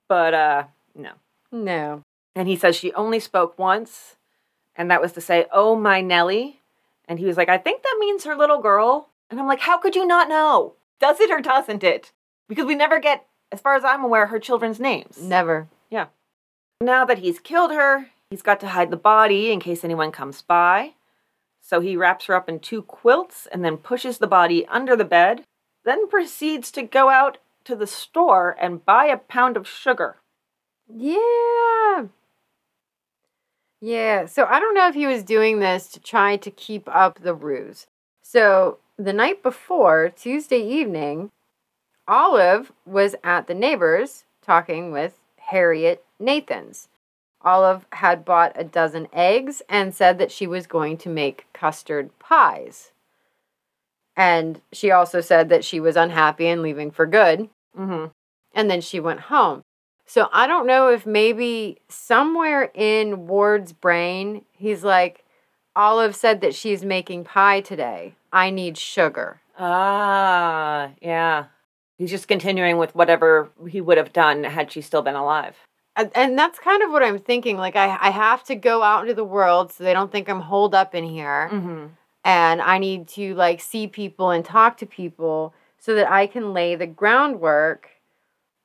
but, 0.09 0.35
uh, 0.35 0.65
no. 0.95 1.13
No. 1.53 2.03
And 2.35 2.49
he 2.49 2.57
says 2.57 2.77
she 2.77 2.93
only 2.93 3.21
spoke 3.21 3.59
once, 3.59 4.17
and 4.77 4.91
that 4.91 5.03
was 5.03 5.13
to 5.13 5.21
say, 5.21 5.47
oh, 5.53 5.75
my 5.75 6.01
Nellie. 6.01 6.61
And 7.07 7.19
he 7.19 7.27
was 7.27 7.37
like, 7.37 7.49
I 7.49 7.59
think 7.59 7.83
that 7.83 7.97
means 7.99 8.25
her 8.25 8.37
little 8.37 8.61
girl. 8.61 9.09
And 9.29 9.41
I'm 9.41 9.47
like, 9.47 9.61
how 9.61 9.79
could 9.79 9.97
you 9.97 10.07
not 10.07 10.29
know? 10.29 10.75
Does 11.01 11.21
it 11.21 11.31
or 11.31 11.41
doesn't 11.41 11.83
it? 11.83 12.13
Because 12.49 12.67
we 12.67 12.75
never 12.75 13.01
get 13.01 13.27
as 13.53 13.61
far 13.61 13.75
as 13.75 13.85
I'm 13.85 14.05
aware, 14.05 14.27
her 14.27 14.39
children's 14.39 14.79
names. 14.79 15.21
Never. 15.21 15.69
Yeah. 15.91 16.07
Now 16.81 17.05
that 17.05 17.19
he's 17.19 17.41
killed 17.41 17.73
her, 17.73 18.11
he's 18.31 18.43
got 18.43 18.61
to 18.61 18.69
hide 18.69 18.91
the 18.91 18.97
body 18.97 19.51
in 19.51 19.61
case 19.61 19.85
anyone 19.85 20.13
comes 20.13 20.43
by. 20.43 20.95
So 21.61 21.81
he 21.81 21.97
wraps 21.97 22.27
her 22.27 22.35
up 22.35 22.49
in 22.49 22.61
two 22.61 22.83
quilts 22.83 23.47
and 23.53 23.65
then 23.65 23.77
pushes 23.77 24.19
the 24.19 24.27
body 24.27 24.67
under 24.67 24.97
the 24.97 25.05
bed, 25.05 25.45
then 25.85 26.09
proceeds 26.09 26.71
to 26.73 26.83
go 26.83 27.11
out 27.11 27.39
to 27.65 27.77
the 27.77 27.87
store 27.87 28.57
and 28.61 28.85
buy 28.85 29.07
a 29.07 29.17
pound 29.17 29.57
of 29.57 29.69
sugar. 29.69 30.17
Yeah. 30.97 32.07
Yeah. 33.81 34.27
So 34.27 34.45
I 34.45 34.61
don't 34.61 34.75
know 34.75 34.89
if 34.89 34.95
he 34.95 35.07
was 35.07 35.23
doing 35.23 35.61
this 35.61 35.89
to 35.89 36.01
try 36.01 36.37
to 36.37 36.51
keep 36.51 36.89
up 36.89 37.21
the 37.21 37.35
ruse. 37.35 37.87
So 38.23 38.79
the 38.99 39.13
night 39.13 39.43
before, 39.43 40.11
Tuesday 40.11 40.61
evening, 40.61 41.31
Olive 42.07 42.73
was 42.85 43.15
at 43.25 43.47
the 43.47 43.55
neighbors 43.55 44.25
talking 44.43 44.93
with 44.93 45.15
Harriet 45.39 46.05
Nathans. 46.19 46.89
Olive 47.43 47.87
had 47.93 48.25
bought 48.25 48.53
a 48.55 48.65
dozen 48.65 49.09
eggs 49.13 49.63
and 49.69 49.95
said 49.95 50.19
that 50.19 50.31
she 50.31 50.47
was 50.47 50.67
going 50.67 50.99
to 50.99 51.09
make 51.09 51.47
custard 51.53 52.11
pies. 52.19 52.93
And 54.17 54.61
she 54.73 54.91
also 54.91 55.23
said 55.23 55.49
that 55.49 55.65
she 55.65 55.81
was 55.81 55.97
unhappy 55.97 56.47
and 56.47 56.61
leaving 56.61 56.91
for 56.91 57.07
good. 57.07 57.49
Mm-hmm. 57.79 58.07
And 58.55 58.71
then 58.71 58.83
she 58.83 59.01
went 59.01 59.21
home. 59.21 59.63
So 60.13 60.29
I 60.33 60.49
don't 60.49 60.67
know 60.67 60.89
if 60.89 61.07
maybe 61.07 61.79
somewhere 61.89 62.73
in 62.75 63.29
Ward's 63.29 63.73
brain, 63.73 64.45
he's 64.51 64.83
like, 64.83 65.25
Olive 65.77 66.17
said 66.17 66.41
that 66.41 66.53
she's 66.53 66.85
making 66.85 67.23
pie 67.23 67.61
today. 67.61 68.17
I 68.33 68.51
need 68.51 68.77
sugar. 68.77 69.41
Ah, 69.57 70.91
yeah. 71.01 71.45
He's 71.97 72.11
just 72.11 72.27
continuing 72.27 72.77
with 72.77 72.93
whatever 72.93 73.51
he 73.69 73.81
would 73.81 73.99
have 73.99 74.13
done 74.13 74.43
had 74.43 74.73
she 74.73 74.81
still 74.81 75.03
been 75.03 75.15
alive. 75.15 75.55
And, 75.95 76.11
and 76.17 76.37
that's 76.37 76.59
kind 76.59 76.83
of 76.83 76.91
what 76.91 77.05
I'm 77.05 77.21
thinking. 77.21 77.57
Like, 77.57 77.77
I, 77.77 77.97
I 78.01 78.11
have 78.11 78.43
to 78.47 78.57
go 78.57 78.83
out 78.83 79.03
into 79.03 79.15
the 79.15 79.23
world 79.23 79.71
so 79.71 79.85
they 79.85 79.93
don't 79.93 80.11
think 80.11 80.29
I'm 80.29 80.41
holed 80.41 80.75
up 80.75 80.93
in 80.93 81.05
here. 81.05 81.49
Mm-hmm. 81.53 81.87
And 82.25 82.61
I 82.61 82.79
need 82.79 83.07
to, 83.11 83.37
like, 83.37 83.61
see 83.61 83.87
people 83.87 84.31
and 84.33 84.45
talk 84.45 84.77
to 84.79 84.87
people 84.87 85.55
so 85.79 85.95
that 85.95 86.11
I 86.11 86.27
can 86.27 86.53
lay 86.53 86.75
the 86.75 86.89
groundwork 86.89 87.91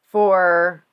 for 0.07 0.84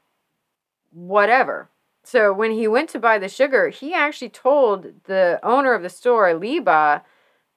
whatever. 0.92 1.68
So 2.04 2.32
when 2.32 2.52
he 2.52 2.66
went 2.66 2.90
to 2.90 2.98
buy 2.98 3.18
the 3.18 3.28
sugar, 3.28 3.68
he 3.68 3.94
actually 3.94 4.28
told 4.28 5.04
the 5.04 5.38
owner 5.42 5.72
of 5.74 5.82
the 5.82 5.88
store, 5.88 6.34
Liba, 6.34 7.02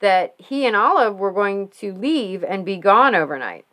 that 0.00 0.34
he 0.38 0.66
and 0.66 0.76
Olive 0.76 1.16
were 1.16 1.32
going 1.32 1.68
to 1.80 1.92
leave 1.92 2.44
and 2.44 2.64
be 2.64 2.76
gone 2.76 3.14
overnight. 3.14 3.64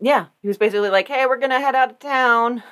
Yeah. 0.00 0.26
He 0.42 0.48
was 0.48 0.58
basically 0.58 0.90
like, 0.90 1.08
hey, 1.08 1.26
we're 1.26 1.38
going 1.38 1.50
to 1.50 1.60
head 1.60 1.74
out 1.74 1.90
of 1.90 1.98
town. 1.98 2.62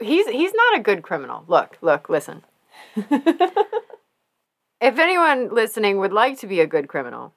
He's 0.00 0.26
he's 0.26 0.52
not 0.52 0.78
a 0.78 0.82
good 0.82 1.02
criminal. 1.02 1.44
Look, 1.46 1.78
look, 1.80 2.08
listen. 2.08 2.42
If 4.84 4.98
anyone 4.98 5.48
listening 5.48 5.96
would 5.98 6.12
like 6.12 6.38
to 6.40 6.46
be 6.46 6.60
a 6.60 6.66
good 6.66 6.88
criminal, 6.88 7.32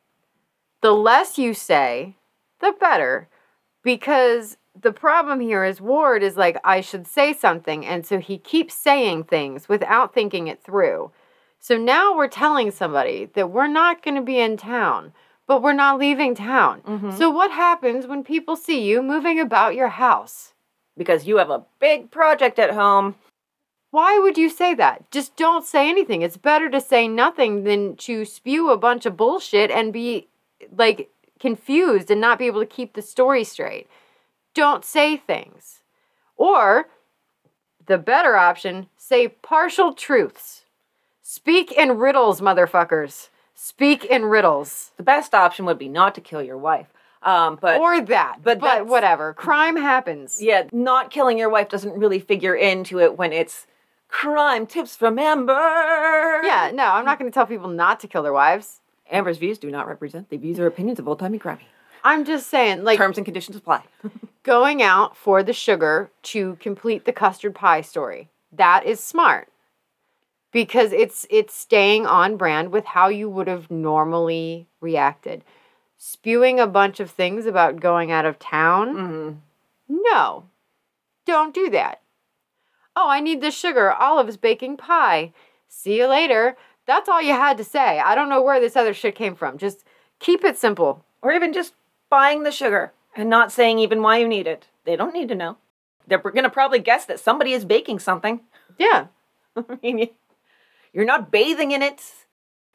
the 0.81 0.91
less 0.91 1.37
you 1.37 1.53
say, 1.53 2.17
the 2.59 2.73
better. 2.77 3.29
Because 3.83 4.57
the 4.81 4.91
problem 4.91 5.39
here 5.39 5.63
is 5.63 5.81
Ward 5.81 6.23
is 6.23 6.37
like, 6.37 6.57
I 6.63 6.81
should 6.81 7.07
say 7.07 7.33
something. 7.33 7.85
And 7.85 8.05
so 8.05 8.19
he 8.19 8.37
keeps 8.37 8.73
saying 8.73 9.25
things 9.25 9.67
without 9.69 10.13
thinking 10.13 10.47
it 10.47 10.61
through. 10.63 11.11
So 11.59 11.77
now 11.77 12.15
we're 12.15 12.27
telling 12.27 12.71
somebody 12.71 13.29
that 13.33 13.49
we're 13.51 13.67
not 13.67 14.03
going 14.03 14.15
to 14.15 14.21
be 14.21 14.39
in 14.39 14.57
town, 14.57 15.13
but 15.47 15.61
we're 15.61 15.73
not 15.73 15.97
leaving 15.99 16.35
town. 16.35 16.81
Mhm. 16.81 17.17
So 17.17 17.29
what 17.29 17.51
happens 17.51 18.05
when 18.07 18.23
people 18.23 18.55
see 18.55 18.81
you 18.83 19.01
moving 19.01 19.39
about 19.39 19.75
your 19.75 19.89
house? 19.89 20.53
because 20.97 21.27
you 21.27 21.37
have 21.37 21.51
a 21.51 21.63
big 21.79 22.09
project 22.09 22.57
at 22.57 22.71
home. 22.73 23.13
Why 23.91 24.17
would 24.17 24.35
you 24.35 24.49
say 24.49 24.73
that? 24.73 25.11
Just 25.11 25.35
don't 25.35 25.63
say 25.63 25.87
anything. 25.89 26.23
It's 26.23 26.37
better 26.37 26.71
to 26.71 26.81
say 26.81 27.07
nothing 27.07 27.65
than 27.65 27.95
to 27.97 28.25
spew 28.25 28.71
a 28.71 28.77
bunch 28.77 29.05
of 29.05 29.15
bullshit 29.15 29.69
and 29.69 29.93
be 29.93 30.27
like 30.75 31.11
confused 31.39 32.09
and 32.09 32.19
not 32.19 32.39
be 32.39 32.47
able 32.47 32.61
to 32.61 32.65
keep 32.65 32.93
the 32.93 33.03
story 33.03 33.43
straight. 33.43 33.87
Don't 34.57 34.83
say 34.83 35.17
things. 35.17 35.81
Or 36.35 36.87
the 37.85 37.99
better 37.99 38.35
option, 38.35 38.87
say 38.97 39.27
partial 39.27 39.93
truths. 39.93 40.63
Speak 41.21 41.71
in 41.71 41.99
riddles, 41.99 42.41
motherfuckers. 42.41 43.29
Speak 43.53 44.03
in 44.03 44.25
riddles. 44.25 44.93
The 44.97 45.03
best 45.03 45.35
option 45.35 45.65
would 45.65 45.77
be 45.77 45.87
not 45.87 46.15
to 46.15 46.21
kill 46.21 46.41
your 46.41 46.57
wife. 46.57 46.87
Um, 47.21 47.59
but 47.61 47.79
or 47.79 48.01
that. 48.01 48.37
but 48.43 48.59
But, 48.59 48.87
whatever. 48.87 49.33
Crime 49.35 49.75
happens. 49.75 50.41
yeah, 50.41 50.63
not 50.71 51.11
killing 51.11 51.37
your 51.37 51.49
wife 51.49 51.69
doesn't 51.69 51.93
really 51.93 52.19
figure 52.19 52.55
into 52.55 52.99
it 52.99 53.15
when 53.15 53.31
it's 53.33 53.67
crime 54.07 54.65
tips 54.65 54.95
from 54.95 55.19
Amber. 55.19 55.53
Yeah, 56.43 56.71
no, 56.73 56.85
I'm 56.85 57.05
not 57.05 57.19
going 57.19 57.29
to 57.29 57.33
tell 57.33 57.45
people 57.45 57.69
not 57.69 57.99
to 57.99 58.07
kill 58.07 58.23
their 58.23 58.33
wives. 58.33 58.81
Amber's 59.11 59.37
views 59.37 59.59
do 59.59 59.69
not 59.69 59.87
represent 59.87 60.29
the 60.29 60.37
views 60.37 60.59
or 60.59 60.65
opinions 60.65 60.97
of 60.97 61.07
Old 61.07 61.19
Timey 61.19 61.37
Grammy. 61.37 61.67
I'm 62.07 62.23
just 62.23 62.47
saying, 62.47 62.83
like, 62.85 62.97
Terms 62.97 63.17
and 63.17 63.25
conditions 63.25 63.57
apply. 63.57 63.83
going 64.43 64.81
out 64.81 65.17
for 65.17 65.43
the 65.43 65.51
sugar 65.51 66.09
to 66.23 66.55
complete 66.61 67.03
the 67.03 67.11
custard 67.11 67.53
pie 67.53 67.81
story. 67.81 68.29
That 68.51 68.85
is 68.85 69.01
smart. 69.01 69.49
Because 70.53 70.93
it's 70.93 71.27
it's 71.29 71.53
staying 71.53 72.05
on 72.05 72.37
brand 72.37 72.71
with 72.71 72.85
how 72.85 73.09
you 73.09 73.29
would 73.29 73.47
have 73.47 73.69
normally 73.69 74.67
reacted. 74.79 75.43
Spewing 75.97 76.59
a 76.59 76.65
bunch 76.67 77.01
of 77.01 77.11
things 77.11 77.45
about 77.45 77.81
going 77.81 78.09
out 78.09 78.25
of 78.25 78.39
town? 78.39 78.95
hmm 78.95 79.31
No. 80.05 80.45
Don't 81.25 81.53
do 81.53 81.69
that. 81.71 82.01
Oh, 82.95 83.09
I 83.09 83.19
need 83.19 83.41
the 83.41 83.51
sugar. 83.51 83.91
Olive's 83.91 84.37
baking 84.37 84.77
pie. 84.77 85.33
See 85.67 85.97
you 85.97 86.07
later. 86.07 86.55
That's 86.85 87.09
all 87.09 87.21
you 87.21 87.33
had 87.33 87.57
to 87.57 87.65
say. 87.65 87.99
I 87.99 88.15
don't 88.15 88.29
know 88.29 88.41
where 88.41 88.61
this 88.61 88.77
other 88.77 88.93
shit 88.93 89.13
came 89.13 89.35
from. 89.35 89.57
Just 89.57 89.83
keep 90.19 90.45
it 90.45 90.57
simple. 90.57 91.03
Or 91.21 91.33
even 91.33 91.51
just 91.51 91.73
buying 92.09 92.43
the 92.43 92.51
sugar 92.51 92.93
and 93.15 93.29
not 93.29 93.51
saying 93.51 93.79
even 93.79 94.01
why 94.01 94.17
you 94.17 94.27
need 94.27 94.47
it. 94.47 94.67
They 94.85 94.95
don't 94.95 95.13
need 95.13 95.29
to 95.29 95.35
know. 95.35 95.57
They're 96.07 96.19
going 96.19 96.43
to 96.43 96.49
probably 96.49 96.79
guess 96.79 97.05
that 97.05 97.19
somebody 97.19 97.53
is 97.53 97.65
baking 97.65 97.99
something. 97.99 98.41
Yeah. 98.77 99.07
I 99.57 99.77
mean, 99.81 99.99
you- 99.99 100.09
you're 100.93 101.05
not 101.05 101.31
bathing 101.31 101.71
in 101.71 101.83
it. 101.83 102.01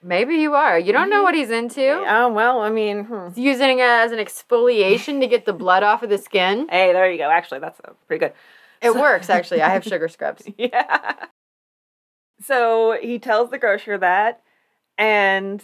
Maybe 0.02 0.34
you 0.36 0.54
are. 0.54 0.78
You 0.78 0.92
don't 0.92 1.10
know 1.10 1.22
what 1.22 1.34
he's 1.34 1.50
into. 1.50 2.04
Oh, 2.06 2.32
well, 2.32 2.60
I 2.60 2.70
mean, 2.70 3.04
hmm. 3.04 3.28
using 3.36 3.78
it 3.78 3.82
as 3.82 4.10
an 4.12 4.18
exfoliation 4.18 5.20
to 5.20 5.26
get 5.26 5.44
the 5.44 5.52
blood 5.52 5.82
off 5.82 6.02
of 6.02 6.10
the 6.10 6.18
skin. 6.18 6.66
hey, 6.70 6.92
there 6.92 7.10
you 7.10 7.18
go. 7.18 7.30
Actually, 7.30 7.60
that's 7.60 7.80
uh, 7.80 7.92
pretty 8.06 8.26
good. 8.26 8.32
It 8.80 8.94
works 8.94 9.30
actually. 9.30 9.62
I 9.62 9.68
have 9.68 9.84
sugar 9.92 10.08
scrubs. 10.08 10.42
Yeah. 10.58 11.26
So 12.40 12.98
he 13.00 13.20
tells 13.20 13.50
the 13.50 13.58
grocer 13.58 13.96
that, 13.98 14.42
and 14.98 15.62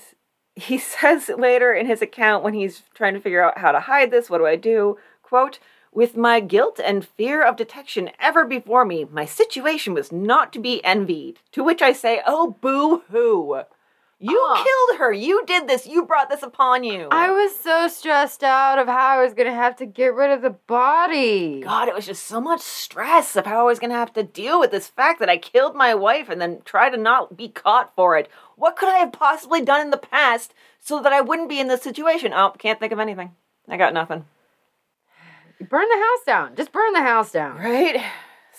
he 0.58 0.78
says 0.78 1.28
later 1.28 1.72
in 1.72 1.86
his 1.86 2.02
account 2.02 2.44
when 2.44 2.54
he's 2.54 2.82
trying 2.94 3.14
to 3.14 3.20
figure 3.20 3.42
out 3.42 3.58
how 3.58 3.72
to 3.72 3.80
hide 3.80 4.10
this, 4.10 4.28
what 4.28 4.38
do 4.38 4.46
I 4.46 4.56
do? 4.56 4.98
Quote, 5.22 5.58
with 5.92 6.16
my 6.16 6.40
guilt 6.40 6.78
and 6.84 7.06
fear 7.06 7.42
of 7.42 7.56
detection 7.56 8.10
ever 8.20 8.44
before 8.44 8.84
me, 8.84 9.06
my 9.10 9.24
situation 9.24 9.94
was 9.94 10.12
not 10.12 10.52
to 10.52 10.58
be 10.58 10.84
envied. 10.84 11.40
To 11.52 11.64
which 11.64 11.80
I 11.80 11.92
say, 11.92 12.20
oh, 12.26 12.56
boo 12.60 13.02
hoo. 13.10 13.62
You 14.20 14.36
Ah. 14.50 14.64
killed 14.64 14.98
her. 14.98 15.12
You 15.12 15.44
did 15.46 15.68
this. 15.68 15.86
You 15.86 16.04
brought 16.04 16.28
this 16.28 16.42
upon 16.42 16.82
you. 16.82 17.06
I 17.12 17.30
was 17.30 17.54
so 17.56 17.86
stressed 17.86 18.42
out 18.42 18.78
of 18.80 18.88
how 18.88 19.18
I 19.18 19.22
was 19.22 19.32
gonna 19.32 19.54
have 19.54 19.76
to 19.76 19.86
get 19.86 20.12
rid 20.12 20.30
of 20.32 20.42
the 20.42 20.50
body. 20.50 21.60
God, 21.60 21.86
it 21.88 21.94
was 21.94 22.06
just 22.06 22.26
so 22.26 22.40
much 22.40 22.60
stress 22.60 23.36
of 23.36 23.46
how 23.46 23.60
I 23.60 23.62
was 23.64 23.78
going 23.78 23.90
to 23.90 23.96
have 23.96 24.12
to 24.14 24.22
deal 24.24 24.58
with 24.58 24.70
this 24.72 24.88
fact 24.88 25.20
that 25.20 25.28
I 25.30 25.36
killed 25.38 25.76
my 25.76 25.94
wife 25.94 26.28
and 26.28 26.40
then 26.40 26.62
try 26.64 26.90
to 26.90 26.96
not 26.96 27.36
be 27.36 27.48
caught 27.48 27.94
for 27.94 28.16
it. 28.18 28.28
What 28.56 28.74
could 28.76 28.88
I 28.88 28.98
have 28.98 29.12
possibly 29.12 29.60
done 29.60 29.80
in 29.82 29.90
the 29.90 29.96
past 29.96 30.52
so 30.80 31.00
that 31.00 31.12
I 31.12 31.20
wouldn't 31.20 31.48
be 31.48 31.60
in 31.60 31.68
this 31.68 31.82
situation? 31.82 32.32
Oh, 32.34 32.50
can't 32.58 32.80
think 32.80 32.92
of 32.92 32.98
anything. 32.98 33.36
I 33.68 33.76
got 33.76 33.94
nothing. 33.94 34.24
Burn 35.60 35.88
the 35.88 35.96
house 35.96 36.24
down. 36.26 36.56
Just 36.56 36.72
burn 36.72 36.92
the 36.92 37.02
house 37.02 37.30
down. 37.32 37.58
Right? 37.58 38.02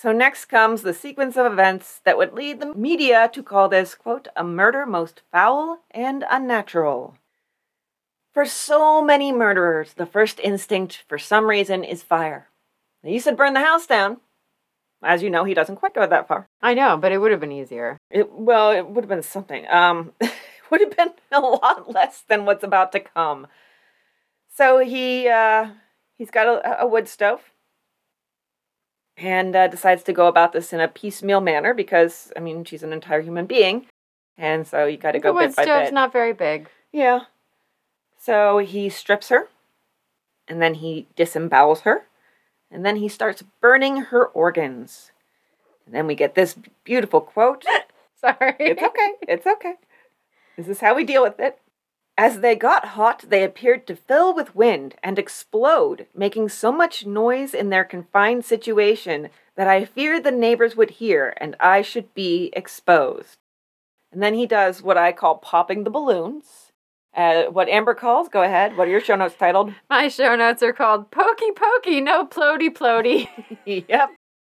So 0.02 0.14
next 0.14 0.46
comes 0.46 0.82
the 0.82 0.94
sequence 0.94 1.36
of 1.36 1.52
events 1.52 2.00
that 2.06 2.18
would 2.18 2.32
lead 2.32 2.62
the 2.62 2.74
media 2.74 3.30
to 3.34 3.44
call 3.44 3.68
this, 3.68 3.96
quote, 3.96 4.30
a 4.34 4.46
murder 4.46 4.86
most 4.86 5.24
foul 5.30 5.80
and 5.92 6.24
unnatural. 6.32 7.18
For 8.34 8.46
so 8.46 9.02
many 9.02 9.34
murderers, 9.34 9.96
the 9.96 10.06
first 10.06 10.40
instinct, 10.40 11.04
for 11.10 11.18
some 11.18 11.50
reason, 11.50 11.84
is 11.84 12.02
fire. 12.02 12.48
Now, 13.04 13.10
you 13.10 13.20
said 13.20 13.36
burn 13.36 13.54
the 13.54 13.60
house 13.60 13.86
down. 13.88 14.22
As 15.04 15.22
you 15.22 15.30
know, 15.30 15.44
he 15.44 15.54
doesn't 15.54 15.76
quite 15.76 15.96
go 15.96 16.08
that 16.08 16.30
far. 16.30 16.48
I 16.62 16.76
know, 16.76 16.96
but 16.96 17.12
it 17.12 17.18
would 17.18 17.32
have 17.32 17.42
been 17.42 17.52
easier. 17.52 17.98
It, 18.10 18.32
well, 18.32 18.72
it 18.72 18.88
would 18.88 19.04
have 19.04 19.10
been 19.10 19.22
something. 19.22 19.68
Um, 19.70 20.14
it 20.22 20.32
would 20.72 20.80
have 20.80 20.96
been 20.96 21.12
a 21.34 21.42
lot 21.42 21.94
less 21.94 22.24
than 22.26 22.46
what's 22.46 22.64
about 22.64 22.94
to 22.94 23.02
come. 23.02 23.48
So 24.56 24.80
he 24.80 25.28
uh, 25.28 25.72
he's 26.18 26.32
got 26.32 26.48
a, 26.48 26.84
a 26.84 26.88
wood 26.88 27.10
stove 27.10 27.42
and 29.20 29.56
uh, 29.56 29.68
decides 29.68 30.04
to 30.04 30.14
go 30.14 30.28
about 30.28 30.54
this 30.54 30.72
in 30.74 30.80
a 30.80 30.88
piecemeal 30.88 31.42
manner 31.42 31.74
because 31.74 32.32
I 32.36 32.40
mean 32.40 32.64
she's 32.64 32.84
an 32.84 32.94
entire 32.94 33.22
human 33.22 33.46
being, 33.46 33.86
and 34.38 34.66
so 34.66 34.86
you 34.86 34.98
got 34.98 35.12
to 35.12 35.20
go 35.20 35.30
the 35.30 35.34
wood 35.34 35.48
bit 35.50 35.56
by 35.56 35.64
stove's 35.64 35.88
bit. 35.88 35.94
not 35.94 36.14
very 36.14 36.34
big. 36.34 36.70
Yeah. 36.92 37.22
So 38.18 38.58
he 38.60 38.90
strips 38.90 39.30
her, 39.30 39.48
and 40.48 40.62
then 40.62 40.76
he 40.76 41.08
disembowels 41.18 41.82
her, 41.82 42.06
and 42.72 42.86
then 42.86 42.98
he 42.98 43.08
starts 43.08 43.44
burning 43.62 43.98
her 43.98 44.26
organs. 44.26 45.12
And 45.86 45.96
then 45.96 46.08
we 46.08 46.16
get 46.16 46.36
this 46.36 46.56
beautiful 46.84 47.22
quote. 47.22 47.66
Sorry. 48.16 48.56
It's 48.60 48.84
okay. 48.84 49.14
It's 49.22 49.48
okay. 49.48 49.76
This 50.58 50.68
is 50.68 50.82
how 50.82 50.94
we 50.94 51.06
deal 51.06 51.24
with 51.24 51.40
it. 51.40 51.58
As 52.20 52.42
they 52.42 52.54
got 52.54 53.00
hot, 53.00 53.24
they 53.30 53.46
appeared 53.46 53.88
to 53.88 53.96
fill 53.96 54.36
with 54.36 54.54
wind 54.54 54.96
and 55.02 55.18
explode, 55.18 56.06
making 56.14 56.50
so 56.50 56.70
much 56.70 57.06
noise 57.06 57.54
in 57.54 57.70
their 57.70 57.86
confined 57.86 58.44
situation 58.44 59.30
that 59.56 59.70
I 59.70 59.86
feared 59.86 60.26
the 60.26 60.32
neighbors 60.32 60.76
would 60.76 60.90
hear 60.90 61.34
and 61.38 61.56
I 61.62 61.82
should 61.82 62.14
be 62.14 62.52
exposed. 62.52 63.38
And 64.12 64.22
then 64.22 64.34
he 64.34 64.46
does 64.46 64.82
what 64.82 64.98
I 64.98 65.14
call 65.14 65.38
popping 65.38 65.86
the 65.86 65.90
balloons. 65.90 66.74
Uh, 67.16 67.44
what 67.44 67.70
Amber 67.70 67.94
calls, 67.94 68.28
go 68.28 68.44
ahead. 68.44 68.76
What 68.76 68.90
are 68.90 68.92
your 68.92 69.00
show 69.00 69.16
notes 69.16 69.36
titled? 69.40 69.74
My 69.90 70.10
show 70.10 70.36
notes 70.36 70.62
are 70.62 70.74
called 70.74 71.12
Pokey 71.12 71.54
Pokey, 71.56 72.02
no 72.02 72.26
Plody 72.26 72.70
Plody. 72.70 73.30
yep. 73.88 74.10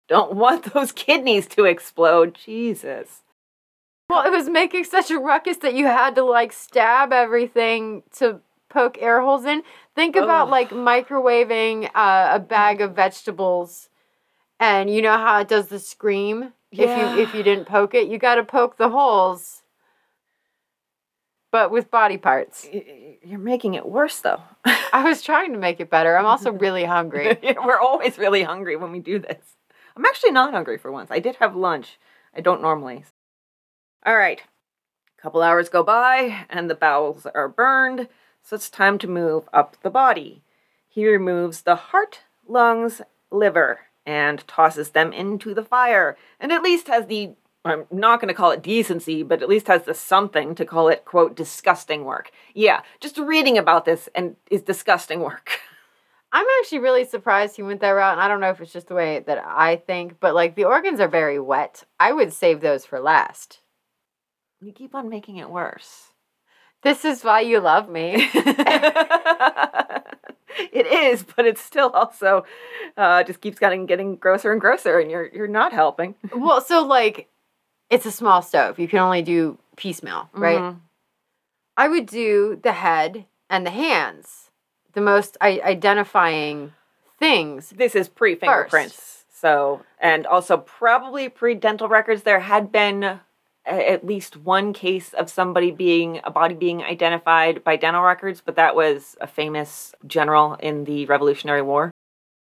Don't 0.07 0.37
want 0.37 0.73
those 0.73 0.93
kidneys 0.93 1.47
to 1.47 1.65
explode. 1.65 2.33
Jesus. 2.33 3.23
Well, 4.09 4.25
it 4.25 4.31
was 4.31 4.49
making 4.49 4.85
such 4.85 5.11
a 5.11 5.19
ruckus 5.19 5.57
that 5.57 5.73
you 5.73 5.85
had 5.85 6.15
to 6.15 6.23
like 6.23 6.53
stab 6.53 7.11
everything 7.11 8.03
to 8.17 8.39
poke 8.69 8.97
air 9.01 9.21
holes 9.21 9.45
in. 9.45 9.63
Think 9.95 10.15
about 10.15 10.45
Ugh. 10.45 10.51
like 10.51 10.69
microwaving 10.69 11.89
uh, 11.93 12.29
a 12.31 12.39
bag 12.39 12.79
of 12.81 12.95
vegetables, 12.95 13.89
and 14.59 14.89
you 14.89 15.01
know 15.01 15.17
how 15.17 15.41
it 15.41 15.47
does 15.47 15.67
the 15.67 15.79
scream 15.79 16.53
if 16.71 16.79
you 16.79 17.21
if 17.21 17.33
you 17.33 17.43
didn't 17.43 17.65
poke 17.65 17.93
it. 17.93 18.07
You 18.07 18.17
got 18.17 18.35
to 18.35 18.43
poke 18.45 18.77
the 18.77 18.89
holes, 18.89 19.63
but 21.51 21.69
with 21.69 21.91
body 21.91 22.17
parts. 22.17 22.67
You're 23.23 23.39
making 23.39 23.73
it 23.73 23.85
worse, 23.85 24.19
though. 24.19 24.41
I 24.93 25.03
was 25.03 25.21
trying 25.21 25.51
to 25.51 25.59
make 25.59 25.81
it 25.81 25.89
better. 25.89 26.17
I'm 26.17 26.25
also 26.25 26.53
really 26.53 26.85
hungry. 26.85 27.37
We're 27.65 27.79
always 27.79 28.17
really 28.17 28.43
hungry 28.43 28.77
when 28.77 28.93
we 28.93 28.99
do 28.99 29.19
this. 29.19 29.43
I'm 29.97 30.05
actually 30.05 30.31
not 30.31 30.53
hungry 30.53 30.77
for 30.77 30.93
once. 30.93 31.11
I 31.11 31.19
did 31.19 31.35
have 31.37 31.57
lunch. 31.57 31.99
I 32.33 32.39
don't 32.39 32.61
normally. 32.61 33.03
All 34.05 34.17
right. 34.17 34.41
A 35.17 35.21
couple 35.21 35.41
hours 35.41 35.69
go 35.69 35.83
by, 35.83 36.45
and 36.49 36.69
the 36.69 36.75
bowels 36.75 37.25
are 37.33 37.49
burned, 37.49 38.07
so 38.43 38.55
it's 38.55 38.69
time 38.69 38.97
to 38.99 39.07
move 39.07 39.49
up 39.51 39.77
the 39.81 39.89
body. 39.89 40.43
He 40.87 41.07
removes 41.07 41.61
the 41.61 41.75
heart, 41.75 42.21
lungs, 42.47 43.01
liver, 43.31 43.81
and 44.05 44.47
tosses 44.47 44.91
them 44.91 45.11
into 45.11 45.53
the 45.53 45.63
fire, 45.63 46.17
and 46.39 46.51
at 46.51 46.63
least 46.63 46.87
has 46.87 47.07
the 47.07 47.31
I'm 47.65 47.85
not 47.91 48.21
going 48.21 48.29
to 48.29 48.33
call 48.33 48.51
it 48.51 48.63
decency, 48.63 49.23
but 49.23 49.41
at 49.41 49.49
least 49.49 49.67
has 49.67 49.83
the 49.83 49.93
something 49.93 50.55
to 50.55 50.65
call 50.65 50.87
it, 50.87 51.03
quote, 51.03 51.35
disgusting 51.35 52.05
work. 52.05 52.31
Yeah, 52.53 52.81
just 53.01 53.17
reading 53.17 53.57
about 53.57 53.83
this 53.83 54.07
and 54.15 54.37
is 54.49 54.61
disgusting 54.61 55.19
work. 55.19 55.59
I'm 56.31 56.45
actually 56.59 56.79
really 56.79 57.05
surprised 57.05 57.55
he 57.55 57.63
went 57.63 57.81
that 57.81 57.89
route, 57.89 58.13
and 58.13 58.21
I 58.21 58.27
don't 58.27 58.39
know 58.39 58.49
if 58.49 58.61
it's 58.61 58.73
just 58.73 58.87
the 58.87 58.95
way 58.95 59.19
that 59.19 59.43
I 59.45 59.77
think, 59.77 60.19
but 60.19 60.35
like 60.35 60.55
the 60.55 60.65
organs 60.65 60.99
are 60.99 61.07
very 61.07 61.39
wet. 61.39 61.83
I 61.99 62.13
would 62.13 62.33
save 62.33 62.61
those 62.61 62.85
for 62.85 62.99
last. 62.99 63.59
You 64.61 64.71
keep 64.71 64.95
on 64.95 65.09
making 65.09 65.37
it 65.37 65.49
worse. 65.49 66.07
This 66.83 67.05
is 67.05 67.23
why 67.23 67.41
you 67.41 67.59
love 67.59 67.89
me. 67.89 68.13
it 68.33 68.37
is, 70.87 71.23
but 71.23 71.45
it's 71.45 71.61
still 71.61 71.89
also 71.89 72.45
uh, 72.95 73.23
just 73.23 73.41
keeps 73.41 73.59
getting 73.59 73.85
getting 73.85 74.15
grosser 74.15 74.51
and 74.51 74.61
grosser, 74.61 74.99
and 74.99 75.11
you're 75.11 75.27
you're 75.33 75.47
not 75.47 75.73
helping. 75.73 76.15
well, 76.35 76.61
so 76.61 76.85
like 76.85 77.27
it's 77.89 78.05
a 78.05 78.11
small 78.11 78.41
stove. 78.41 78.79
You 78.79 78.87
can 78.87 78.99
only 78.99 79.21
do 79.21 79.57
piecemeal, 79.75 80.29
right? 80.33 80.61
Mhm. 80.61 80.79
I 81.75 81.87
would 81.87 82.05
do 82.07 82.59
the 82.61 82.73
head 82.73 83.25
and 83.49 83.65
the 83.65 83.71
hands, 83.71 84.49
the 84.93 85.01
most 85.01 85.37
I- 85.41 85.61
identifying 85.63 86.73
things. 87.19 87.69
This 87.71 87.95
is 87.95 88.09
pre 88.09 88.35
fingerprints, 88.35 89.25
so 89.31 89.81
and 89.99 90.25
also 90.25 90.57
probably 90.57 91.29
pre 91.29 91.55
dental 91.55 91.87
records. 91.87 92.23
There 92.23 92.39
had 92.41 92.71
been 92.71 93.19
at 93.67 94.05
least 94.05 94.37
one 94.37 94.73
case 94.73 95.13
of 95.13 95.29
somebody 95.29 95.71
being 95.71 96.21
a 96.23 96.31
body 96.31 96.55
being 96.55 96.83
identified 96.83 97.63
by 97.63 97.75
dental 97.75 98.01
records, 98.01 98.41
but 98.43 98.55
that 98.55 98.75
was 98.75 99.15
a 99.19 99.27
famous 99.27 99.93
general 100.05 100.55
in 100.55 100.85
the 100.85 101.05
Revolutionary 101.05 101.61
War, 101.61 101.91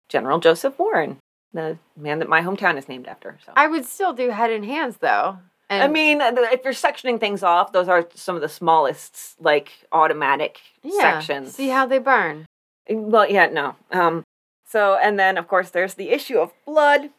General 0.09 0.41
Joseph 0.41 0.79
Warren, 0.79 1.19
the 1.53 1.79
man 1.97 2.19
that 2.21 2.29
my 2.29 2.43
hometown 2.43 2.79
is 2.79 2.89
named 2.89 3.07
after. 3.07 3.39
So. 3.45 3.53
I 3.55 3.67
would 3.67 3.85
still 3.85 4.13
do 4.13 4.31
head 4.31 4.51
and 4.51 4.65
hands 4.65 4.97
though. 4.99 5.39
And 5.69 5.85
I 5.85 5.87
mean, 5.87 6.21
if 6.21 6.65
you're 6.65 6.73
sectioning 6.73 7.21
things 7.21 7.45
off, 7.45 7.71
those 7.71 7.87
are 7.87 8.09
some 8.15 8.35
of 8.35 8.43
the 8.43 8.49
smallest, 8.49 9.41
like 9.41 9.71
automatic 9.93 10.59
yeah, 10.83 11.21
sections. 11.21 11.55
See 11.55 11.69
how 11.69 11.87
they 11.87 11.99
burn. 11.99 12.47
Well, 12.89 13.31
yeah, 13.31 13.47
no. 13.47 13.77
Um, 13.93 14.25
so, 14.67 14.99
and 15.01 15.17
then 15.17 15.39
of 15.39 15.47
course 15.47 15.71
there's 15.71 15.95
the 15.95 16.11
issue 16.11 16.39
of 16.39 16.53
blood. 16.67 17.11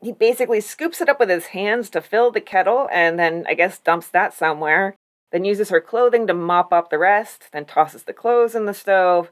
He 0.00 0.12
basically 0.12 0.60
scoops 0.60 1.00
it 1.00 1.08
up 1.08 1.18
with 1.18 1.28
his 1.28 1.46
hands 1.46 1.90
to 1.90 2.00
fill 2.00 2.30
the 2.30 2.40
kettle, 2.40 2.88
and 2.92 3.18
then 3.18 3.44
I 3.48 3.54
guess 3.54 3.78
dumps 3.78 4.08
that 4.08 4.32
somewhere. 4.32 4.96
Then 5.32 5.44
uses 5.44 5.70
her 5.70 5.80
clothing 5.80 6.26
to 6.26 6.34
mop 6.34 6.72
up 6.72 6.90
the 6.90 6.98
rest. 6.98 7.50
Then 7.52 7.64
tosses 7.64 8.04
the 8.04 8.12
clothes 8.12 8.54
in 8.54 8.66
the 8.66 8.74
stove. 8.74 9.30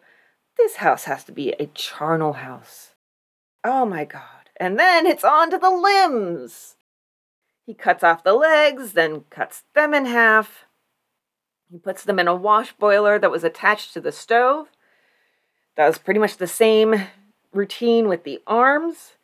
This 0.56 0.76
house 0.76 1.04
has 1.04 1.24
to 1.24 1.32
be 1.32 1.50
a 1.52 1.66
charnel 1.66 2.34
house. 2.34 2.94
Oh 3.64 3.86
my 3.86 4.04
god! 4.04 4.50
And 4.58 4.78
then 4.78 5.06
it's 5.06 5.24
on 5.24 5.50
to 5.50 5.58
the 5.58 5.70
limbs. 5.70 6.76
He 7.64 7.74
cuts 7.74 8.04
off 8.04 8.24
the 8.24 8.34
legs, 8.34 8.92
then 8.92 9.24
cuts 9.30 9.64
them 9.74 9.92
in 9.92 10.06
half. 10.06 10.66
He 11.70 11.78
puts 11.78 12.04
them 12.04 12.18
in 12.18 12.28
a 12.28 12.34
wash 12.34 12.72
boiler 12.72 13.18
that 13.18 13.30
was 13.30 13.44
attached 13.44 13.92
to 13.94 14.00
the 14.00 14.12
stove. 14.12 14.68
Does 15.76 15.98
pretty 15.98 16.20
much 16.20 16.36
the 16.36 16.46
same 16.46 17.08
routine 17.52 18.08
with 18.08 18.24
the 18.24 18.40
arms. 18.46 19.14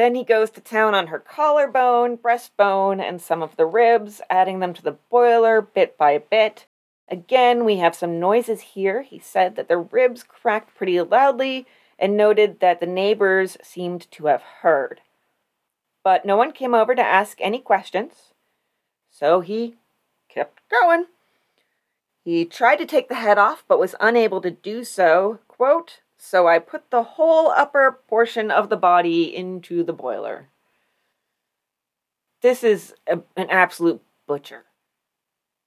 Then 0.00 0.14
he 0.14 0.24
goes 0.24 0.48
to 0.52 0.62
town 0.62 0.94
on 0.94 1.08
her 1.08 1.18
collarbone, 1.18 2.16
breastbone, 2.16 3.06
and 3.06 3.20
some 3.20 3.42
of 3.42 3.56
the 3.56 3.66
ribs, 3.66 4.22
adding 4.30 4.60
them 4.60 4.72
to 4.72 4.82
the 4.82 4.96
boiler 5.10 5.60
bit 5.60 5.98
by 5.98 6.16
bit. 6.16 6.64
Again, 7.06 7.66
we 7.66 7.76
have 7.76 7.94
some 7.94 8.18
noises 8.18 8.62
here. 8.62 9.02
He 9.02 9.18
said 9.18 9.56
that 9.56 9.68
the 9.68 9.76
ribs 9.76 10.22
cracked 10.22 10.74
pretty 10.74 10.98
loudly 11.02 11.66
and 11.98 12.16
noted 12.16 12.60
that 12.60 12.80
the 12.80 12.86
neighbors 12.86 13.58
seemed 13.62 14.10
to 14.12 14.24
have 14.24 14.40
heard. 14.62 15.02
But 16.02 16.24
no 16.24 16.34
one 16.34 16.52
came 16.52 16.74
over 16.74 16.94
to 16.94 17.02
ask 17.02 17.36
any 17.38 17.58
questions, 17.58 18.32
so 19.10 19.42
he 19.42 19.74
kept 20.30 20.62
going. 20.70 21.08
He 22.24 22.46
tried 22.46 22.76
to 22.76 22.86
take 22.86 23.10
the 23.10 23.16
head 23.16 23.36
off, 23.36 23.64
but 23.68 23.78
was 23.78 23.94
unable 24.00 24.40
to 24.40 24.50
do 24.50 24.82
so. 24.82 25.40
Quote, 25.46 26.00
so 26.22 26.46
I 26.46 26.58
put 26.58 26.90
the 26.90 27.02
whole 27.02 27.50
upper 27.50 28.00
portion 28.06 28.50
of 28.50 28.68
the 28.68 28.76
body 28.76 29.34
into 29.34 29.82
the 29.82 29.94
boiler. 29.94 30.48
This 32.42 32.62
is 32.62 32.94
a, 33.06 33.20
an 33.36 33.48
absolute 33.48 34.02
butcher. 34.26 34.64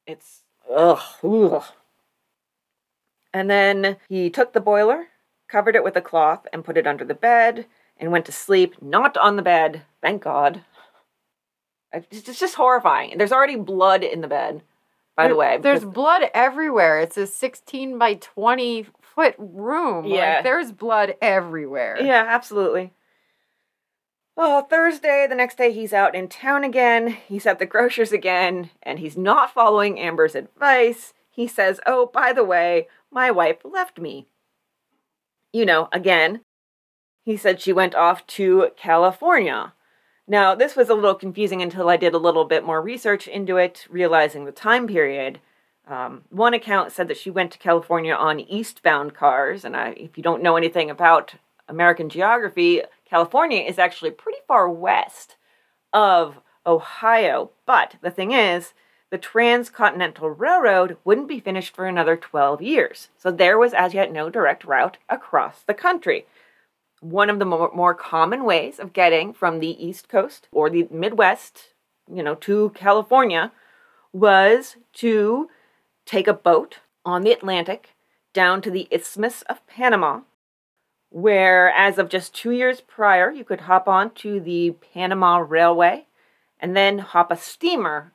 It's, 0.06 0.44
ugh, 0.72 1.02
ugh. 1.24 1.64
And 3.34 3.50
then 3.50 3.98
he 4.08 4.30
took 4.30 4.54
the 4.54 4.60
boiler, 4.60 5.08
covered 5.48 5.76
it 5.76 5.84
with 5.84 5.96
a 5.96 6.02
cloth, 6.02 6.46
and 6.54 6.64
put 6.64 6.78
it 6.78 6.86
under 6.86 7.04
the 7.04 7.16
bed, 7.16 7.66
and 7.98 8.12
went 8.12 8.26
to 8.28 8.32
sleep, 8.32 8.80
not 8.80 9.18
on 9.18 9.38
the 9.38 9.42
bed, 9.42 9.82
thank 10.02 10.22
God. 10.22 10.62
It's 11.92 12.28
it's 12.30 12.40
just 12.40 12.56
horrifying. 12.56 13.18
There's 13.18 13.32
already 13.32 13.56
blood 13.56 14.04
in 14.04 14.22
the 14.22 14.28
bed, 14.28 14.62
by 15.16 15.28
the 15.28 15.36
way. 15.36 15.58
there's 15.62 15.86
blood 15.86 16.24
everywhere. 16.34 17.00
It's 17.00 17.18
a 17.18 17.28
16 17.28 17.98
by 17.98 18.16
20 18.16 18.88
foot 19.16 19.36
room. 19.38 20.06
Yeah. 20.06 20.36
Like, 20.36 20.44
there's 20.44 20.72
blood 20.72 21.16
everywhere. 21.22 21.98
Yeah, 22.02 22.26
absolutely. 22.28 22.94
Oh, 24.36 24.62
Thursday, 24.62 25.28
the 25.30 25.36
next 25.36 25.58
day 25.58 25.72
he's 25.72 25.94
out 25.94 26.16
in 26.16 26.28
town 26.28 26.64
again. 26.64 27.18
He's 27.28 27.46
at 27.46 27.60
the 27.60 27.68
grocer's 27.68 28.12
again, 28.12 28.72
and 28.82 29.00
he's 29.00 29.16
not 29.16 29.54
following 29.54 30.00
Amber's 30.00 30.34
advice. 30.34 31.14
He 31.30 31.48
says, 31.48 31.80
Oh, 31.86 32.08
by 32.08 32.34
the 32.34 32.44
way, 32.44 32.88
my 33.12 33.30
wife 33.30 33.58
left 33.64 34.00
me. 34.00 34.28
You 35.52 35.66
know, 35.66 35.88
again, 35.92 36.42
he 37.24 37.38
said 37.38 37.62
she 37.62 37.72
went 37.72 37.94
off 37.94 38.26
to 38.28 38.72
California. 38.76 39.74
Now, 40.28 40.56
this 40.56 40.76
was 40.76 40.90
a 40.90 40.96
little 40.96 41.16
confusing 41.16 41.62
until 41.62 41.90
I 41.90 41.98
did 41.98 42.14
a 42.14 42.20
little 42.20 42.46
bit 42.46 42.64
more 42.64 42.82
research 42.82 43.28
into 43.28 43.58
it, 43.58 43.86
realizing 43.90 44.46
the 44.46 44.52
time 44.52 44.88
period. 44.88 45.40
Um, 45.88 46.24
one 46.30 46.54
account 46.54 46.92
said 46.92 47.08
that 47.10 47.18
she 47.18 47.30
went 47.30 47.52
to 47.52 47.58
California 47.58 48.14
on 48.14 48.40
eastbound 48.40 49.14
cars, 49.14 49.66
and 49.66 49.76
I, 49.76 49.90
if 49.90 50.18
you 50.18 50.24
don't 50.24 50.42
know 50.42 50.56
anything 50.56 50.90
about 50.90 51.36
American 51.68 52.10
geography, 52.10 52.82
California 53.06 53.62
is 53.62 53.78
actually 53.78 54.12
pretty 54.12 54.40
far 54.48 54.70
west 54.70 55.36
of 55.92 56.40
Ohio. 56.66 57.52
But 57.66 57.96
the 58.02 58.12
thing 58.12 58.32
is, 58.32 58.74
the 59.10 59.18
Transcontinental 59.18 60.30
Railroad 60.30 60.98
wouldn't 61.04 61.28
be 61.28 61.40
finished 61.40 61.76
for 61.76 61.86
another 61.86 62.16
12 62.16 62.62
years, 62.62 63.10
so 63.18 63.30
there 63.30 63.60
was 63.60 63.74
as 63.74 63.94
yet 63.94 64.12
no 64.12 64.30
direct 64.30 64.64
route 64.64 64.98
across 65.10 65.62
the 65.62 65.74
country. 65.74 66.26
One 67.02 67.30
of 67.30 67.40
the 67.40 67.46
more, 67.46 67.70
more 67.76 67.94
common 67.94 68.46
ways 68.46 68.80
of 68.80 68.94
getting 68.94 69.34
from 69.34 69.60
the 69.60 69.86
East 69.86 70.08
Coast 70.08 70.48
or 70.52 70.70
the 70.70 70.88
Midwest, 70.90 71.74
you 72.12 72.24
know, 72.24 72.36
to 72.36 72.72
California 72.74 73.52
was 74.14 74.78
to 74.94 75.50
take 76.06 76.28
a 76.28 76.34
boat 76.34 76.80
on 77.06 77.22
the 77.24 77.32
Atlantic 77.32 77.90
down 78.34 78.62
to 78.62 78.72
the 78.72 78.88
Isthmus 78.92 79.42
of 79.44 79.66
Panama, 79.68 80.22
where, 81.10 81.70
as 81.70 81.98
of 82.00 82.10
just 82.10 82.34
two 82.34 82.52
years 82.52 82.82
prior, 82.82 83.30
you 83.32 83.44
could 83.44 83.62
hop 83.62 83.88
on 83.88 84.12
to 84.16 84.40
the 84.40 84.72
Panama 84.94 85.38
Railway 85.38 86.06
and 86.60 86.76
then 86.76 87.00
hop 87.00 87.32
a 87.32 87.38
steamer 87.38 88.14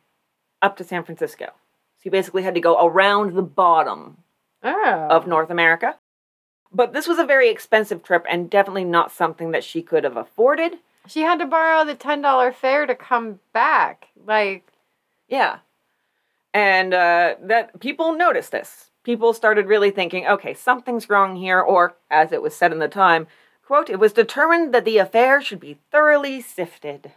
up 0.61 0.77
to 0.77 0.85
San 0.85 1.05
Francisco. 1.05 1.47
So 1.47 2.03
you 2.05 2.11
basically 2.11 2.43
had 2.43 2.55
to 2.55 2.61
go 2.61 2.85
around 2.87 3.35
the 3.35 3.43
bottom 3.43 4.19
Oh. 4.63 5.07
of 5.09 5.27
North 5.29 5.51
America. 5.51 5.99
But 6.73 6.93
this 6.93 7.07
was 7.07 7.19
a 7.19 7.25
very 7.25 7.49
expensive 7.49 8.03
trip 8.03 8.27
and 8.29 8.51
definitely 8.51 8.85
not 8.85 9.13
something 9.13 9.53
that 9.53 9.63
she 9.63 9.83
could 9.83 10.03
have 10.03 10.17
afforded. 10.17 10.79
She 11.07 11.21
had 11.23 11.39
to 11.39 11.47
borrow 11.47 11.85
the 11.85 11.95
$10 11.95 12.53
fare 12.53 12.85
to 12.85 12.95
come 12.97 13.39
back. 13.53 14.09
Like, 14.27 14.67
Yeah. 15.29 15.59
And 16.59 16.93
uh, 16.93 17.37
that 17.41 17.79
people 17.79 18.15
noticed 18.15 18.51
this. 18.51 18.91
people 19.09 19.33
started 19.33 19.69
really 19.69 19.91
thinking, 19.91 20.27
okay, 20.27 20.53
something's 20.53 21.09
wrong 21.09 21.35
here, 21.37 21.61
or 21.61 21.97
as 22.11 22.31
it 22.31 22.43
was 22.43 22.55
said 22.55 22.73
in 22.73 22.79
the 22.79 22.89
time, 22.89 23.27
quote, 23.65 23.89
it 23.89 23.99
was 23.99 24.13
determined 24.13 24.75
that 24.75 24.85
the 24.85 24.99
affair 24.99 25.41
should 25.41 25.61
be 25.61 25.79
thoroughly 25.91 26.43
sifted. 26.43 27.13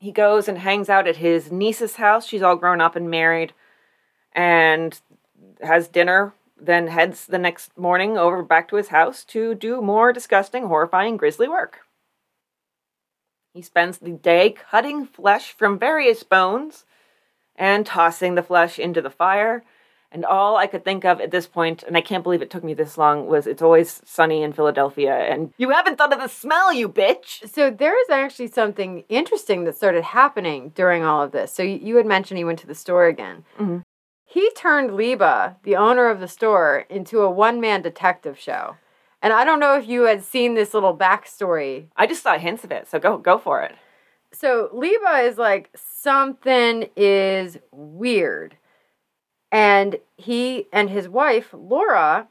He 0.00 0.10
goes 0.10 0.48
and 0.48 0.58
hangs 0.58 0.88
out 0.88 1.06
at 1.06 1.18
his 1.18 1.52
niece's 1.52 1.94
house. 1.94 2.26
She's 2.26 2.42
all 2.42 2.56
grown 2.56 2.80
up 2.80 2.96
and 2.96 3.08
married, 3.08 3.52
and 4.32 5.00
has 5.62 5.86
dinner, 5.86 6.34
then 6.60 6.88
heads 6.88 7.26
the 7.26 7.38
next 7.38 7.78
morning 7.78 8.18
over 8.18 8.42
back 8.42 8.66
to 8.70 8.76
his 8.76 8.88
house 8.88 9.22
to 9.26 9.54
do 9.54 9.80
more 9.80 10.12
disgusting, 10.12 10.66
horrifying, 10.66 11.16
grisly 11.16 11.46
work. 11.46 11.82
He 13.52 13.62
spends 13.62 13.98
the 13.98 14.10
day 14.10 14.50
cutting 14.50 15.06
flesh 15.06 15.52
from 15.52 15.78
various 15.78 16.24
bones 16.24 16.84
and 17.56 17.86
tossing 17.86 18.34
the 18.34 18.42
flesh 18.42 18.78
into 18.78 19.00
the 19.00 19.10
fire. 19.10 19.64
And 20.10 20.24
all 20.24 20.56
I 20.56 20.68
could 20.68 20.84
think 20.84 21.04
of 21.04 21.20
at 21.20 21.32
this 21.32 21.48
point, 21.48 21.82
and 21.82 21.96
I 21.96 22.00
can't 22.00 22.22
believe 22.22 22.40
it 22.40 22.48
took 22.48 22.62
me 22.62 22.72
this 22.72 22.96
long, 22.96 23.26
was 23.26 23.48
it's 23.48 23.62
always 23.62 24.00
sunny 24.04 24.44
in 24.44 24.52
Philadelphia. 24.52 25.12
And 25.12 25.52
you 25.58 25.70
haven't 25.70 25.98
thought 25.98 26.12
of 26.12 26.20
the 26.20 26.28
smell, 26.28 26.72
you 26.72 26.88
bitch! 26.88 27.48
So 27.50 27.68
there 27.68 28.00
is 28.00 28.10
actually 28.10 28.46
something 28.46 29.02
interesting 29.08 29.64
that 29.64 29.76
started 29.76 30.04
happening 30.04 30.70
during 30.76 31.02
all 31.02 31.20
of 31.20 31.32
this. 31.32 31.52
So 31.52 31.64
you 31.64 31.96
had 31.96 32.06
mentioned 32.06 32.38
he 32.38 32.44
went 32.44 32.60
to 32.60 32.66
the 32.68 32.76
store 32.76 33.06
again. 33.06 33.44
Mhm. 33.58 33.82
He 34.24 34.50
turned 34.52 34.94
Liba, 34.94 35.56
the 35.64 35.74
owner 35.74 36.08
of 36.08 36.20
the 36.20 36.28
store, 36.28 36.84
into 36.88 37.22
a 37.22 37.30
one 37.30 37.60
man 37.60 37.82
detective 37.82 38.38
show. 38.38 38.76
And 39.20 39.32
I 39.32 39.44
don't 39.44 39.58
know 39.58 39.76
if 39.76 39.88
you 39.88 40.02
had 40.02 40.22
seen 40.22 40.54
this 40.54 40.74
little 40.74 40.96
backstory 40.96 41.86
I 41.96 42.06
just 42.06 42.22
saw 42.22 42.38
hints 42.38 42.62
of 42.62 42.70
it, 42.70 42.86
so 42.86 43.00
go 43.00 43.18
go 43.18 43.36
for 43.36 43.62
it. 43.62 43.74
So 44.34 44.68
Liba 44.72 45.18
is 45.20 45.38
like 45.38 45.70
something 45.74 46.88
is 46.96 47.58
weird. 47.70 48.56
And 49.52 49.98
he 50.16 50.66
and 50.72 50.90
his 50.90 51.08
wife, 51.08 51.50
Laura, 51.52 52.28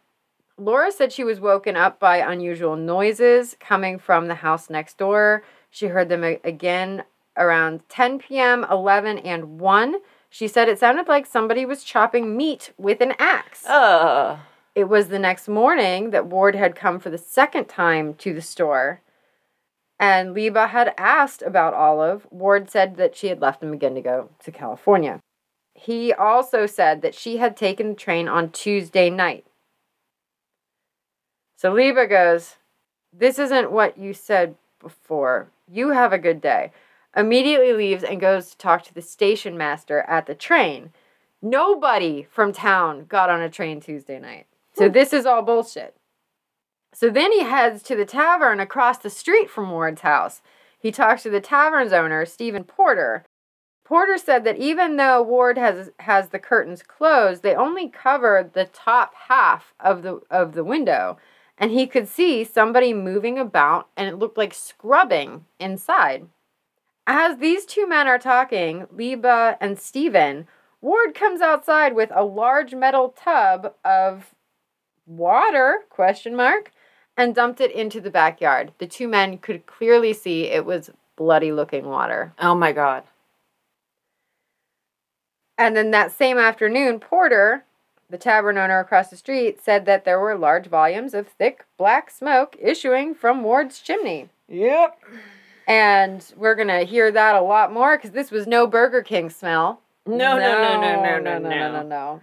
Laura 0.57 0.91
said 0.91 1.11
she 1.11 1.23
was 1.23 1.39
woken 1.39 1.75
up 1.75 1.99
by 1.99 2.17
unusual 2.17 2.75
noises 2.75 3.55
coming 3.59 3.97
from 3.97 4.27
the 4.27 4.35
house 4.35 4.69
next 4.69 4.97
door. 4.97 5.43
She 5.69 5.87
heard 5.87 6.09
them 6.09 6.23
again 6.23 7.03
around 7.37 7.87
10 7.89 8.19
p.m., 8.19 8.65
11, 8.69 9.19
and 9.19 9.59
1. 9.59 9.95
She 10.29 10.47
said 10.47 10.69
it 10.69 10.79
sounded 10.79 11.07
like 11.07 11.25
somebody 11.25 11.65
was 11.65 11.83
chopping 11.83 12.37
meat 12.37 12.73
with 12.77 13.01
an 13.01 13.13
axe. 13.17 13.63
Ugh. 13.67 14.37
It 14.75 14.85
was 14.85 15.07
the 15.07 15.19
next 15.19 15.47
morning 15.47 16.09
that 16.09 16.27
Ward 16.27 16.55
had 16.55 16.75
come 16.75 16.99
for 16.99 17.09
the 17.09 17.17
second 17.17 17.65
time 17.69 18.15
to 18.15 18.33
the 18.33 18.41
store. 18.41 19.01
And 20.03 20.33
Liba 20.33 20.67
had 20.67 20.93
asked 20.97 21.41
about 21.41 21.73
Olive. 21.73 22.27
Ward 22.29 22.69
said 22.69 22.97
that 22.97 23.15
she 23.15 23.27
had 23.27 23.39
left 23.39 23.63
him 23.63 23.71
again 23.71 23.95
to 23.95 24.01
go 24.01 24.29
to 24.43 24.51
California. 24.51 25.21
He 25.75 26.11
also 26.11 26.65
said 26.65 27.01
that 27.01 27.15
she 27.15 27.37
had 27.37 27.55
taken 27.55 27.87
the 27.87 27.95
train 27.95 28.27
on 28.27 28.49
Tuesday 28.49 29.09
night. 29.09 29.45
So 31.55 31.71
Liba 31.71 32.07
goes, 32.07 32.57
This 33.17 33.39
isn't 33.39 33.71
what 33.71 33.97
you 33.97 34.13
said 34.13 34.55
before. 34.81 35.47
You 35.71 35.91
have 35.91 36.11
a 36.11 36.17
good 36.17 36.41
day. 36.41 36.73
Immediately 37.15 37.71
leaves 37.71 38.03
and 38.03 38.19
goes 38.19 38.49
to 38.49 38.57
talk 38.57 38.83
to 38.83 38.93
the 38.93 39.01
station 39.01 39.57
master 39.57 40.01
at 40.01 40.25
the 40.25 40.35
train. 40.35 40.91
Nobody 41.41 42.27
from 42.29 42.51
town 42.51 43.05
got 43.05 43.29
on 43.29 43.41
a 43.41 43.49
train 43.49 43.79
Tuesday 43.79 44.19
night. 44.19 44.47
So 44.73 44.87
hmm. 44.87 44.93
this 44.93 45.13
is 45.13 45.25
all 45.25 45.43
bullshit. 45.43 45.95
So 46.93 47.09
then 47.09 47.31
he 47.31 47.43
heads 47.43 47.83
to 47.83 47.95
the 47.95 48.05
tavern 48.05 48.59
across 48.59 48.99
the 48.99 49.09
street 49.09 49.49
from 49.49 49.71
Ward's 49.71 50.01
house. 50.01 50.41
He 50.79 50.91
talks 50.91 51.23
to 51.23 51.29
the 51.29 51.41
tavern's 51.41 51.93
owner, 51.93 52.25
Stephen 52.25 52.63
Porter. 52.63 53.25
Porter 53.83 54.17
said 54.17 54.43
that 54.45 54.57
even 54.57 54.95
though 54.95 55.21
Ward 55.21 55.57
has 55.57 55.91
has 55.99 56.29
the 56.29 56.39
curtains 56.39 56.83
closed, 56.83 57.43
they 57.43 57.55
only 57.55 57.89
cover 57.89 58.49
the 58.53 58.65
top 58.65 59.13
half 59.27 59.73
of 59.79 60.03
the 60.03 60.21
of 60.29 60.53
the 60.53 60.63
window, 60.63 61.17
and 61.57 61.71
he 61.71 61.85
could 61.85 62.07
see 62.07 62.43
somebody 62.43 62.93
moving 62.93 63.37
about, 63.37 63.89
and 63.97 64.07
it 64.07 64.17
looked 64.17 64.37
like 64.37 64.53
scrubbing 64.53 65.45
inside. 65.59 66.27
As 67.05 67.37
these 67.37 67.65
two 67.65 67.87
men 67.87 68.07
are 68.07 68.19
talking, 68.19 68.87
Liba 68.89 69.57
and 69.59 69.77
Stephen, 69.77 70.47
Ward 70.79 71.13
comes 71.13 71.41
outside 71.41 71.93
with 71.93 72.11
a 72.13 72.23
large 72.23 72.73
metal 72.73 73.09
tub 73.09 73.73
of 73.83 74.33
water 75.05 75.79
question 75.89 76.35
mark 76.35 76.71
and 77.15 77.35
dumped 77.35 77.61
it 77.61 77.71
into 77.71 78.01
the 78.01 78.09
backyard. 78.09 78.71
The 78.77 78.87
two 78.87 79.07
men 79.07 79.37
could 79.37 79.65
clearly 79.65 80.13
see 80.13 80.45
it 80.45 80.65
was 80.65 80.89
bloody 81.15 81.51
looking 81.51 81.85
water. 81.85 82.33
Oh 82.39 82.55
my 82.55 82.71
god. 82.71 83.03
And 85.57 85.75
then 85.75 85.91
that 85.91 86.11
same 86.11 86.37
afternoon, 86.37 86.99
Porter, 86.99 87.63
the 88.09 88.17
tavern 88.17 88.57
owner 88.57 88.79
across 88.79 89.09
the 89.09 89.15
street, 89.15 89.63
said 89.63 89.85
that 89.85 90.03
there 90.03 90.19
were 90.19 90.35
large 90.35 90.67
volumes 90.67 91.13
of 91.13 91.27
thick 91.27 91.65
black 91.77 92.09
smoke 92.09 92.55
issuing 92.59 93.13
from 93.13 93.43
Ward's 93.43 93.79
chimney. 93.79 94.29
Yep. 94.47 94.99
And 95.67 96.25
we're 96.35 96.55
going 96.55 96.67
to 96.67 96.81
hear 96.81 97.11
that 97.11 97.35
a 97.35 97.41
lot 97.41 97.71
more 97.71 97.97
because 97.97 98.11
this 98.11 98.31
was 98.31 98.47
no 98.47 98.67
Burger 98.67 99.01
King 99.01 99.29
smell. 99.29 99.79
No, 100.05 100.37
no, 100.37 100.37
no, 100.37 100.81
no, 100.81 101.01
no, 101.01 101.19
no, 101.19 101.19
no, 101.19 101.49
no, 101.49 101.71
no, 101.71 101.83
no. 101.83 102.21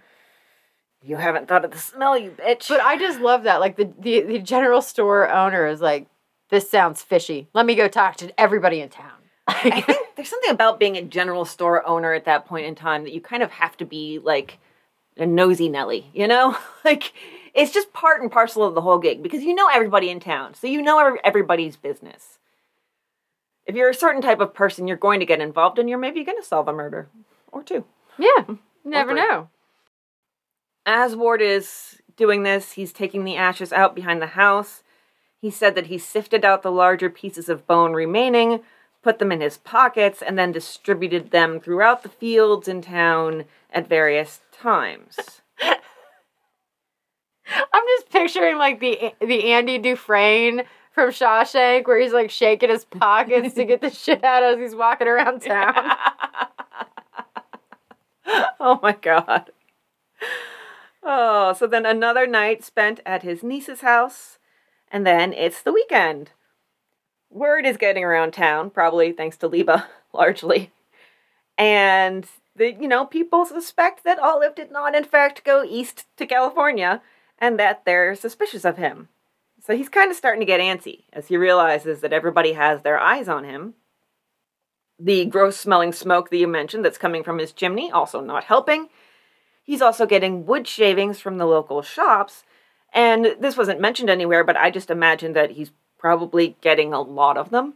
You 1.02 1.16
haven't 1.16 1.48
thought 1.48 1.64
of 1.64 1.70
the 1.70 1.78
smell, 1.78 2.18
you 2.18 2.30
bitch. 2.30 2.68
But 2.68 2.80
I 2.80 2.98
just 2.98 3.20
love 3.20 3.44
that. 3.44 3.60
Like 3.60 3.76
the, 3.76 3.90
the, 3.98 4.20
the 4.20 4.38
general 4.38 4.82
store 4.82 5.30
owner 5.30 5.66
is 5.66 5.80
like, 5.80 6.06
this 6.50 6.68
sounds 6.68 7.02
fishy. 7.02 7.48
Let 7.54 7.64
me 7.64 7.74
go 7.74 7.88
talk 7.88 8.16
to 8.16 8.38
everybody 8.38 8.80
in 8.80 8.88
town. 8.90 9.12
I 9.48 9.80
think 9.80 9.98
there's 10.16 10.28
something 10.28 10.50
about 10.50 10.78
being 10.78 10.96
a 10.96 11.02
general 11.02 11.44
store 11.44 11.86
owner 11.86 12.12
at 12.12 12.26
that 12.26 12.44
point 12.44 12.66
in 12.66 12.74
time 12.74 13.04
that 13.04 13.12
you 13.12 13.20
kind 13.20 13.42
of 13.42 13.50
have 13.52 13.76
to 13.78 13.84
be 13.84 14.18
like 14.22 14.58
a 15.16 15.26
nosy 15.26 15.68
Nelly, 15.68 16.10
you 16.12 16.26
know? 16.26 16.56
like 16.84 17.12
it's 17.54 17.72
just 17.72 17.92
part 17.92 18.20
and 18.20 18.30
parcel 18.30 18.64
of 18.64 18.74
the 18.74 18.80
whole 18.80 18.98
gig 18.98 19.22
because 19.22 19.42
you 19.42 19.54
know 19.54 19.68
everybody 19.72 20.10
in 20.10 20.20
town, 20.20 20.54
so 20.54 20.66
you 20.66 20.82
know 20.82 21.16
everybody's 21.24 21.76
business. 21.76 22.38
If 23.66 23.74
you're 23.74 23.90
a 23.90 23.94
certain 23.94 24.22
type 24.22 24.40
of 24.40 24.54
person, 24.54 24.88
you're 24.88 24.96
going 24.96 25.20
to 25.20 25.26
get 25.26 25.40
involved 25.40 25.78
and 25.78 25.88
you're 25.88 25.98
maybe 25.98 26.24
going 26.24 26.40
to 26.40 26.46
solve 26.46 26.68
a 26.68 26.72
murder 26.72 27.08
or 27.52 27.62
two. 27.62 27.84
yeah, 28.18 28.54
never 28.84 29.14
know. 29.14 29.48
As 30.92 31.14
Ward 31.14 31.40
is 31.40 32.02
doing 32.16 32.42
this, 32.42 32.72
he's 32.72 32.92
taking 32.92 33.22
the 33.22 33.36
ashes 33.36 33.72
out 33.72 33.94
behind 33.94 34.20
the 34.20 34.26
house. 34.26 34.82
He 35.40 35.48
said 35.48 35.76
that 35.76 35.86
he 35.86 35.98
sifted 35.98 36.44
out 36.44 36.64
the 36.64 36.72
larger 36.72 37.08
pieces 37.08 37.48
of 37.48 37.64
bone 37.64 37.92
remaining, 37.92 38.64
put 39.00 39.20
them 39.20 39.30
in 39.30 39.40
his 39.40 39.56
pockets, 39.56 40.20
and 40.20 40.36
then 40.36 40.50
distributed 40.50 41.30
them 41.30 41.60
throughout 41.60 42.02
the 42.02 42.08
fields 42.08 42.66
in 42.66 42.82
town 42.82 43.44
at 43.72 43.88
various 43.88 44.40
times. 44.50 45.42
I'm 45.62 45.78
just 47.96 48.10
picturing 48.10 48.58
like 48.58 48.80
the 48.80 49.12
the 49.20 49.52
Andy 49.52 49.78
Dufresne 49.78 50.64
from 50.90 51.10
Shawshank 51.10 51.86
where 51.86 52.00
he's 52.00 52.12
like 52.12 52.32
shaking 52.32 52.68
his 52.68 52.84
pockets 52.84 53.54
to 53.54 53.64
get 53.64 53.80
the 53.80 53.90
shit 53.94 54.24
out 54.24 54.42
as 54.42 54.58
he's 54.58 54.74
walking 54.74 55.06
around 55.06 55.42
town. 55.42 55.72
oh 58.58 58.80
my 58.82 58.96
god. 59.00 59.52
Oh, 61.02 61.52
so 61.54 61.66
then 61.66 61.86
another 61.86 62.26
night 62.26 62.64
spent 62.64 63.00
at 63.06 63.22
his 63.22 63.42
niece's 63.42 63.80
house, 63.80 64.38
and 64.90 65.06
then 65.06 65.32
it's 65.32 65.62
the 65.62 65.72
weekend. 65.72 66.32
Word 67.30 67.64
is 67.64 67.76
getting 67.76 68.04
around 68.04 68.32
town, 68.32 68.70
probably 68.70 69.12
thanks 69.12 69.36
to 69.38 69.48
Liba, 69.48 69.86
largely. 70.12 70.72
And 71.56 72.26
the 72.56 72.72
you 72.72 72.88
know, 72.88 73.06
people 73.06 73.46
suspect 73.46 74.04
that 74.04 74.18
Olive 74.18 74.54
did 74.54 74.70
not 74.70 74.94
in 74.94 75.04
fact 75.04 75.44
go 75.44 75.64
east 75.64 76.06
to 76.16 76.26
California 76.26 77.00
and 77.38 77.58
that 77.58 77.84
they're 77.84 78.14
suspicious 78.14 78.64
of 78.64 78.76
him. 78.76 79.08
So 79.62 79.76
he's 79.76 79.88
kind 79.88 80.10
of 80.10 80.16
starting 80.16 80.40
to 80.40 80.46
get 80.46 80.60
antsy 80.60 81.04
as 81.12 81.28
he 81.28 81.36
realizes 81.36 82.00
that 82.00 82.12
everybody 82.12 82.54
has 82.54 82.82
their 82.82 82.98
eyes 82.98 83.28
on 83.28 83.44
him. 83.44 83.74
The 84.98 85.26
gross 85.26 85.56
smelling 85.56 85.92
smoke 85.92 86.30
that 86.30 86.36
you 86.36 86.48
mentioned 86.48 86.84
that's 86.84 86.98
coming 86.98 87.22
from 87.22 87.38
his 87.38 87.52
chimney 87.52 87.90
also 87.90 88.20
not 88.20 88.44
helping. 88.44 88.88
He's 89.62 89.82
also 89.82 90.06
getting 90.06 90.46
wood 90.46 90.66
shavings 90.66 91.20
from 91.20 91.38
the 91.38 91.46
local 91.46 91.82
shops. 91.82 92.44
And 92.92 93.36
this 93.38 93.56
wasn't 93.56 93.80
mentioned 93.80 94.10
anywhere, 94.10 94.42
but 94.42 94.56
I 94.56 94.70
just 94.70 94.90
imagine 94.90 95.32
that 95.34 95.52
he's 95.52 95.70
probably 95.98 96.56
getting 96.60 96.92
a 96.92 97.00
lot 97.00 97.36
of 97.36 97.50
them 97.50 97.74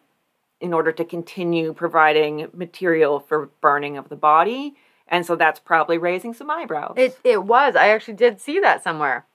in 0.61 0.73
order 0.73 0.93
to 0.93 1.05
continue 1.05 1.73
providing 1.73 2.49
material 2.53 3.21
for 3.21 3.51
burning 3.61 3.97
of 3.97 4.09
the 4.09 4.17
body. 4.17 4.75
And 5.07 5.27
so 5.27 5.37
that's 5.37 5.61
probably 5.61 5.99
raising 5.99 6.33
some 6.33 6.51
eyebrows. 6.51 6.95
It 6.97 7.19
it 7.23 7.45
was. 7.45 7.77
I 7.77 7.89
actually 7.89 8.15
did 8.15 8.41
see 8.41 8.59
that 8.61 8.83
somewhere. 8.83 9.27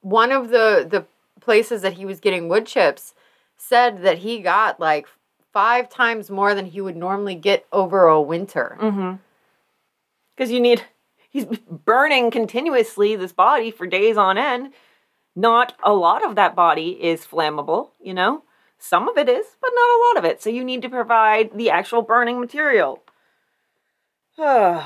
One 0.00 0.30
of 0.30 0.50
the 0.50 0.86
the 0.88 1.06
places 1.40 1.82
that 1.82 1.94
he 1.94 2.06
was 2.06 2.20
getting 2.20 2.48
wood 2.48 2.66
chips 2.66 3.14
said 3.56 4.02
that 4.02 4.18
he 4.18 4.40
got 4.40 4.78
like 4.78 5.08
five 5.52 5.88
times 5.88 6.30
more 6.30 6.54
than 6.54 6.66
he 6.66 6.80
would 6.80 6.96
normally 6.96 7.34
get 7.34 7.66
over 7.72 8.06
a 8.06 8.20
winter. 8.20 8.76
Mm-hmm. 8.80 9.14
Because 10.36 10.52
you 10.52 10.60
need, 10.60 10.84
he's 11.36 11.58
burning 11.70 12.30
continuously 12.30 13.14
this 13.14 13.32
body 13.32 13.70
for 13.70 13.86
days 13.86 14.16
on 14.16 14.38
end. 14.38 14.72
Not 15.34 15.74
a 15.82 15.92
lot 15.92 16.24
of 16.24 16.34
that 16.36 16.56
body 16.56 16.92
is 17.02 17.26
flammable, 17.26 17.90
you 18.00 18.14
know? 18.14 18.42
Some 18.78 19.06
of 19.06 19.18
it 19.18 19.28
is, 19.28 19.44
but 19.60 19.70
not 19.74 19.90
a 19.90 20.02
lot 20.08 20.18
of 20.18 20.24
it. 20.24 20.42
So 20.42 20.48
you 20.48 20.64
need 20.64 20.80
to 20.82 20.88
provide 20.88 21.50
the 21.54 21.68
actual 21.68 22.00
burning 22.02 22.40
material. 22.40 23.02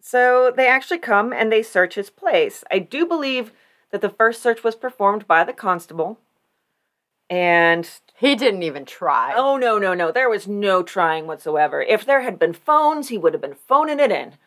So 0.00 0.50
they 0.56 0.66
actually 0.66 1.00
come 1.00 1.34
and 1.34 1.52
they 1.52 1.62
search 1.62 1.94
his 1.96 2.08
place. 2.08 2.64
I 2.70 2.78
do 2.78 3.04
believe 3.04 3.52
that 3.90 4.00
the 4.00 4.08
first 4.08 4.42
search 4.42 4.64
was 4.64 4.74
performed 4.74 5.26
by 5.26 5.44
the 5.44 5.52
constable. 5.52 6.18
And 7.28 7.86
He 8.16 8.34
didn't 8.34 8.62
even 8.62 8.86
try. 8.86 9.34
oh, 9.36 9.58
no, 9.58 9.76
no, 9.76 9.92
no. 9.92 10.10
There 10.10 10.30
was 10.30 10.48
no 10.48 10.82
trying 10.82 11.26
whatsoever. 11.26 11.82
If 11.82 12.06
there 12.06 12.22
had 12.22 12.38
been 12.38 12.54
phones, 12.54 13.08
he 13.08 13.18
would 13.18 13.34
have 13.34 13.42
been 13.42 13.54
phoning 13.54 14.00
it 14.00 14.10
in. 14.10 14.38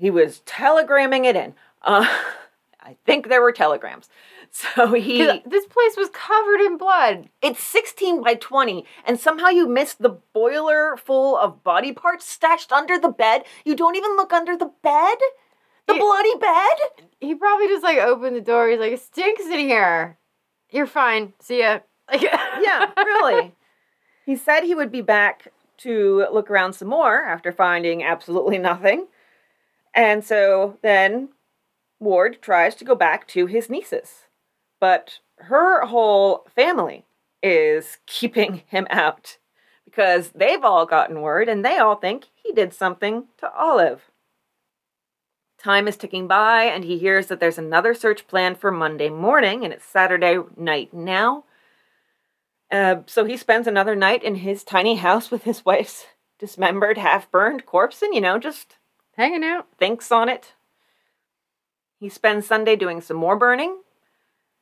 He 0.00 0.10
was 0.10 0.40
telegramming 0.46 1.26
it 1.26 1.36
in. 1.36 1.54
Uh, 1.82 2.06
I 2.82 2.96
think 3.04 3.28
there 3.28 3.42
were 3.42 3.52
telegrams. 3.52 4.08
So 4.52 4.94
he 4.94 5.18
This 5.46 5.66
place 5.66 5.96
was 5.96 6.08
covered 6.12 6.60
in 6.60 6.76
blood. 6.76 7.28
It's 7.40 7.62
16 7.62 8.20
by 8.22 8.34
20, 8.34 8.84
and 9.04 9.20
somehow 9.20 9.46
you 9.48 9.68
missed 9.68 10.02
the 10.02 10.18
boiler 10.32 10.96
full 10.96 11.36
of 11.36 11.62
body 11.62 11.92
parts 11.92 12.26
stashed 12.28 12.72
under 12.72 12.98
the 12.98 13.10
bed. 13.10 13.44
You 13.64 13.76
don't 13.76 13.94
even 13.94 14.16
look 14.16 14.32
under 14.32 14.56
the 14.56 14.72
bed? 14.82 15.18
The 15.86 15.94
It- 15.94 16.00
bloody 16.00 16.34
bed? 16.36 17.06
He 17.20 17.34
probably 17.36 17.68
just 17.68 17.84
like 17.84 17.98
opened 17.98 18.34
the 18.34 18.40
door. 18.40 18.68
He's 18.68 18.80
like, 18.80 18.92
it 18.92 19.00
stinks 19.00 19.44
in 19.44 19.60
here. 19.60 20.18
You're 20.70 20.86
fine. 20.86 21.32
See 21.40 21.60
ya. 21.60 21.80
Like, 22.10 22.22
Yeah, 22.60 22.90
really. 22.96 23.54
he 24.26 24.34
said 24.34 24.62
he 24.64 24.74
would 24.74 24.90
be 24.90 25.02
back 25.02 25.52
to 25.78 26.26
look 26.32 26.50
around 26.50 26.72
some 26.72 26.88
more 26.88 27.22
after 27.24 27.52
finding 27.52 28.02
absolutely 28.02 28.58
nothing. 28.58 29.06
And 29.94 30.24
so 30.24 30.78
then 30.82 31.30
Ward 31.98 32.40
tries 32.40 32.74
to 32.76 32.84
go 32.84 32.94
back 32.94 33.26
to 33.28 33.46
his 33.46 33.68
nieces. 33.68 34.26
But 34.80 35.18
her 35.36 35.84
whole 35.86 36.46
family 36.54 37.04
is 37.42 37.98
keeping 38.06 38.62
him 38.66 38.86
out 38.90 39.38
because 39.84 40.30
they've 40.30 40.64
all 40.64 40.86
gotten 40.86 41.20
word 41.20 41.48
and 41.48 41.64
they 41.64 41.78
all 41.78 41.96
think 41.96 42.26
he 42.34 42.52
did 42.52 42.72
something 42.72 43.24
to 43.38 43.52
Olive. 43.52 44.10
Time 45.58 45.86
is 45.86 45.98
ticking 45.98 46.26
by, 46.26 46.62
and 46.62 46.84
he 46.84 46.96
hears 46.96 47.26
that 47.26 47.38
there's 47.38 47.58
another 47.58 47.92
search 47.92 48.26
planned 48.26 48.56
for 48.56 48.70
Monday 48.70 49.10
morning, 49.10 49.62
and 49.62 49.74
it's 49.74 49.84
Saturday 49.84 50.38
night 50.56 50.94
now. 50.94 51.44
Uh, 52.70 53.02
so 53.04 53.26
he 53.26 53.36
spends 53.36 53.66
another 53.66 53.94
night 53.94 54.22
in 54.22 54.36
his 54.36 54.64
tiny 54.64 54.94
house 54.94 55.30
with 55.30 55.44
his 55.44 55.62
wife's 55.62 56.06
dismembered, 56.38 56.96
half 56.96 57.30
burned 57.30 57.66
corpse, 57.66 58.00
and 58.00 58.14
you 58.14 58.22
know, 58.22 58.38
just 58.38 58.76
Hanging 59.20 59.44
out. 59.44 59.66
thinks 59.76 60.10
on 60.10 60.30
it. 60.30 60.54
He 61.98 62.08
spends 62.08 62.46
Sunday 62.46 62.74
doing 62.74 63.02
some 63.02 63.18
more 63.18 63.36
burning. 63.36 63.82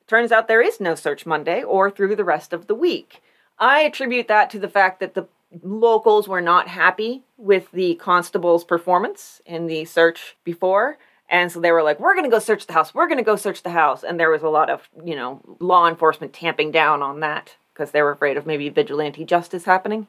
Turns 0.09 0.33
out 0.33 0.49
there 0.49 0.61
is 0.61 0.81
no 0.81 0.97
search 0.97 1.25
Monday 1.25 1.63
or 1.63 1.93
through 1.93 2.17
the 2.17 2.25
rest 2.25 2.53
of 2.53 2.67
the 2.67 2.75
week. 2.75 3.23
I 3.61 3.83
attribute 3.83 4.27
that 4.27 4.51
to 4.51 4.59
the 4.59 4.69
fact 4.69 4.99
that 4.99 5.15
the 5.15 5.29
locals 5.63 6.27
were 6.27 6.41
not 6.41 6.67
happy 6.67 7.23
with 7.37 7.71
the 7.71 7.95
constable's 7.95 8.65
performance 8.65 9.41
in 9.47 9.69
the 9.69 9.85
search 9.85 10.37
before. 10.43 10.99
And 11.29 11.53
so 11.53 11.61
they 11.61 11.71
were 11.71 11.85
like, 11.85 12.01
we're 12.01 12.15
going 12.15 12.25
to 12.25 12.31
go 12.31 12.41
search 12.41 12.67
the 12.67 12.73
house. 12.73 12.93
We're 12.93 13.07
going 13.07 13.19
to 13.19 13.23
go 13.23 13.37
search 13.37 13.63
the 13.63 13.71
house. 13.71 14.03
And 14.03 14.19
there 14.19 14.31
was 14.31 14.43
a 14.43 14.49
lot 14.49 14.71
of, 14.71 14.89
you 15.05 15.15
know, 15.15 15.41
law 15.61 15.89
enforcement 15.89 16.33
tamping 16.33 16.73
down 16.73 17.01
on 17.01 17.21
that 17.21 17.55
because 17.73 17.93
they 17.93 18.03
were 18.03 18.11
afraid 18.11 18.37
of 18.37 18.45
maybe 18.45 18.69
vigilante 18.71 19.25
justice 19.25 19.67
happening 19.67 20.09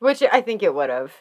Which 0.00 0.24
I 0.32 0.40
think 0.40 0.64
it 0.64 0.74
would 0.74 0.90
have. 0.90 1.12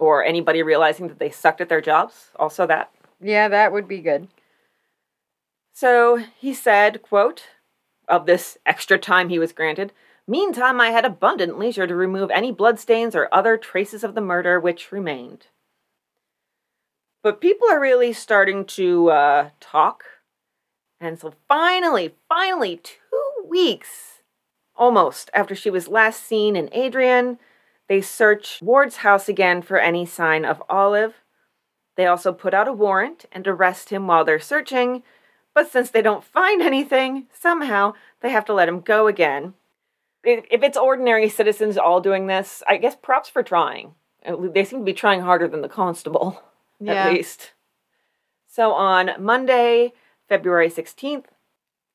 Or 0.00 0.24
anybody 0.24 0.62
realizing 0.62 1.06
that 1.08 1.18
they 1.20 1.30
sucked 1.30 1.60
at 1.60 1.68
their 1.68 1.80
jobs. 1.80 2.30
Also, 2.36 2.66
that. 2.66 2.90
Yeah, 3.20 3.48
that 3.48 3.72
would 3.72 3.86
be 3.86 4.00
good. 4.00 4.28
So 5.72 6.24
he 6.38 6.52
said, 6.54 7.02
quote, 7.02 7.44
of 8.08 8.26
this 8.26 8.58
extra 8.66 8.98
time 8.98 9.28
he 9.28 9.38
was 9.38 9.52
granted, 9.52 9.92
Meantime, 10.26 10.80
I 10.80 10.90
had 10.90 11.04
abundant 11.04 11.58
leisure 11.58 11.88
to 11.88 11.94
remove 11.94 12.30
any 12.30 12.52
bloodstains 12.52 13.16
or 13.16 13.28
other 13.32 13.56
traces 13.56 14.04
of 14.04 14.14
the 14.14 14.20
murder 14.20 14.60
which 14.60 14.92
remained. 14.92 15.48
But 17.22 17.40
people 17.40 17.68
are 17.68 17.80
really 17.80 18.12
starting 18.12 18.64
to 18.66 19.10
uh, 19.10 19.48
talk. 19.58 20.04
And 21.00 21.18
so 21.18 21.34
finally, 21.48 22.14
finally, 22.28 22.76
two 22.76 23.48
weeks 23.48 24.22
almost 24.76 25.30
after 25.34 25.54
she 25.54 25.68
was 25.68 25.88
last 25.88 26.22
seen 26.22 26.54
in 26.54 26.68
Adrian, 26.72 27.38
they 27.90 28.00
search 28.00 28.60
Ward's 28.62 28.98
house 28.98 29.28
again 29.28 29.62
for 29.62 29.76
any 29.76 30.06
sign 30.06 30.44
of 30.44 30.62
Olive. 30.70 31.14
They 31.96 32.06
also 32.06 32.32
put 32.32 32.54
out 32.54 32.68
a 32.68 32.72
warrant 32.72 33.24
and 33.32 33.44
arrest 33.48 33.90
him 33.90 34.06
while 34.06 34.24
they're 34.24 34.38
searching, 34.38 35.02
but 35.54 35.68
since 35.68 35.90
they 35.90 36.00
don't 36.00 36.22
find 36.22 36.62
anything, 36.62 37.26
somehow 37.32 37.94
they 38.20 38.30
have 38.30 38.44
to 38.44 38.54
let 38.54 38.68
him 38.68 38.78
go 38.78 39.08
again. 39.08 39.54
If 40.22 40.62
it's 40.62 40.78
ordinary 40.78 41.28
citizens 41.28 41.76
all 41.76 42.00
doing 42.00 42.28
this, 42.28 42.62
I 42.68 42.76
guess 42.76 42.94
props 42.94 43.28
for 43.28 43.42
trying. 43.42 43.94
Uh, 44.24 44.36
they 44.36 44.64
seem 44.64 44.78
to 44.78 44.84
be 44.84 44.92
trying 44.92 45.22
harder 45.22 45.48
than 45.48 45.62
the 45.62 45.68
constable, 45.68 46.40
Yeah. 46.80 47.08
at 47.08 47.12
least. 47.12 47.54
So 48.46 48.70
on 48.72 49.10
Monday, 49.18 49.94
February 50.28 50.70
16th, 50.70 51.24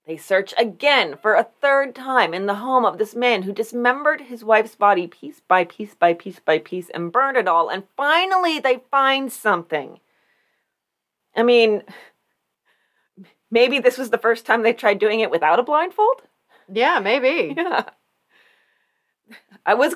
they 0.08 0.18
search 0.18 0.53
again 0.58 1.18
for 1.20 1.34
a 1.34 1.47
third 1.62 1.95
time 1.95 2.34
in 2.34 2.45
the 2.45 2.56
home 2.56 2.86
of 2.86 2.97
this 2.97 3.16
man 3.16 3.43
who 3.43 3.51
dismembered 3.51 4.22
his 4.22 4.43
wife's 4.43 4.76
body 4.76 5.08
piece 5.08 5.41
by 5.47 5.64
piece 5.64 5.95
by 5.95 6.14
piece 6.14 6.39
by 6.39 6.60
piece 6.60 6.89
and 6.91 7.12
burned 7.12 7.38
it 7.38 7.47
all. 7.47 7.70
And 7.70 7.84
finally, 7.97 8.60
they 8.60 8.84
find 8.91 9.32
something. 9.32 9.99
I 11.36 11.43
mean, 11.43 11.84
maybe 13.49 13.80
this 13.80 13.97
was 13.97 14.12
the 14.12 14.18
first 14.18 14.45
time 14.45 14.62
they 14.62 14.74
tried 14.74 14.99
doing 14.99 15.22
it 15.22 15.32
without 15.32 15.60
a 15.60 15.64
blindfold? 15.64 16.22
Yeah, 16.72 16.99
maybe. 16.99 17.56
Yeah. 17.58 17.86
I 19.66 19.74
was 19.74 19.95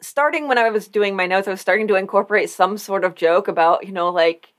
starting 0.00 0.46
when 0.46 0.58
I 0.58 0.70
was 0.70 0.86
doing 0.86 1.16
my 1.16 1.26
notes, 1.26 1.48
I 1.48 1.50
was 1.50 1.60
starting 1.60 1.88
to 1.88 1.96
incorporate 1.96 2.48
some 2.48 2.78
sort 2.78 3.04
of 3.04 3.16
joke 3.16 3.48
about, 3.48 3.86
you 3.86 3.92
know, 3.92 4.10
like 4.10 4.52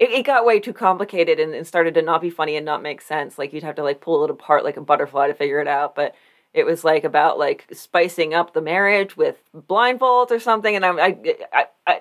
it, 0.00 0.10
it 0.10 0.26
got 0.26 0.46
way 0.46 0.58
too 0.58 0.72
complicated 0.72 1.38
and, 1.38 1.54
and 1.54 1.66
started 1.66 1.94
to 1.94 2.02
not 2.02 2.22
be 2.22 2.30
funny 2.30 2.56
and 2.56 2.64
not 2.64 2.82
make 2.82 3.02
sense. 3.02 3.38
Like 3.38 3.52
you'd 3.52 3.62
have 3.62 3.76
to 3.76 3.84
like 3.84 4.00
pull 4.00 4.24
it 4.24 4.30
apart 4.30 4.64
like 4.64 4.78
a 4.78 4.80
butterfly 4.80 5.28
to 5.28 5.34
figure 5.34 5.60
it 5.60 5.68
out. 5.68 5.94
But 5.94 6.14
it 6.54 6.64
was 6.64 6.82
like 6.82 7.04
about 7.04 7.38
like 7.38 7.66
spicing 7.72 8.32
up 8.32 8.54
the 8.54 8.62
marriage 8.62 9.16
with 9.16 9.36
blindfolds 9.54 10.30
or 10.30 10.40
something. 10.40 10.74
And 10.74 10.84
I, 10.86 10.90
I, 10.90 11.36
I, 11.52 11.64
I, 11.86 12.00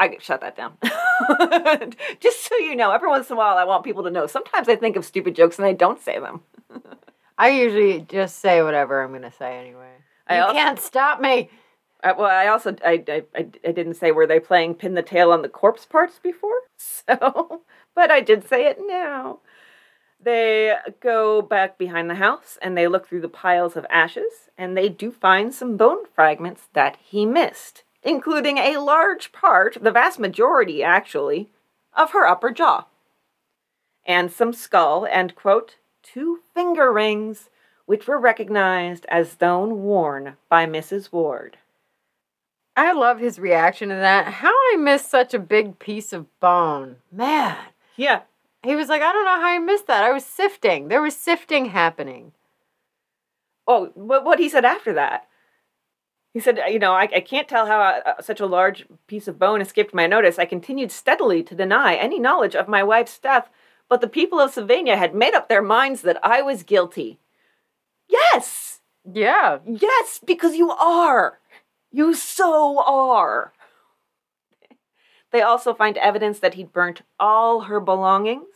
I 0.00 0.16
shut 0.20 0.40
that 0.40 0.56
down. 0.56 0.76
Just 2.20 2.44
so 2.46 2.56
you 2.56 2.74
know, 2.74 2.90
every 2.90 3.08
once 3.08 3.30
in 3.30 3.34
a 3.34 3.38
while, 3.38 3.56
I 3.56 3.64
want 3.64 3.84
people 3.84 4.02
to 4.02 4.10
know. 4.10 4.26
Sometimes 4.26 4.68
I 4.68 4.74
think 4.74 4.96
of 4.96 5.04
stupid 5.04 5.36
jokes 5.36 5.56
and 5.58 5.66
I 5.66 5.72
don't 5.72 6.00
say 6.00 6.18
them. 6.18 6.40
I 7.38 7.50
usually 7.50 8.00
just 8.00 8.40
say 8.40 8.60
whatever 8.62 9.02
I'm 9.02 9.10
going 9.10 9.22
to 9.22 9.32
say 9.32 9.56
anyway. 9.56 9.92
I 10.26 10.36
you 10.36 10.42
also- 10.42 10.54
can't 10.54 10.80
stop 10.80 11.20
me. 11.20 11.48
Well, 12.02 12.22
I 12.22 12.46
also 12.46 12.76
I, 12.84 13.04
I 13.08 13.22
I 13.34 13.46
I 13.66 13.72
didn't 13.72 13.94
say 13.94 14.10
were 14.10 14.26
they 14.26 14.40
playing 14.40 14.74
pin 14.74 14.94
the 14.94 15.02
tail 15.02 15.32
on 15.32 15.42
the 15.42 15.48
corpse 15.48 15.84
parts 15.86 16.18
before, 16.22 16.60
so 16.76 17.62
but 17.94 18.10
I 18.10 18.20
did 18.20 18.48
say 18.48 18.66
it 18.66 18.78
now. 18.80 19.40
They 20.22 20.74
go 21.00 21.40
back 21.40 21.78
behind 21.78 22.10
the 22.10 22.16
house 22.16 22.58
and 22.60 22.76
they 22.76 22.88
look 22.88 23.08
through 23.08 23.22
the 23.22 23.28
piles 23.28 23.74
of 23.74 23.86
ashes 23.88 24.50
and 24.58 24.76
they 24.76 24.88
do 24.88 25.10
find 25.10 25.54
some 25.54 25.78
bone 25.78 26.04
fragments 26.14 26.68
that 26.74 26.98
he 27.02 27.24
missed, 27.24 27.84
including 28.02 28.58
a 28.58 28.78
large 28.78 29.32
part, 29.32 29.78
the 29.80 29.90
vast 29.90 30.18
majority 30.18 30.82
actually, 30.82 31.48
of 31.94 32.10
her 32.10 32.26
upper 32.26 32.50
jaw, 32.50 32.84
and 34.04 34.30
some 34.30 34.52
skull 34.52 35.06
and 35.06 35.34
quote 35.34 35.76
two 36.02 36.40
finger 36.54 36.92
rings 36.92 37.48
which 37.86 38.06
were 38.06 38.20
recognized 38.20 39.06
as 39.08 39.36
those 39.36 39.72
worn 39.72 40.36
by 40.48 40.66
Mrs. 40.66 41.10
Ward. 41.10 41.56
I 42.80 42.92
love 42.92 43.18
his 43.18 43.38
reaction 43.38 43.90
to 43.90 43.94
that. 43.94 44.26
How 44.32 44.48
I 44.72 44.76
missed 44.78 45.10
such 45.10 45.34
a 45.34 45.38
big 45.38 45.78
piece 45.78 46.14
of 46.14 46.26
bone. 46.40 46.96
Man. 47.12 47.54
Yeah. 47.96 48.20
He 48.62 48.74
was 48.74 48.88
like, 48.88 49.02
I 49.02 49.12
don't 49.12 49.26
know 49.26 49.38
how 49.40 49.48
I 49.48 49.58
missed 49.58 49.86
that. 49.88 50.02
I 50.02 50.12
was 50.12 50.24
sifting. 50.24 50.88
There 50.88 51.02
was 51.02 51.14
sifting 51.14 51.66
happening. 51.66 52.32
Oh, 53.66 53.90
what 53.94 54.24
what 54.24 54.38
he 54.38 54.48
said 54.48 54.64
after 54.64 54.94
that? 54.94 55.26
He 56.32 56.40
said, 56.40 56.58
you 56.68 56.78
know, 56.78 56.92
I, 56.92 57.02
I 57.14 57.20
can't 57.20 57.48
tell 57.48 57.66
how 57.66 57.80
uh, 57.82 58.22
such 58.22 58.40
a 58.40 58.46
large 58.46 58.86
piece 59.06 59.28
of 59.28 59.38
bone 59.38 59.60
escaped 59.60 59.92
my 59.92 60.06
notice. 60.06 60.38
I 60.38 60.46
continued 60.46 60.90
steadily 60.90 61.42
to 61.42 61.54
deny 61.54 61.94
any 61.96 62.18
knowledge 62.18 62.54
of 62.56 62.66
my 62.66 62.82
wife's 62.82 63.18
death, 63.18 63.50
but 63.90 64.00
the 64.00 64.08
people 64.08 64.40
of 64.40 64.52
Sylvania 64.52 64.96
had 64.96 65.14
made 65.14 65.34
up 65.34 65.48
their 65.50 65.60
minds 65.62 66.00
that 66.02 66.18
I 66.24 66.40
was 66.40 66.62
guilty. 66.62 67.18
Yes, 68.08 68.80
Yeah. 69.04 69.58
yes, 69.66 70.20
because 70.24 70.56
you 70.56 70.70
are. 70.70 71.38
You 71.92 72.14
so 72.14 72.82
are. 72.84 73.52
They 75.30 75.42
also 75.42 75.74
find 75.74 75.96
evidence 75.98 76.38
that 76.40 76.54
he'd 76.54 76.72
burnt 76.72 77.02
all 77.18 77.62
her 77.62 77.80
belongings. 77.80 78.46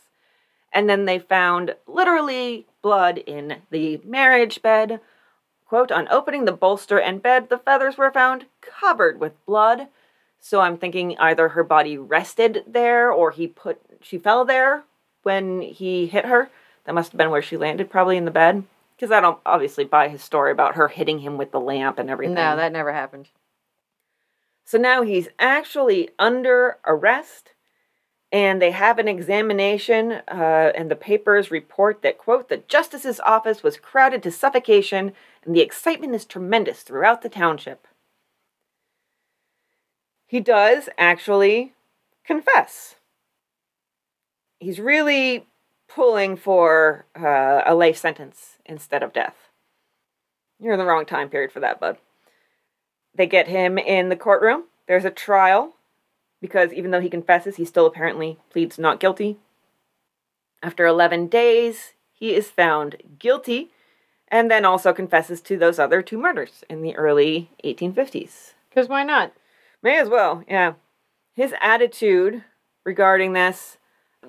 And 0.73 0.89
then 0.89 1.05
they 1.05 1.19
found 1.19 1.75
literally 1.87 2.65
blood 2.81 3.17
in 3.19 3.61
the 3.71 4.01
marriage 4.03 4.61
bed. 4.61 4.99
Quote, 5.67 5.91
on 5.91 6.07
opening 6.09 6.45
the 6.45 6.51
bolster 6.51 6.99
and 6.99 7.21
bed, 7.21 7.49
the 7.49 7.57
feathers 7.57 7.97
were 7.97 8.11
found 8.11 8.45
covered 8.61 9.19
with 9.19 9.45
blood. 9.45 9.87
So 10.39 10.61
I'm 10.61 10.77
thinking 10.77 11.17
either 11.17 11.49
her 11.49 11.63
body 11.63 11.97
rested 11.97 12.63
there 12.67 13.11
or 13.11 13.31
he 13.31 13.47
put 13.47 13.81
she 14.01 14.19
fell 14.19 14.45
there 14.45 14.83
when 15.23 15.61
he 15.61 16.05
hit 16.05 16.25
her. 16.25 16.49
That 16.83 16.93
must 16.93 17.13
have 17.13 17.17
been 17.17 17.31
where 17.31 17.41
she 17.41 17.57
landed, 17.57 17.89
probably 17.89 18.17
in 18.17 18.25
the 18.25 18.31
bed. 18.31 18.63
Because 18.95 19.11
I 19.11 19.19
don't 19.19 19.39
obviously 19.45 19.83
buy 19.83 20.07
his 20.07 20.23
story 20.23 20.51
about 20.51 20.75
her 20.75 20.87
hitting 20.87 21.19
him 21.19 21.37
with 21.37 21.51
the 21.51 21.59
lamp 21.59 21.99
and 21.99 22.09
everything. 22.09 22.35
No, 22.35 22.55
that 22.55 22.71
never 22.71 22.93
happened. 22.93 23.29
So 24.63 24.77
now 24.77 25.01
he's 25.03 25.27
actually 25.37 26.09
under 26.17 26.77
arrest. 26.85 27.51
and 28.31 28.61
they 28.61 28.71
have 28.71 28.99
an 28.99 29.07
examination, 29.07 30.11
uh, 30.27 30.71
and 30.75 30.89
the 30.91 30.95
papers 30.95 31.51
report 31.51 32.01
that, 32.01 32.17
quote, 32.17 32.49
the 32.49 32.57
justice's 32.67 33.19
office 33.21 33.63
was 33.63 33.77
crowded 33.77 34.21
to 34.23 34.31
suffocation, 34.31 35.13
and 35.45 35.55
the 35.55 35.61
excitement 35.61 36.13
is 36.15 36.25
tremendous 36.25 36.81
throughout 36.81 37.21
the 37.21 37.29
township. 37.29 37.87
He 40.25 40.39
does 40.41 40.89
actually 40.97 41.75
confess. 42.25 42.95
He's 44.59 44.79
really 44.79 45.45
pulling 45.95 46.35
for 46.35 47.05
uh, 47.17 47.61
a 47.65 47.73
life 47.73 47.95
sentence 47.95 48.57
instead 48.65 49.01
of 49.01 49.13
death. 49.13 49.35
You're 50.59 50.73
in 50.73 50.79
the 50.79 50.85
wrong 50.85 51.05
time 51.05 51.29
period 51.29 51.53
for 51.53 51.61
that, 51.61 51.79
bud. 51.79 51.97
They 53.15 53.25
get 53.25 53.47
him 53.47 53.77
in 53.77 54.09
the 54.09 54.17
courtroom. 54.17 54.65
There's 54.87 55.05
a 55.05 55.09
trial 55.09 55.75
because 56.41 56.73
even 56.73 56.91
though 56.91 56.99
he 56.99 57.09
confesses, 57.09 57.55
he 57.55 57.63
still 57.63 57.85
apparently 57.85 58.37
pleads 58.49 58.77
not 58.77 58.99
guilty. 58.99 59.37
After 60.61 60.85
11 60.85 61.27
days, 61.27 61.93
he 62.11 62.33
is 62.33 62.49
found 62.49 62.97
guilty 63.17 63.71
and 64.27 64.51
then 64.51 64.65
also 64.65 64.91
confesses 64.91 65.39
to 65.41 65.57
those 65.57 65.79
other 65.79 66.01
two 66.01 66.17
murders 66.17 66.65
in 66.69 66.81
the 66.81 66.95
early 66.95 67.51
1850s. 67.63 68.53
Because 68.69 68.89
why 68.89 69.03
not? 69.03 69.31
May 69.81 69.97
as 69.97 70.09
well, 70.09 70.43
yeah. 70.47 70.73
His 71.33 71.53
attitude 71.61 72.43
regarding 72.83 73.31
this 73.31 73.77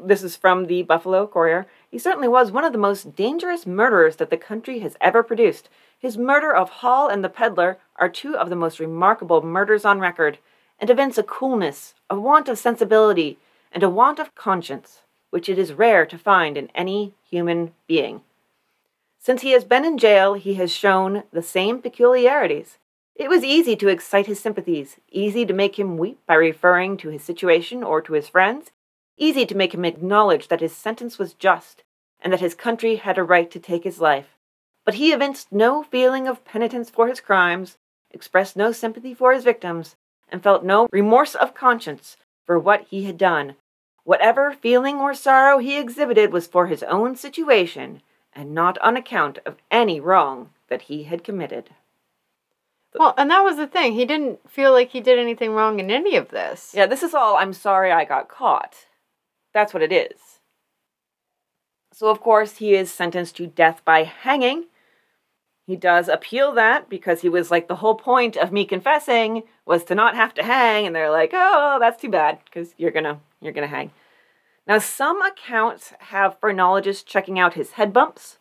this 0.02 0.22
is 0.22 0.36
from 0.36 0.66
the 0.66 0.82
Buffalo 0.82 1.26
Courier. 1.26 1.66
He 1.90 1.98
certainly 1.98 2.28
was 2.28 2.50
one 2.50 2.64
of 2.64 2.72
the 2.72 2.78
most 2.78 3.16
dangerous 3.16 3.66
murderers 3.66 4.16
that 4.16 4.30
the 4.30 4.36
country 4.36 4.80
has 4.80 4.96
ever 5.00 5.22
produced. 5.22 5.68
His 5.98 6.18
murder 6.18 6.54
of 6.54 6.68
Hall 6.68 7.08
and 7.08 7.24
the 7.24 7.28
peddler 7.28 7.78
are 7.96 8.08
two 8.08 8.36
of 8.36 8.50
the 8.50 8.56
most 8.56 8.78
remarkable 8.78 9.42
murders 9.42 9.84
on 9.84 10.00
record, 10.00 10.38
and 10.78 10.90
evince 10.90 11.18
a 11.18 11.22
coolness, 11.22 11.94
a 12.10 12.18
want 12.18 12.48
of 12.48 12.58
sensibility, 12.58 13.38
and 13.72 13.82
a 13.82 13.90
want 13.90 14.18
of 14.18 14.34
conscience, 14.34 15.02
which 15.30 15.48
it 15.48 15.58
is 15.58 15.72
rare 15.72 16.06
to 16.06 16.18
find 16.18 16.56
in 16.56 16.70
any 16.74 17.14
human 17.28 17.72
being. 17.86 18.22
Since 19.18 19.42
he 19.42 19.52
has 19.52 19.64
been 19.64 19.84
in 19.84 19.98
jail, 19.98 20.34
he 20.34 20.54
has 20.54 20.70
shown 20.70 21.24
the 21.32 21.42
same 21.42 21.82
peculiarities. 21.82 22.78
It 23.14 23.30
was 23.30 23.42
easy 23.42 23.74
to 23.76 23.88
excite 23.88 24.26
his 24.26 24.38
sympathies, 24.38 24.98
easy 25.10 25.46
to 25.46 25.54
make 25.54 25.78
him 25.78 25.96
weep 25.96 26.20
by 26.26 26.34
referring 26.34 26.96
to 26.98 27.08
his 27.08 27.24
situation 27.24 27.82
or 27.82 28.02
to 28.02 28.12
his 28.12 28.28
friends, 28.28 28.70
easy 29.16 29.46
to 29.46 29.56
make 29.56 29.74
him 29.74 29.84
acknowledge 29.84 30.48
that 30.48 30.60
his 30.60 30.74
sentence 30.74 31.18
was 31.18 31.34
just 31.34 31.82
and 32.20 32.32
that 32.32 32.40
his 32.40 32.54
country 32.54 32.96
had 32.96 33.18
a 33.18 33.22
right 33.22 33.50
to 33.50 33.58
take 33.58 33.84
his 33.84 34.00
life. 34.00 34.36
But 34.84 34.94
he 34.94 35.12
evinced 35.12 35.52
no 35.52 35.82
feeling 35.82 36.28
of 36.28 36.44
penitence 36.44 36.90
for 36.90 37.08
his 37.08 37.20
crimes, 37.20 37.76
expressed 38.10 38.56
no 38.56 38.72
sympathy 38.72 39.14
for 39.14 39.32
his 39.32 39.44
victims, 39.44 39.96
and 40.28 40.42
felt 40.42 40.64
no 40.64 40.88
remorse 40.92 41.34
of 41.34 41.54
conscience 41.54 42.16
for 42.44 42.58
what 42.58 42.86
he 42.88 43.04
had 43.04 43.18
done. 43.18 43.56
Whatever 44.04 44.52
feeling 44.52 44.96
or 44.96 45.14
sorrow 45.14 45.58
he 45.58 45.78
exhibited 45.78 46.32
was 46.32 46.46
for 46.46 46.68
his 46.68 46.82
own 46.84 47.16
situation, 47.16 48.02
and 48.32 48.54
not 48.54 48.78
on 48.78 48.96
account 48.96 49.38
of 49.44 49.56
any 49.70 49.98
wrong 49.98 50.50
that 50.68 50.82
he 50.82 51.04
had 51.04 51.24
committed. 51.24 51.70
Well, 52.94 53.14
and 53.18 53.30
that 53.30 53.42
was 53.42 53.56
the 53.56 53.66
thing. 53.66 53.92
He 53.92 54.04
didn't 54.04 54.48
feel 54.48 54.72
like 54.72 54.90
he 54.90 55.00
did 55.00 55.18
anything 55.18 55.52
wrong 55.52 55.80
in 55.80 55.90
any 55.90 56.16
of 56.16 56.30
this. 56.30 56.72
Yeah, 56.74 56.86
this 56.86 57.02
is 57.02 57.14
all 57.14 57.36
I'm 57.36 57.52
sorry 57.52 57.92
I 57.92 58.04
got 58.04 58.28
caught. 58.28 58.85
That's 59.56 59.72
what 59.72 59.82
it 59.82 59.90
is. 59.90 60.40
So, 61.90 62.10
of 62.10 62.20
course, 62.20 62.58
he 62.58 62.74
is 62.74 62.92
sentenced 62.92 63.36
to 63.36 63.46
death 63.46 63.80
by 63.86 64.02
hanging. 64.02 64.66
He 65.66 65.76
does 65.76 66.10
appeal 66.10 66.52
that 66.52 66.90
because 66.90 67.22
he 67.22 67.30
was 67.30 67.50
like, 67.50 67.66
the 67.66 67.76
whole 67.76 67.94
point 67.94 68.36
of 68.36 68.52
me 68.52 68.66
confessing 68.66 69.44
was 69.64 69.82
to 69.84 69.94
not 69.94 70.14
have 70.14 70.34
to 70.34 70.42
hang. 70.42 70.86
And 70.86 70.94
they're 70.94 71.10
like, 71.10 71.30
oh, 71.32 71.78
that's 71.80 71.98
too 71.98 72.10
bad 72.10 72.40
because 72.44 72.74
you're 72.76 72.90
going 72.90 73.04
to 73.04 73.16
you're 73.40 73.54
gonna 73.54 73.66
hang. 73.66 73.92
Now, 74.66 74.76
some 74.78 75.22
accounts 75.22 75.94
have 76.00 76.38
phrenologists 76.38 77.02
checking 77.02 77.38
out 77.38 77.54
his 77.54 77.70
head 77.70 77.94
bumps 77.94 78.36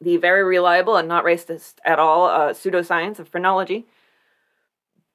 the 0.00 0.18
very 0.18 0.44
reliable 0.44 0.96
and 0.96 1.08
not 1.08 1.24
racist 1.24 1.78
at 1.84 1.98
all 1.98 2.26
uh, 2.26 2.50
pseudoscience 2.50 3.18
of 3.18 3.28
phrenology. 3.28 3.86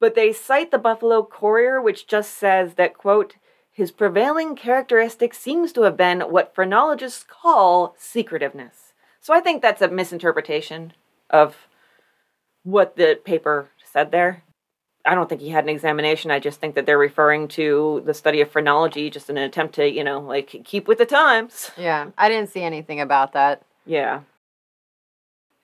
But 0.00 0.14
they 0.14 0.34
cite 0.34 0.70
the 0.70 0.76
Buffalo 0.76 1.24
Courier, 1.24 1.80
which 1.80 2.06
just 2.06 2.34
says 2.34 2.74
that, 2.74 2.92
quote, 2.92 3.36
his 3.76 3.90
prevailing 3.90 4.56
characteristic 4.56 5.34
seems 5.34 5.70
to 5.70 5.82
have 5.82 5.98
been 5.98 6.22
what 6.22 6.54
phrenologists 6.54 7.22
call 7.28 7.94
secretiveness. 7.98 8.94
So 9.20 9.34
I 9.34 9.40
think 9.40 9.60
that's 9.60 9.82
a 9.82 9.88
misinterpretation 9.88 10.94
of 11.28 11.68
what 12.62 12.96
the 12.96 13.20
paper 13.22 13.68
said 13.84 14.12
there. 14.12 14.42
I 15.04 15.14
don't 15.14 15.28
think 15.28 15.42
he 15.42 15.50
had 15.50 15.64
an 15.64 15.68
examination. 15.68 16.30
I 16.30 16.38
just 16.38 16.58
think 16.58 16.74
that 16.74 16.86
they're 16.86 16.96
referring 16.96 17.48
to 17.48 18.02
the 18.06 18.14
study 18.14 18.40
of 18.40 18.50
phrenology 18.50 19.10
just 19.10 19.28
in 19.28 19.36
an 19.36 19.44
attempt 19.44 19.74
to, 19.74 19.86
you 19.86 20.02
know, 20.02 20.20
like 20.20 20.64
keep 20.64 20.88
with 20.88 20.96
the 20.96 21.04
times. 21.04 21.70
Yeah, 21.76 22.12
I 22.16 22.30
didn't 22.30 22.48
see 22.48 22.62
anything 22.62 22.98
about 22.98 23.34
that. 23.34 23.60
Yeah. 23.84 24.22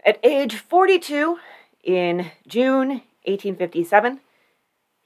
At 0.04 0.18
age 0.22 0.56
42, 0.56 1.38
in 1.82 2.30
June 2.46 2.88
1857, 3.24 4.20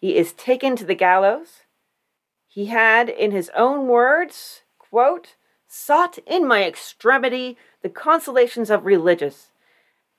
he 0.00 0.16
is 0.16 0.32
taken 0.32 0.74
to 0.74 0.84
the 0.84 0.96
gallows. 0.96 1.61
He 2.57 2.66
had, 2.66 3.11
in 3.11 3.32
his 3.32 3.50
own 3.54 3.86
words, 3.86 4.62
quote, 4.78 5.34
sought 5.68 6.16
in 6.26 6.48
my 6.48 6.64
extremity 6.64 7.59
the 7.82 7.90
consolations 7.90 8.70
of 8.70 8.86
religious, 8.86 9.50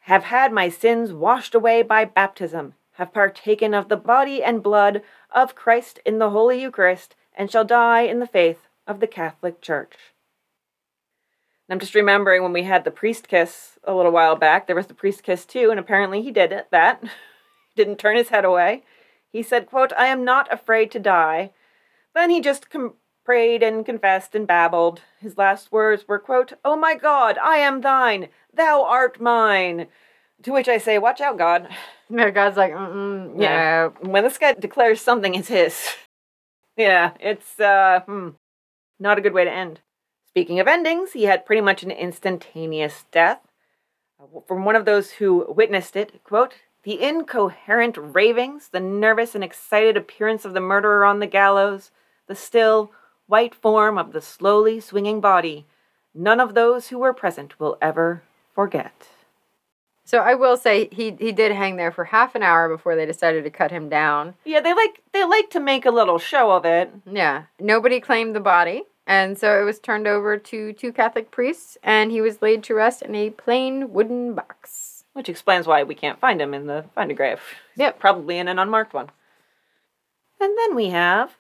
have 0.02 0.26
had 0.26 0.54
my 0.54 0.70
sins 0.70 1.12
washed 1.12 1.56
away 1.56 1.82
by 1.82 2.06
baptism, 2.06 2.76
have 2.92 3.12
partaken 3.12 3.74
of 3.74 3.90
the 3.90 3.98
body 3.98 4.44
and 4.44 4.62
blood 4.62 5.02
of 5.32 5.56
Christ 5.56 6.00
in 6.06 6.20
the 6.20 6.30
Holy 6.30 6.62
Eucharist, 6.62 7.16
and 7.34 7.50
shall 7.50 7.66
die 7.66 8.02
in 8.02 8.20
the 8.20 8.28
faith 8.28 8.68
of 8.86 9.00
the 9.00 9.08
Catholic 9.08 9.60
Church. 9.60 9.96
And 11.68 11.74
I'm 11.74 11.80
just 11.80 11.96
remembering 11.96 12.44
when 12.44 12.54
we 12.54 12.66
had 12.66 12.84
the 12.84 12.92
priest 12.92 13.28
kiss 13.28 13.80
a 13.84 13.96
little 13.96 14.12
while 14.12 14.36
back, 14.36 14.68
there 14.68 14.76
was 14.76 14.86
the 14.86 14.94
priest 14.94 15.24
kiss 15.24 15.44
too, 15.44 15.72
and 15.72 15.80
apparently 15.80 16.22
he 16.22 16.30
did 16.30 16.52
it, 16.52 16.68
that. 16.70 17.04
Didn't 17.76 17.98
turn 17.98 18.16
his 18.16 18.30
head 18.30 18.46
away. 18.46 18.84
He 19.32 19.42
said, 19.42 19.66
quote, 19.66 19.92
I 19.98 20.06
am 20.06 20.24
not 20.24 20.54
afraid 20.54 20.92
to 20.92 21.00
die. 21.00 21.50
Then 22.18 22.32
he 22.32 22.42
just 22.42 22.72
com- 22.72 22.96
prayed 23.24 23.62
and 23.62 23.86
confessed 23.86 24.34
and 24.34 24.48
babbled. 24.48 25.02
His 25.20 25.38
last 25.38 25.72
words 25.72 26.08
were, 26.08 26.18
quote, 26.18 26.54
Oh 26.66 26.76
my 26.76 26.96
God, 26.96 27.38
I 27.38 27.58
am 27.58 27.82
thine, 27.82 28.30
thou 28.52 28.84
art 28.84 29.22
mine. 29.22 29.86
To 30.42 30.52
which 30.52 30.68
I 30.68 30.80
say, 30.80 30.98
Watch 30.98 31.22
out, 31.22 31.38
God. 31.38 31.70
Yeah, 32.10 32.30
God's 32.32 32.58
like, 32.58 32.72
mm 32.72 33.40
Yeah. 33.40 33.90
When 34.00 34.24
this 34.24 34.40
guy 34.40 34.54
declares 34.54 35.00
something 35.00 35.36
is 35.36 35.50
his, 35.50 35.90
yeah, 36.78 37.12
it's 37.20 37.60
uh, 37.60 38.00
hmm, 38.06 38.30
not 38.98 39.20
a 39.20 39.22
good 39.22 39.34
way 39.34 39.44
to 39.44 39.52
end. 39.52 39.82
Speaking 40.26 40.60
of 40.60 40.68
endings, 40.68 41.12
he 41.12 41.26
had 41.26 41.46
pretty 41.46 41.62
much 41.62 41.84
an 41.84 41.92
instantaneous 41.92 43.06
death. 43.12 43.42
Uh, 44.20 44.40
from 44.48 44.66
one 44.66 44.76
of 44.76 44.86
those 44.86 45.12
who 45.12 45.46
witnessed 45.50 45.96
it, 45.96 46.24
quote, 46.24 46.56
the 46.82 47.04
incoherent 47.04 47.98
ravings, 48.00 48.70
the 48.70 48.80
nervous 48.80 49.36
and 49.36 49.44
excited 49.44 49.96
appearance 49.98 50.46
of 50.46 50.54
the 50.54 50.62
murderer 50.62 51.04
on 51.04 51.20
the 51.20 51.28
gallows, 51.28 51.92
the 52.28 52.36
still, 52.36 52.92
white 53.28 53.56
form 53.56 53.98
of 53.98 54.14
the 54.14 54.22
slowly 54.22 54.80
swinging 54.80 55.20
body, 55.22 55.66
none 56.14 56.40
of 56.40 56.54
those 56.54 56.88
who 56.88 57.00
were 57.00 57.14
present 57.14 57.60
will 57.60 57.78
ever 57.82 58.24
forget. 58.54 59.10
So 60.08 60.20
I 60.20 60.36
will 60.36 60.56
say 60.56 60.88
he 60.90 61.14
he 61.20 61.34
did 61.34 61.52
hang 61.52 61.76
there 61.76 61.92
for 61.92 62.06
half 62.06 62.34
an 62.34 62.42
hour 62.42 62.70
before 62.70 62.96
they 62.96 63.06
decided 63.06 63.44
to 63.44 63.50
cut 63.50 63.72
him 63.72 63.90
down. 63.90 64.36
Yeah, 64.46 64.62
they 64.62 64.74
like 64.74 65.02
they 65.12 65.26
like 65.26 65.50
to 65.50 65.60
make 65.60 65.86
a 65.86 65.92
little 65.92 66.18
show 66.18 66.52
of 66.52 66.64
it. 66.64 66.90
Yeah. 67.06 67.44
Nobody 67.60 68.00
claimed 68.00 68.34
the 68.34 68.40
body. 68.40 68.84
And 69.06 69.38
so 69.38 69.60
it 69.60 69.66
was 69.66 69.80
turned 69.80 70.08
over 70.08 70.38
to 70.38 70.74
two 70.74 70.92
Catholic 70.92 71.32
priests, 71.32 71.78
and 71.82 72.12
he 72.12 72.20
was 72.20 72.42
laid 72.42 72.62
to 72.64 72.74
rest 72.74 73.02
in 73.02 73.16
a 73.16 73.30
plain 73.30 73.94
wooden 73.94 74.34
box. 74.34 75.04
Which 75.12 75.30
explains 75.30 75.68
why 75.68 75.84
we 75.84 75.96
can't 75.96 76.20
find 76.20 76.42
him 76.42 76.54
in 76.54 76.68
the 76.68 76.86
find 76.96 77.12
a 77.12 77.14
grave. 77.14 77.42
Yep. 77.76 78.00
Probably 78.00 78.38
in 78.38 78.48
an 78.48 78.60
unmarked 78.60 78.94
one. 78.94 79.10
And 80.40 80.58
then 80.58 80.74
we 80.74 80.90
have 80.90 81.36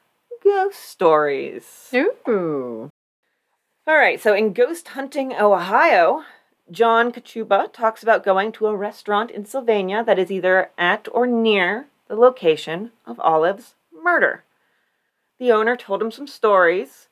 ghost 0.47 0.79
stories. 0.79 1.89
Ooh. 1.93 2.89
All 3.85 3.97
right, 3.97 4.19
so 4.19 4.33
in 4.33 4.53
Ghost 4.53 4.89
Hunting, 4.89 5.33
Ohio, 5.33 6.23
John 6.71 7.11
Kachuba 7.11 7.71
talks 7.73 8.01
about 8.01 8.23
going 8.23 8.53
to 8.53 8.67
a 8.67 8.75
restaurant 8.75 9.29
in 9.29 9.45
Sylvania 9.45 10.03
that 10.05 10.17
is 10.17 10.31
either 10.31 10.71
at 10.77 11.07
or 11.11 11.27
near 11.27 11.87
the 12.07 12.15
location 12.15 12.91
of 13.05 13.19
Olive's 13.19 13.75
murder. 13.93 14.45
The 15.37 15.51
owner 15.51 15.75
told 15.75 16.01
him 16.01 16.11
some 16.11 16.27
stories 16.27 17.09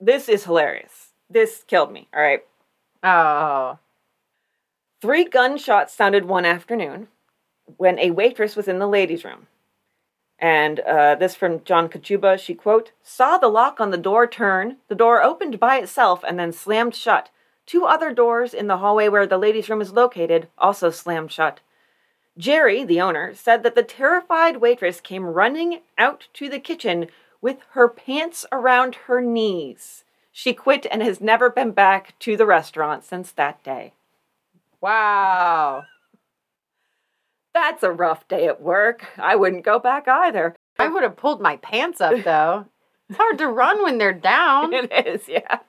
this 0.00 0.28
is 0.28 0.44
hilarious. 0.44 1.12
This 1.28 1.64
killed 1.66 1.92
me, 1.92 2.08
all 2.14 2.22
right? 2.22 2.44
Oh. 3.02 3.78
Three 5.00 5.24
gunshots 5.24 5.94
sounded 5.94 6.26
one 6.26 6.44
afternoon 6.44 7.08
when 7.76 7.98
a 7.98 8.12
waitress 8.12 8.54
was 8.54 8.68
in 8.68 8.78
the 8.78 8.86
ladies' 8.86 9.24
room. 9.24 9.48
And 10.38 10.80
uh, 10.80 11.14
this 11.14 11.34
from 11.34 11.64
John 11.64 11.88
Kachuba. 11.88 12.38
She, 12.38 12.54
quote, 12.54 12.92
saw 13.02 13.38
the 13.38 13.48
lock 13.48 13.80
on 13.80 13.90
the 13.90 13.96
door 13.96 14.26
turn. 14.26 14.76
The 14.88 14.94
door 14.94 15.22
opened 15.22 15.58
by 15.58 15.78
itself 15.78 16.22
and 16.26 16.38
then 16.38 16.52
slammed 16.52 16.94
shut. 16.94 17.30
Two 17.64 17.84
other 17.84 18.12
doors 18.12 18.54
in 18.54 18.66
the 18.66 18.78
hallway 18.78 19.08
where 19.08 19.26
the 19.26 19.38
ladies' 19.38 19.68
room 19.68 19.80
is 19.80 19.92
located 19.92 20.48
also 20.58 20.90
slammed 20.90 21.32
shut. 21.32 21.60
Jerry, 22.38 22.84
the 22.84 23.00
owner, 23.00 23.34
said 23.34 23.62
that 23.62 23.74
the 23.74 23.82
terrified 23.82 24.58
waitress 24.58 25.00
came 25.00 25.24
running 25.24 25.80
out 25.96 26.28
to 26.34 26.48
the 26.48 26.60
kitchen 26.60 27.08
with 27.40 27.58
her 27.70 27.88
pants 27.88 28.44
around 28.52 28.94
her 29.06 29.20
knees. 29.20 30.04
She 30.32 30.52
quit 30.52 30.86
and 30.90 31.02
has 31.02 31.20
never 31.20 31.48
been 31.48 31.70
back 31.70 32.18
to 32.20 32.36
the 32.36 32.44
restaurant 32.44 33.04
since 33.04 33.32
that 33.32 33.62
day. 33.64 33.94
Wow. 34.82 35.84
That's 37.56 37.82
a 37.82 37.90
rough 37.90 38.28
day 38.28 38.46
at 38.46 38.60
work. 38.60 39.06
I 39.16 39.34
wouldn't 39.34 39.64
go 39.64 39.78
back 39.78 40.06
either. 40.06 40.54
I 40.78 40.88
would 40.88 41.02
have 41.02 41.16
pulled 41.16 41.40
my 41.40 41.56
pants 41.56 42.02
up 42.02 42.22
though. 42.22 42.66
It's 43.08 43.16
hard 43.16 43.38
to 43.38 43.46
run 43.46 43.82
when 43.82 43.96
they're 43.96 44.12
down. 44.12 44.74
It 44.74 45.06
is, 45.06 45.26
yeah. 45.26 45.60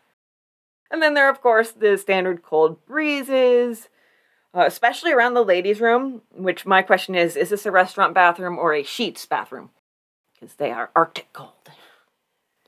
And 0.92 1.02
then 1.02 1.14
there 1.14 1.28
are, 1.28 1.32
of 1.32 1.40
course, 1.40 1.72
the 1.72 1.98
standard 1.98 2.44
cold 2.44 2.86
breezes, 2.86 3.88
uh, 4.54 4.66
especially 4.66 5.14
around 5.14 5.36
the 5.36 5.46
ladies' 5.46 5.80
room, 5.80 6.24
which 6.36 6.66
my 6.66 6.82
question 6.82 7.16
is 7.16 7.38
is 7.38 7.52
this 7.52 7.66
a 7.66 7.72
restaurant 7.72 8.14
bathroom 8.14 8.60
or 8.60 8.74
a 8.74 8.84
Sheetz 8.84 9.28
bathroom? 9.30 9.70
Because 10.34 10.56
they 10.56 10.72
are 10.72 10.90
Arctic 10.94 11.32
cold. 11.32 11.52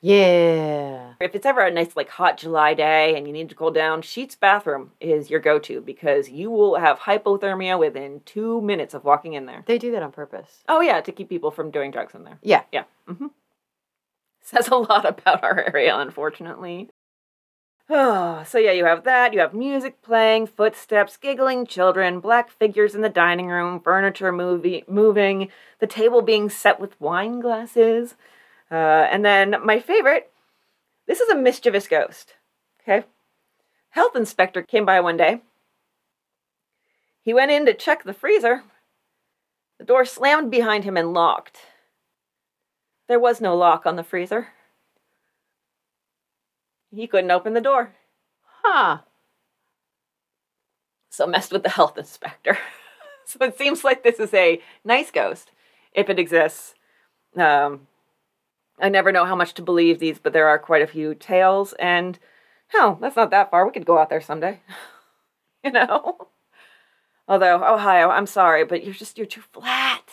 Yeah. 0.01 1.13
If 1.19 1.35
it's 1.35 1.45
ever 1.45 1.61
a 1.61 1.71
nice, 1.71 1.95
like, 1.95 2.09
hot 2.09 2.37
July 2.37 2.73
day 2.73 3.15
and 3.17 3.27
you 3.27 3.33
need 3.33 3.49
to 3.49 3.55
cool 3.55 3.71
down, 3.71 4.01
Sheetz 4.01 4.39
bathroom 4.39 4.91
is 5.01 5.29
your 5.29 5.39
go 5.41 5.59
to 5.59 5.81
because 5.81 6.29
you 6.29 6.49
will 6.49 6.75
have 6.75 6.99
hypothermia 6.99 7.77
within 7.77 8.21
two 8.25 8.61
minutes 8.61 8.93
of 8.93 9.03
walking 9.03 9.33
in 9.33 9.45
there. 9.45 9.63
They 9.65 9.77
do 9.77 9.91
that 9.91 10.03
on 10.03 10.11
purpose. 10.11 10.63
Oh, 10.69 10.79
yeah, 10.81 11.01
to 11.01 11.11
keep 11.11 11.27
people 11.29 11.51
from 11.51 11.71
doing 11.71 11.91
drugs 11.91 12.15
in 12.15 12.23
there. 12.23 12.39
Yeah. 12.41 12.63
Yeah. 12.71 12.83
hmm 13.07 13.27
Says 14.41 14.69
a 14.69 14.75
lot 14.75 15.05
about 15.05 15.43
our 15.43 15.65
area, 15.65 15.95
unfortunately. 15.97 16.89
Oh, 17.89 18.43
so 18.47 18.57
yeah, 18.57 18.71
you 18.71 18.85
have 18.85 19.03
that. 19.03 19.33
You 19.33 19.39
have 19.41 19.53
music 19.53 20.01
playing, 20.01 20.47
footsteps, 20.47 21.17
giggling 21.17 21.65
children, 21.67 22.19
black 22.21 22.49
figures 22.49 22.95
in 22.95 23.01
the 23.01 23.09
dining 23.09 23.47
room, 23.47 23.79
furniture 23.81 24.31
movie, 24.31 24.85
moving, 24.87 25.49
the 25.79 25.87
table 25.87 26.21
being 26.21 26.49
set 26.49 26.79
with 26.79 26.99
wine 27.01 27.41
glasses. 27.41 28.15
Uh, 28.71 29.07
and 29.11 29.25
then 29.25 29.55
my 29.63 29.79
favorite 29.79 30.31
this 31.09 31.21
is 31.21 31.29
a 31.29 31.35
mischievous 31.35 31.87
ghost. 31.87 32.35
Okay. 32.83 33.03
Health 33.89 34.15
inspector 34.15 34.61
came 34.61 34.85
by 34.85 34.99
one 34.99 35.17
day. 35.17 35.41
He 37.23 37.33
went 37.33 37.49
in 37.49 37.65
to 37.65 37.73
check 37.73 38.03
the 38.03 38.13
freezer. 38.13 38.61
The 39.79 39.85
door 39.85 40.05
slammed 40.05 40.51
behind 40.51 40.83
him 40.83 40.95
and 40.95 41.11
locked. 41.11 41.57
There 43.07 43.19
was 43.19 43.41
no 43.41 43.57
lock 43.57 43.87
on 43.87 43.95
the 43.95 44.03
freezer. 44.03 44.49
He 46.91 47.07
couldn't 47.07 47.31
open 47.31 47.55
the 47.55 47.61
door. 47.61 47.95
Huh. 48.61 48.99
So 51.09 51.25
messed 51.25 51.51
with 51.51 51.63
the 51.63 51.69
health 51.69 51.97
inspector. 51.97 52.59
so 53.25 53.43
it 53.43 53.57
seems 53.57 53.83
like 53.83 54.03
this 54.03 54.19
is 54.19 54.33
a 54.35 54.61
nice 54.85 55.09
ghost, 55.09 55.49
if 55.91 56.07
it 56.07 56.19
exists. 56.19 56.75
Um, 57.35 57.87
I 58.81 58.89
never 58.89 59.11
know 59.11 59.25
how 59.25 59.35
much 59.35 59.53
to 59.55 59.61
believe 59.61 59.99
these, 59.99 60.19
but 60.19 60.33
there 60.33 60.47
are 60.47 60.59
quite 60.59 60.81
a 60.81 60.87
few 60.87 61.15
tales, 61.15 61.73
and 61.73 62.17
hell, 62.67 62.97
that's 63.01 63.15
not 63.15 63.31
that 63.31 63.51
far. 63.51 63.65
We 63.65 63.71
could 63.71 63.85
go 63.85 63.97
out 63.97 64.09
there 64.09 64.21
someday. 64.21 64.59
you 65.63 65.71
know? 65.71 66.27
Although, 67.27 67.63
Ohio, 67.63 68.09
I'm 68.09 68.25
sorry, 68.25 68.65
but 68.65 68.83
you're 68.83 68.93
just, 68.93 69.17
you're 69.17 69.27
too 69.27 69.43
flat. 69.53 70.09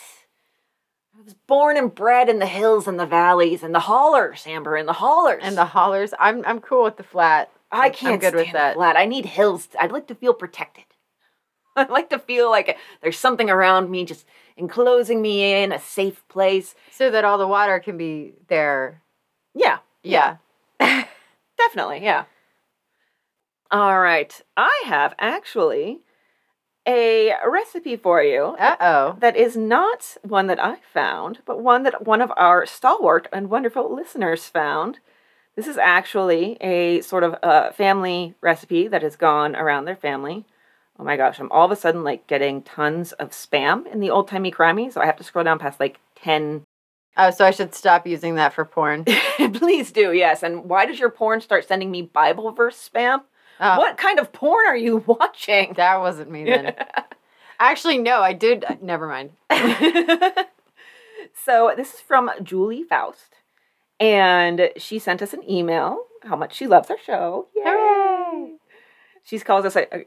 I 1.18 1.22
was 1.22 1.34
born 1.46 1.78
and 1.78 1.94
bred 1.94 2.28
in 2.28 2.40
the 2.40 2.46
hills 2.46 2.86
and 2.86 3.00
the 3.00 3.06
valleys 3.06 3.62
and 3.62 3.74
the 3.74 3.80
hollers, 3.80 4.44
Amber, 4.46 4.76
and 4.76 4.86
the 4.86 4.92
hollers. 4.92 5.40
And 5.42 5.56
the 5.56 5.64
hollers. 5.64 6.12
I'm 6.20 6.44
I'm 6.44 6.60
cool 6.60 6.84
with 6.84 6.98
the 6.98 7.02
flat. 7.02 7.50
I 7.72 7.88
can't 7.88 8.22
I'm 8.22 8.30
good 8.30 8.34
with 8.34 8.52
that. 8.52 8.74
flat. 8.74 8.96
I 8.96 9.06
need 9.06 9.24
hills. 9.24 9.68
I'd 9.80 9.92
like 9.92 10.08
to 10.08 10.14
feel 10.14 10.34
protected. 10.34 10.84
I'd 11.80 11.90
like 11.90 12.10
to 12.10 12.18
feel 12.18 12.50
like 12.50 12.76
there's 13.02 13.18
something 13.18 13.50
around 13.50 13.90
me 13.90 14.04
just 14.04 14.26
enclosing 14.56 15.20
me 15.20 15.62
in 15.62 15.72
a 15.72 15.78
safe 15.78 16.26
place. 16.28 16.74
So 16.90 17.10
that 17.10 17.24
all 17.24 17.38
the 17.38 17.46
water 17.46 17.78
can 17.78 17.96
be 17.96 18.32
there. 18.48 19.02
Yeah, 19.54 19.78
Yeah. 20.02 20.36
definitely. 21.58 22.02
Yeah. 22.02 22.24
All 23.70 24.00
right. 24.00 24.40
I 24.56 24.82
have 24.86 25.14
actually 25.18 26.00
a 26.86 27.32
recipe 27.44 27.96
for 27.96 28.22
you 28.22 28.54
Uh 28.58 28.76
oh. 28.80 29.16
that 29.18 29.36
is 29.36 29.56
not 29.56 30.16
one 30.22 30.46
that 30.46 30.62
I 30.62 30.76
found, 30.94 31.40
but 31.44 31.60
one 31.60 31.82
that 31.82 32.06
one 32.06 32.22
of 32.22 32.32
our 32.36 32.64
stalwart 32.64 33.26
and 33.32 33.50
wonderful 33.50 33.92
listeners 33.94 34.44
found. 34.48 35.00
This 35.56 35.66
is 35.66 35.78
actually 35.78 36.56
a 36.60 37.00
sort 37.00 37.24
of 37.24 37.34
a 37.42 37.72
family 37.72 38.34
recipe 38.40 38.86
that 38.88 39.02
has 39.02 39.16
gone 39.16 39.56
around 39.56 39.86
their 39.86 39.96
family. 39.96 40.44
Oh 40.98 41.04
my 41.04 41.16
gosh, 41.16 41.38
I'm 41.38 41.52
all 41.52 41.66
of 41.66 41.70
a 41.70 41.76
sudden 41.76 42.04
like 42.04 42.26
getting 42.26 42.62
tons 42.62 43.12
of 43.12 43.30
spam 43.30 43.86
in 43.92 44.00
the 44.00 44.10
old 44.10 44.28
timey 44.28 44.50
crimey, 44.50 44.90
so 44.92 45.00
I 45.00 45.06
have 45.06 45.16
to 45.16 45.24
scroll 45.24 45.44
down 45.44 45.58
past 45.58 45.78
like 45.78 45.98
10. 46.16 46.62
Oh, 47.18 47.30
so 47.30 47.44
I 47.46 47.50
should 47.50 47.74
stop 47.74 48.06
using 48.06 48.34
that 48.36 48.52
for 48.54 48.64
porn. 48.64 49.04
Please 49.54 49.90
do, 49.92 50.12
yes. 50.12 50.42
And 50.42 50.64
why 50.64 50.86
does 50.86 50.98
your 50.98 51.10
porn 51.10 51.40
start 51.40 51.66
sending 51.66 51.90
me 51.90 52.02
Bible 52.02 52.50
verse 52.52 52.90
spam? 52.92 53.22
Oh, 53.60 53.78
What 53.78 53.96
kind 53.96 54.18
of 54.18 54.32
porn 54.32 54.66
are 54.66 54.76
you 54.76 54.98
watching? 55.06 55.74
That 55.76 56.00
wasn't 56.00 56.30
me 56.30 56.44
then. 56.44 56.74
Actually, 57.58 57.98
no, 57.98 58.20
I 58.20 58.32
did. 58.34 58.64
uh, 58.64 58.76
Never 58.82 59.06
mind. 59.08 59.30
so 61.44 61.72
this 61.76 61.94
is 61.94 62.00
from 62.00 62.30
Julie 62.42 62.82
Faust, 62.84 63.36
and 64.00 64.70
she 64.76 64.98
sent 64.98 65.22
us 65.22 65.32
an 65.32 65.48
email 65.48 66.04
how 66.24 66.36
much 66.36 66.54
she 66.54 66.66
loves 66.66 66.90
our 66.90 66.98
show. 66.98 67.46
Yay! 67.54 67.62
Hooray! 67.64 68.52
She 69.24 69.38
calls 69.40 69.64
us 69.64 69.76
a, 69.76 69.86
a, 69.94 70.04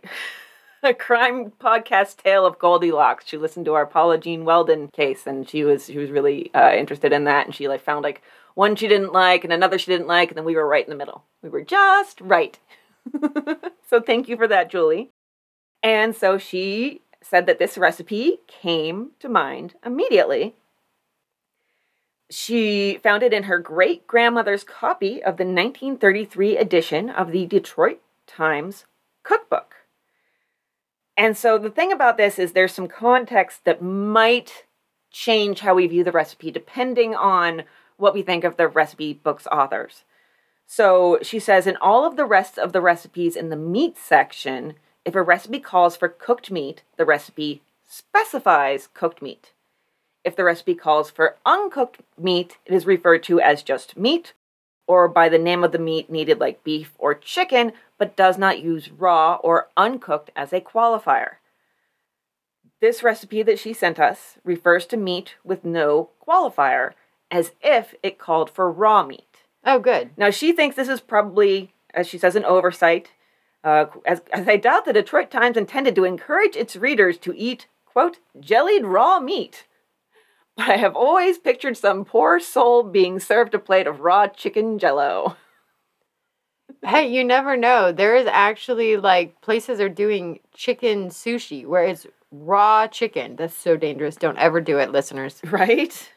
a 0.84 0.94
crime 0.94 1.52
podcast 1.60 2.18
tale 2.18 2.46
of 2.46 2.60
Goldilocks. 2.60 3.28
She 3.28 3.38
listened 3.38 3.66
to 3.66 3.74
our 3.74 3.86
Paula 3.86 4.18
Jean 4.18 4.44
Welden 4.44 4.92
case, 4.92 5.28
and 5.28 5.50
she 5.50 5.64
was 5.64 5.88
she 5.88 5.98
was 5.98 6.12
really 6.12 6.54
uh, 6.54 6.74
interested 6.74 7.12
in 7.12 7.26
that. 7.26 7.46
And 7.46 7.56
she 7.56 7.68
like 7.68 7.82
found 7.82 8.04
like 8.04 8.22
one 8.56 8.76
she 8.76 8.88
didn't 8.88 9.14
like 9.14 9.44
and 9.44 9.54
another 9.54 9.78
she 9.78 9.92
didn't 9.92 10.08
like, 10.08 10.30
and 10.30 10.38
then 10.38 10.46
we 10.46 10.56
were 10.56 10.68
right 10.68 10.86
in 10.86 10.90
the 10.90 10.96
middle. 10.96 11.24
We 11.42 11.50
were 11.50 11.64
just 11.64 12.22
right. 12.22 12.58
so 13.90 14.02
thank 14.02 14.28
you 14.28 14.38
for 14.38 14.48
that, 14.48 14.70
Julie. 14.70 15.12
And 15.82 16.16
so 16.16 16.38
she 16.38 17.02
said 17.22 17.46
that 17.46 17.60
this 17.60 17.78
recipe 17.78 18.40
came 18.48 19.12
to 19.20 19.30
mind 19.30 19.76
immediately. 19.86 20.56
She 22.30 23.00
found 23.02 23.24
it 23.24 23.34
in 23.34 23.44
her 23.44 23.58
great 23.58 24.06
grandmother's 24.06 24.64
copy 24.64 25.24
of 25.24 25.38
the 25.38 25.46
1933 25.46 26.58
edition 26.58 27.10
of 27.10 27.32
the 27.32 27.46
Detroit 27.48 28.02
Times 28.28 28.86
cookbook. 29.24 29.79
And 31.20 31.36
so 31.36 31.58
the 31.58 31.70
thing 31.70 31.92
about 31.92 32.16
this 32.16 32.40
is 32.40 32.54
there's 32.54 32.74
some 32.74 32.88
context 32.88 33.66
that 33.66 33.82
might 33.82 34.64
change 35.12 35.60
how 35.60 35.76
we 35.76 35.86
view 35.86 36.02
the 36.02 36.14
recipe 36.14 36.50
depending 36.50 37.14
on 37.14 37.64
what 37.98 38.14
we 38.14 38.22
think 38.22 38.46
of 38.46 38.56
the 38.56 38.70
recipe 38.70 39.12
book's 39.12 39.46
authors. 39.48 40.06
So 40.66 41.20
she 41.22 41.38
says 41.38 41.68
in 41.68 41.76
all 41.82 42.06
of 42.06 42.16
the 42.16 42.24
rest 42.24 42.58
of 42.58 42.72
the 42.72 42.80
recipes 42.80 43.36
in 43.36 43.50
the 43.50 43.58
meat 43.58 43.98
section, 43.98 44.76
if 45.04 45.14
a 45.14 45.22
recipe 45.22 45.60
calls 45.60 45.98
for 45.98 46.08
cooked 46.08 46.52
meat, 46.52 46.84
the 46.96 47.04
recipe 47.04 47.64
specifies 47.86 48.88
cooked 48.94 49.22
meat. 49.22 49.52
If 50.24 50.38
the 50.38 50.46
recipe 50.46 50.76
calls 50.76 51.12
for 51.12 51.36
uncooked 51.46 52.00
meat, 52.18 52.60
it 52.66 52.74
is 52.74 52.86
referred 52.86 53.24
to 53.24 53.42
as 53.42 53.62
just 53.62 53.98
meat 53.98 54.32
or 54.90 55.08
by 55.08 55.30
the 55.30 55.38
name 55.38 55.64
of 55.64 55.72
the 55.72 55.78
meat 55.78 56.10
needed 56.10 56.40
like 56.40 56.64
beef 56.64 56.96
or 56.98 57.14
chicken, 57.14 57.72
but 58.00 58.16
does 58.16 58.40
not 58.40 58.60
use 58.60 58.90
raw 58.90 59.36
or 59.44 59.70
uncooked 59.78 60.32
as 60.36 60.52
a 60.52 60.60
qualifier. 60.60 61.34
This 62.82 63.04
recipe 63.04 63.44
that 63.44 63.60
she 63.60 63.72
sent 63.72 64.00
us 64.00 64.40
refers 64.44 64.88
to 64.88 64.98
meat 64.98 65.36
with 65.44 65.64
no 65.64 66.10
qualifier, 66.28 66.94
as 67.30 67.52
if 67.62 67.94
it 68.02 68.18
called 68.18 68.50
for 68.50 68.72
raw 68.72 69.04
meat. 69.04 69.44
Oh, 69.64 69.78
good. 69.78 70.10
Now, 70.18 70.32
she 70.32 70.54
thinks 70.54 70.76
this 70.76 70.90
is 70.90 71.02
probably, 71.02 71.72
as 71.94 72.08
she 72.08 72.18
says, 72.18 72.36
an 72.36 72.46
oversight, 72.46 73.12
uh, 73.64 73.86
as, 74.08 74.24
as 74.34 74.48
I 74.48 74.58
doubt 74.58 74.86
the 74.86 74.94
Detroit 74.94 75.30
Times 75.30 75.56
intended 75.56 75.94
to 75.98 76.04
encourage 76.04 76.56
its 76.56 76.76
readers 76.76 77.20
to 77.20 77.38
eat, 77.38 77.68
quote, 77.86 78.18
jellied 78.40 78.86
raw 78.86 79.20
meat. 79.20 79.68
But 80.60 80.72
I 80.72 80.76
have 80.76 80.94
always 80.94 81.38
pictured 81.38 81.78
some 81.78 82.04
poor 82.04 82.38
soul 82.42 82.84
being 82.84 83.22
served 83.22 83.54
a 83.54 83.60
plate 83.60 83.88
of 83.88 84.02
raw 84.02 84.28
chicken 84.28 84.78
jello. 84.78 85.38
Hey, 86.84 87.08
you 87.08 87.24
never 87.24 87.56
know. 87.56 87.94
There 87.94 88.18
is 88.18 88.28
actually 88.28 88.98
like 88.98 89.40
places 89.40 89.80
are 89.80 89.88
doing 89.88 90.42
chicken 90.54 91.12
sushi 91.12 91.66
where 91.66 91.86
it's 91.86 92.08
raw 92.30 92.88
chicken. 92.88 93.38
That's 93.38 93.58
so 93.58 93.78
dangerous. 93.78 94.18
Don't 94.18 94.38
ever 94.38 94.60
do 94.60 94.80
it, 94.80 94.92
listeners. 94.92 95.42
Right? 95.50 96.12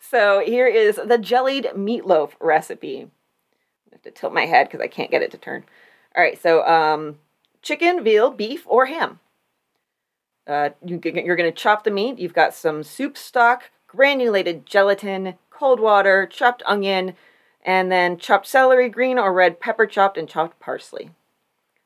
So 0.00 0.42
here 0.44 0.66
is 0.66 0.96
the 0.96 1.16
jellied 1.16 1.66
meatloaf 1.66 2.32
recipe. 2.40 3.06
I 3.06 3.94
have 3.94 4.02
to 4.02 4.10
tilt 4.10 4.34
my 4.34 4.46
head 4.46 4.66
because 4.66 4.80
I 4.80 4.88
can't 4.88 5.12
get 5.12 5.22
it 5.22 5.30
to 5.30 5.38
turn. 5.38 5.64
All 6.16 6.22
right, 6.24 6.40
so 6.42 6.66
um, 6.66 7.20
chicken, 7.62 8.02
veal, 8.02 8.32
beef, 8.32 8.64
or 8.66 8.86
ham. 8.86 9.20
Uh, 10.46 10.70
you, 10.84 11.00
you're 11.02 11.36
going 11.36 11.50
to 11.50 11.52
chop 11.52 11.84
the 11.84 11.90
meat. 11.90 12.18
You've 12.18 12.32
got 12.34 12.54
some 12.54 12.82
soup 12.82 13.16
stock, 13.18 13.70
granulated 13.88 14.64
gelatin, 14.66 15.34
cold 15.50 15.80
water, 15.80 16.26
chopped 16.26 16.62
onion, 16.66 17.14
and 17.64 17.90
then 17.90 18.16
chopped 18.16 18.46
celery, 18.46 18.88
green 18.88 19.18
or 19.18 19.32
red 19.32 19.58
pepper 19.60 19.86
chopped, 19.86 20.16
and 20.16 20.28
chopped 20.28 20.60
parsley. 20.60 21.10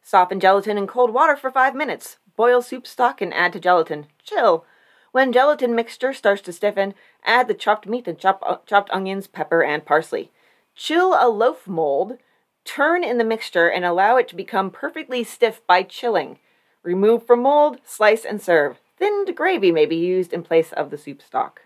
Soften 0.02 0.40
gelatin 0.40 0.76
in 0.76 0.86
cold 0.86 1.12
water 1.12 1.36
for 1.36 1.50
five 1.50 1.74
minutes. 1.74 2.18
Boil 2.36 2.61
soup 2.62 2.86
stock 2.86 3.20
and 3.20 3.32
add 3.32 3.52
to 3.52 3.61
gelatin. 3.61 4.06
Chill. 4.22 4.64
When 5.12 5.32
gelatin 5.32 5.74
mixture 5.74 6.12
starts 6.12 6.42
to 6.42 6.52
stiffen, 6.52 6.94
add 7.24 7.48
the 7.48 7.54
chopped 7.54 7.86
meat 7.86 8.06
and 8.06 8.18
chop, 8.18 8.42
uh, 8.46 8.56
chopped 8.66 8.90
onions, 8.90 9.26
pepper, 9.26 9.62
and 9.62 9.84
parsley. 9.84 10.30
Chill 10.74 11.14
a 11.18 11.28
loaf 11.28 11.66
mold, 11.66 12.18
turn 12.64 13.02
in 13.02 13.18
the 13.18 13.24
mixture, 13.24 13.68
and 13.68 13.84
allow 13.84 14.16
it 14.16 14.28
to 14.28 14.36
become 14.36 14.70
perfectly 14.70 15.24
stiff 15.24 15.66
by 15.66 15.82
chilling. 15.82 16.38
Remove 16.83 17.26
from 17.26 17.43
mold, 17.43 17.78
slice, 17.85 18.24
and 18.24 18.41
serve. 18.41 18.78
Thinned 18.99 19.35
gravy 19.37 19.72
may 19.72 19.87
be 19.87 19.97
used 19.97 20.33
in 20.33 20.43
place 20.43 20.72
of 20.72 20.91
the 20.91 20.99
soup 20.99 21.22
stock. 21.22 21.62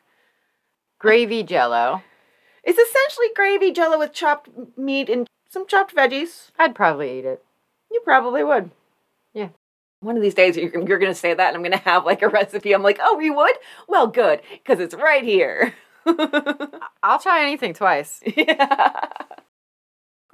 Gravy 0.99 1.43
jello. 1.43 2.03
It's 2.63 2.79
essentially 2.79 3.27
gravy 3.35 3.73
jello 3.73 3.99
with 3.99 4.13
chopped 4.13 4.49
meat 4.77 5.09
and 5.09 5.29
some 5.51 5.67
chopped 5.67 5.95
veggies. 5.95 6.51
I'd 6.59 6.75
probably 6.75 7.19
eat 7.19 7.25
it. 7.25 7.45
You 7.91 8.01
probably 8.05 8.43
would. 8.43 8.71
Yeah. 9.33 9.49
One 10.01 10.17
of 10.17 10.23
these 10.23 10.35
days 10.35 10.57
you're, 10.57 10.71
you're 10.71 10.99
going 10.99 11.13
to 11.13 11.19
say 11.19 11.35
that 11.35 11.49
and 11.49 11.57
I'm 11.57 11.63
going 11.63 11.79
to 11.79 11.85
have 11.85 12.05
like 12.05 12.23
a 12.23 12.29
recipe. 12.29 12.73
I'm 12.73 12.83
like, 12.83 12.99
oh, 13.01 13.21
you 13.21 13.35
would? 13.35 13.57
Well, 13.87 14.07
good, 14.07 14.41
because 14.53 14.81
it's 14.81 14.95
right 14.95 15.23
here. 15.23 15.75
I'll 17.03 17.19
try 17.21 17.43
anything 17.43 17.75
twice. 17.75 18.21
yeah. 18.37 19.01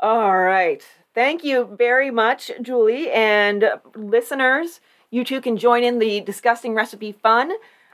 All 0.01 0.39
right. 0.39 0.83
Thank 1.15 1.45
you 1.45 1.77
very 1.77 2.11
much, 2.11 2.51
Julie. 2.63 3.11
And 3.11 3.73
listeners, 3.95 4.81
you 5.11 5.25
too 5.25 5.43
can 5.43 5.59
join 5.59 5.85
in 5.85 5.99
the 5.99 6.23
disgusting 6.23 6.75
recipe 6.75 7.13
fun. 7.13 7.53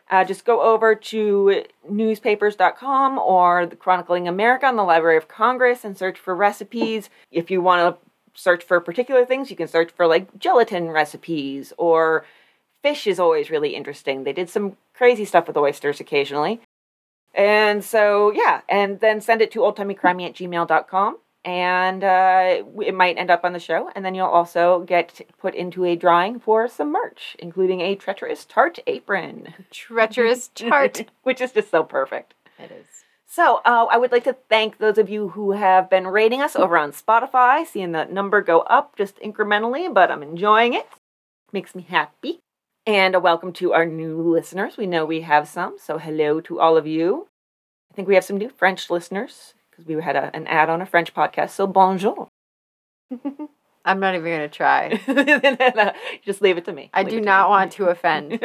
Uh, 0.08 0.24
just 0.24 0.44
go 0.44 0.60
over 0.60 0.94
to 0.94 1.64
newspapers.com 1.88 3.18
or 3.18 3.66
the 3.66 3.74
Chronicling 3.74 4.28
America 4.28 4.66
on 4.66 4.76
the 4.76 4.84
Library 4.84 5.16
of 5.16 5.26
Congress 5.26 5.84
and 5.84 5.98
search 5.98 6.16
for 6.16 6.36
recipes. 6.36 7.10
If 7.32 7.50
you 7.50 7.60
want 7.60 7.96
to 7.96 8.40
search 8.40 8.62
for 8.62 8.78
particular 8.80 9.24
things, 9.24 9.50
you 9.50 9.56
can 9.56 9.66
search 9.66 9.90
for 9.90 10.06
like 10.06 10.38
gelatin 10.38 10.90
recipes 10.90 11.72
or 11.76 12.24
fish 12.82 13.08
is 13.08 13.18
always 13.18 13.50
really 13.50 13.74
interesting. 13.74 14.22
They 14.22 14.32
did 14.32 14.48
some 14.48 14.76
crazy 14.94 15.24
stuff 15.24 15.48
with 15.48 15.56
oysters 15.56 15.98
occasionally. 15.98 16.60
And 17.34 17.84
so, 17.84 18.30
yeah, 18.30 18.60
and 18.68 19.00
then 19.00 19.20
send 19.20 19.42
it 19.42 19.50
to 19.52 19.60
oldtimeycrimey 19.60 20.26
at 20.26 20.34
gmail.com 20.34 21.18
and 21.46 22.02
uh, 22.02 22.64
it 22.84 22.94
might 22.94 23.16
end 23.16 23.30
up 23.30 23.44
on 23.44 23.52
the 23.52 23.60
show. 23.60 23.88
And 23.94 24.04
then 24.04 24.16
you'll 24.16 24.26
also 24.26 24.80
get 24.80 25.20
put 25.38 25.54
into 25.54 25.84
a 25.84 25.94
drawing 25.94 26.40
for 26.40 26.66
some 26.66 26.90
merch, 26.90 27.36
including 27.38 27.80
a 27.80 27.94
treacherous 27.94 28.44
tart 28.44 28.80
apron. 28.88 29.54
Treacherous 29.70 30.48
tart. 30.54 31.04
Which 31.22 31.40
is 31.40 31.52
just 31.52 31.70
so 31.70 31.84
perfect. 31.84 32.34
it 32.58 32.72
is. 32.72 32.86
So, 33.28 33.60
uh, 33.64 33.86
I 33.90 33.96
would 33.96 34.12
like 34.12 34.24
to 34.24 34.36
thank 34.48 34.78
those 34.78 34.98
of 34.98 35.08
you 35.08 35.28
who 35.28 35.52
have 35.52 35.88
been 35.88 36.06
rating 36.06 36.42
us 36.42 36.56
over 36.56 36.76
on 36.76 36.90
Spotify, 36.90 37.66
seeing 37.66 37.92
that 37.92 38.10
number 38.12 38.40
go 38.40 38.60
up 38.60 38.96
just 38.96 39.16
incrementally, 39.20 39.92
but 39.92 40.10
I'm 40.10 40.22
enjoying 40.22 40.74
it. 40.74 40.86
Makes 41.52 41.74
me 41.74 41.86
happy. 41.88 42.40
And 42.86 43.14
a 43.14 43.20
welcome 43.20 43.52
to 43.54 43.72
our 43.72 43.84
new 43.84 44.20
listeners. 44.20 44.76
We 44.76 44.86
know 44.86 45.04
we 45.04 45.20
have 45.22 45.48
some, 45.48 45.76
so 45.78 45.98
hello 45.98 46.40
to 46.42 46.60
all 46.60 46.76
of 46.76 46.86
you. 46.86 47.26
I 47.92 47.94
think 47.94 48.08
we 48.08 48.14
have 48.14 48.24
some 48.24 48.38
new 48.38 48.48
French 48.48 48.90
listeners 48.90 49.54
because 49.76 49.86
we 49.86 50.02
had 50.02 50.16
a, 50.16 50.34
an 50.34 50.46
ad 50.46 50.70
on 50.70 50.80
a 50.80 50.86
French 50.86 51.12
podcast, 51.14 51.50
so 51.50 51.66
bonjour. 51.66 52.28
I'm 53.84 54.00
not 54.00 54.14
even 54.14 54.24
going 54.24 54.40
to 54.40 54.48
try. 54.48 55.00
just 56.24 56.42
leave 56.42 56.56
it 56.58 56.64
to 56.64 56.72
me. 56.72 56.90
I 56.92 57.02
Leave 57.02 57.10
do 57.10 57.20
not 57.20 57.46
me. 57.46 57.50
want 57.50 57.72
to 57.72 57.86
offend. 57.86 58.40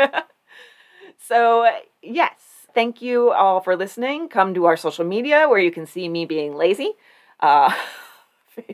so, 1.17 1.67
yes, 2.03 2.67
thank 2.75 3.01
you 3.01 3.31
all 3.31 3.59
for 3.59 3.75
listening. 3.75 4.29
Come 4.29 4.53
to 4.53 4.65
our 4.65 4.77
social 4.77 5.05
media 5.05 5.47
where 5.49 5.59
you 5.59 5.71
can 5.71 5.87
see 5.87 6.07
me 6.09 6.25
being 6.25 6.55
lazy. 6.55 6.91
Uh, 7.39 7.73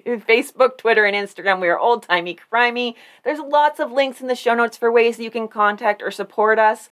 Facebook, 0.06 0.78
Twitter, 0.78 1.06
and 1.06 1.16
Instagram, 1.16 1.62
we 1.62 1.70
are 1.70 1.80
old 1.80 2.04
timey 2.04 2.38
crimey. 2.52 2.96
There's 3.24 3.40
lots 3.40 3.80
of 3.80 3.92
links 3.92 4.20
in 4.20 4.28
the 4.28 4.36
show 4.36 4.56
notes 4.56 4.76
for 4.76 4.92
ways 4.92 5.16
that 5.18 5.24
you 5.24 5.32
can 5.32 5.48
contact 5.48 6.02
or 6.02 6.12
support 6.12 6.60
us, 6.60 6.90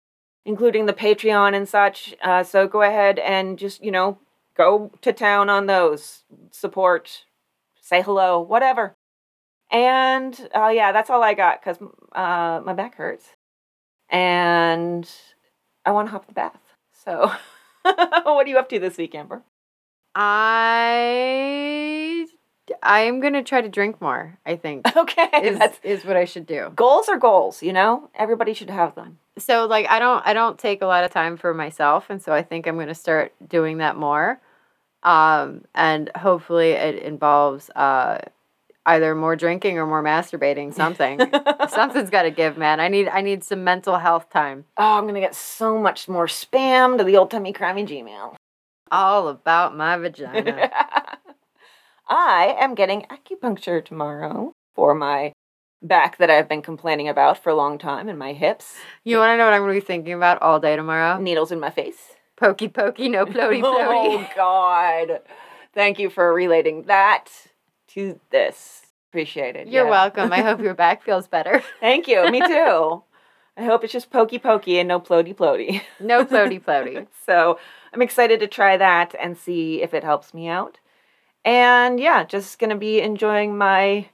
including 0.45 0.85
the 0.85 0.93
Patreon 0.93 1.55
and 1.55 1.67
such. 1.67 2.13
Uh, 2.21 2.43
so 2.43 2.67
go 2.67 2.83
ahead 2.83 3.17
and 3.17 3.57
just, 3.57 3.83
you 3.83 3.89
know, 3.89 4.19
go 4.55 4.91
to 5.01 5.13
town 5.13 5.49
on 5.49 5.65
those. 5.67 6.23
Support, 6.51 7.25
say 7.81 8.01
hello, 8.01 8.39
whatever. 8.39 8.95
And 9.71 10.49
uh, 10.55 10.67
yeah, 10.73 10.91
that's 10.91 11.09
all 11.09 11.23
I 11.23 11.33
got 11.33 11.61
because 11.63 11.77
uh, 12.13 12.61
my 12.63 12.73
back 12.73 12.95
hurts 12.95 13.25
and 14.09 15.09
I 15.85 15.91
want 15.91 16.07
to 16.07 16.11
hop 16.11 16.27
the 16.27 16.33
bath. 16.33 16.59
So, 17.05 17.31
what 17.83 18.45
are 18.45 18.47
you 18.47 18.57
up 18.57 18.69
to 18.69 18.79
this 18.79 18.97
week, 18.97 19.15
Amber? 19.15 19.43
I 20.63 22.25
I 22.81 23.01
am 23.01 23.19
going 23.19 23.33
to 23.33 23.43
try 23.43 23.61
to 23.61 23.67
drink 23.69 23.99
more, 24.01 24.37
I 24.45 24.55
think. 24.55 24.85
Okay, 24.95 25.27
Is 25.43 25.59
that's 25.59 25.79
is 25.83 26.05
what 26.05 26.15
I 26.15 26.25
should 26.25 26.45
do. 26.45 26.71
goals 26.75 27.09
are 27.09 27.17
goals. 27.17 27.61
You 27.63 27.73
know, 27.73 28.09
everybody 28.15 28.53
should 28.53 28.69
have 28.69 28.95
them. 28.95 29.17
So 29.37 29.65
like 29.65 29.87
I 29.89 29.99
don't 29.99 30.25
I 30.25 30.33
don't 30.33 30.57
take 30.59 30.81
a 30.81 30.85
lot 30.85 31.03
of 31.03 31.11
time 31.11 31.35
for 31.37 31.53
myself 31.53 32.09
and 32.09 32.21
so 32.21 32.31
I 32.31 32.43
think 32.43 32.67
I'm 32.67 32.75
going 32.75 32.87
to 32.87 32.95
start 32.95 33.33
doing 33.47 33.79
that 33.79 33.97
more. 33.97 34.39
Um 35.03 35.65
and 35.75 36.09
hopefully 36.15 36.71
it 36.71 37.03
involves 37.03 37.69
uh 37.71 38.19
either 38.85 39.15
more 39.15 39.35
drinking 39.35 39.77
or 39.77 39.85
more 39.85 40.03
masturbating 40.03 40.73
something. 40.81 41.19
Something's 41.69 42.09
got 42.09 42.23
to 42.23 42.31
give, 42.31 42.57
man. 42.57 42.79
I 42.79 42.87
need 42.87 43.07
I 43.07 43.21
need 43.21 43.43
some 43.43 43.63
mental 43.63 43.97
health 43.97 44.29
time. 44.29 44.65
Oh, 44.77 44.97
I'm 44.97 45.07
gonna 45.07 45.19
get 45.19 45.35
so 45.35 45.77
much 45.77 46.07
more 46.07 46.27
spam 46.27 46.97
to 46.97 47.03
the 47.03 47.17
old 47.17 47.31
timey 47.31 47.53
crimey 47.53 47.87
Gmail. 47.87 48.35
All 48.91 49.27
about 49.27 49.75
my 49.75 49.97
vagina. 49.97 50.69
I 52.07 52.55
am 52.59 52.75
getting 52.75 53.03
acupuncture 53.03 53.83
tomorrow 53.83 54.53
for 54.75 54.93
my 54.93 55.33
back 55.81 56.17
that 56.17 56.29
I've 56.29 56.47
been 56.47 56.61
complaining 56.61 57.07
about 57.07 57.41
for 57.41 57.49
a 57.49 57.55
long 57.55 57.77
time 57.77 58.07
and 58.07 58.17
my 58.17 58.33
hips. 58.33 58.75
you 59.03 59.17
want 59.17 59.31
to 59.31 59.37
know 59.37 59.45
what 59.45 59.53
I'm 59.53 59.61
going 59.61 59.73
to 59.73 59.81
be 59.81 59.85
thinking 59.85 60.13
about 60.13 60.41
all 60.41 60.59
day 60.59 60.75
tomorrow? 60.75 61.19
Needles 61.19 61.51
in 61.51 61.59
my 61.59 61.69
face. 61.69 62.12
Pokey 62.43 62.67
pokey, 62.67 63.07
no 63.07 63.25
floaty 63.25 63.61
Oh. 63.63 64.27
God! 64.35 65.21
Thank 65.73 65.97
you 65.97 66.09
for 66.09 66.33
relating 66.33 66.83
that 66.83 67.29
to 67.91 68.19
this. 68.31 68.81
Appreciate 69.09 69.55
it. 69.55 69.69
You're 69.69 69.85
yeah. 69.85 69.89
welcome. 69.89 70.33
I 70.33 70.41
hope 70.41 70.59
your 70.61 70.73
back 70.73 71.03
feels 71.03 71.25
better. 71.25 71.63
Thank 71.79 72.05
you. 72.09 72.29
Me 72.29 72.41
too. 72.41 73.03
I 73.57 73.63
hope 73.63 73.85
it's 73.85 73.93
just 73.93 74.11
pokey 74.11 74.39
pokey 74.39 74.77
and 74.77 74.89
no 74.89 74.99
plody 74.99 75.33
plody. 75.33 75.83
No 76.01 76.25
floaty 76.25 76.61
floaty. 76.61 77.07
so 77.25 77.59
I'm 77.93 78.01
excited 78.01 78.41
to 78.41 78.47
try 78.47 78.75
that 78.75 79.15
and 79.17 79.37
see 79.37 79.81
if 79.81 79.93
it 79.93 80.03
helps 80.03 80.33
me 80.33 80.49
out. 80.49 80.79
And 81.45 81.97
yeah, 81.97 82.25
just 82.25 82.59
gonna 82.59 82.75
be 82.75 82.99
enjoying 82.99 83.57
my 83.57 84.09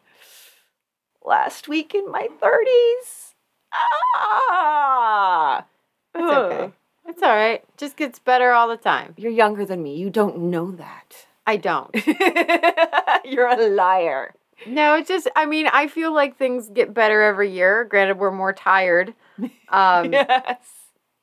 last 1.26 1.68
week 1.68 1.96
in 1.96 2.12
my 2.12 2.28
30s. 2.40 3.34
Ah! 3.74 5.66
It's 6.14 6.32
okay. 6.32 6.74
It's 7.10 7.22
all 7.24 7.36
right. 7.36 7.64
Just 7.76 7.98
gets 7.98 8.20
better 8.20 8.52
all 8.52 8.68
the 8.70 8.78
time. 8.78 9.16
You're 9.18 9.32
younger 9.32 9.66
than 9.66 9.82
me. 9.84 9.96
You 9.98 10.10
don't 10.10 10.38
know 10.44 10.72
that. 10.72 11.26
I 11.48 11.58
don't. 11.58 11.90
You're 13.26 13.48
a 13.48 13.68
liar. 13.70 14.34
No, 14.68 14.96
it's 14.96 15.08
just 15.10 15.28
I 15.36 15.46
mean, 15.46 15.68
I 15.68 15.88
feel 15.88 16.14
like 16.14 16.38
things 16.38 16.70
get 16.70 16.94
better 16.94 17.22
every 17.22 17.50
year. 17.52 17.84
Granted, 17.86 18.18
we're 18.20 18.32
more 18.32 18.54
tired. 18.54 19.14
Um 19.70 20.12
yes. 20.14 20.58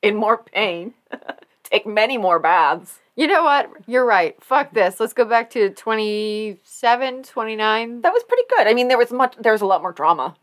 In 0.01 0.15
more 0.15 0.37
pain. 0.43 0.93
Take 1.63 1.85
many 1.85 2.17
more 2.17 2.39
baths. 2.39 2.99
you 3.15 3.27
know 3.27 3.43
what? 3.43 3.69
You're 3.87 4.05
right. 4.05 4.41
Fuck 4.43 4.73
this. 4.73 4.99
Let's 4.99 5.13
go 5.13 5.25
back 5.25 5.49
to 5.51 5.69
27, 5.69 7.23
29. 7.23 8.01
That 8.01 8.13
was 8.13 8.23
pretty 8.23 8.43
good. 8.55 8.67
I 8.67 8.73
mean, 8.73 8.87
there 8.87 8.97
was 8.97 9.11
much. 9.11 9.35
There 9.39 9.51
was 9.51 9.61
a 9.61 9.65
lot 9.65 9.81
more 9.81 9.91
drama 9.91 10.35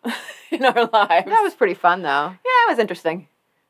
in 0.51 0.65
our 0.65 0.89
lives. 0.93 1.27
That 1.27 1.43
was 1.43 1.55
pretty 1.55 1.75
fun 1.75 2.03
though. 2.03 2.29
yeah, 2.31 2.61
it 2.67 2.71
was 2.71 2.79
interesting. 2.79 3.27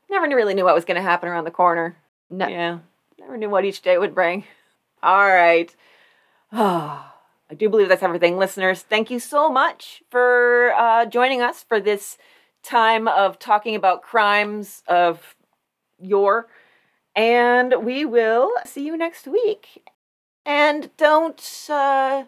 Never 0.09 0.27
really 0.27 0.53
knew 0.53 0.63
what 0.65 0.75
was 0.75 0.85
going 0.85 0.95
to 0.95 1.01
happen 1.01 1.29
around 1.29 1.43
the 1.45 1.51
corner. 1.51 1.95
No, 2.29 2.47
Yeah, 2.47 2.79
never 3.19 3.37
knew 3.37 3.49
what 3.49 3.65
each 3.65 3.81
day 3.81 3.97
would 3.97 4.15
bring. 4.15 4.43
All 5.03 5.27
right. 5.27 5.73
I 6.51 7.53
do 7.55 7.69
believe 7.69 7.89
that's 7.89 8.03
everything, 8.03 8.37
listeners. 8.37 8.81
Thank 8.81 9.11
you 9.11 9.19
so 9.19 9.49
much 9.49 10.01
for 10.09 10.73
uh, 10.75 11.05
joining 11.05 11.41
us 11.41 11.63
for 11.63 11.79
this 11.79 12.17
time 12.63 13.07
of 13.07 13.37
talking 13.37 13.75
about 13.75 14.01
crimes 14.01 14.81
of 14.87 15.35
yore. 15.99 16.47
And 17.15 17.73
we 17.83 18.03
will 18.05 18.51
see 18.65 18.85
you 18.85 18.97
next 18.97 19.27
week. 19.27 19.87
And 20.45 20.89
don't 20.97 21.41
uh, 21.69 22.25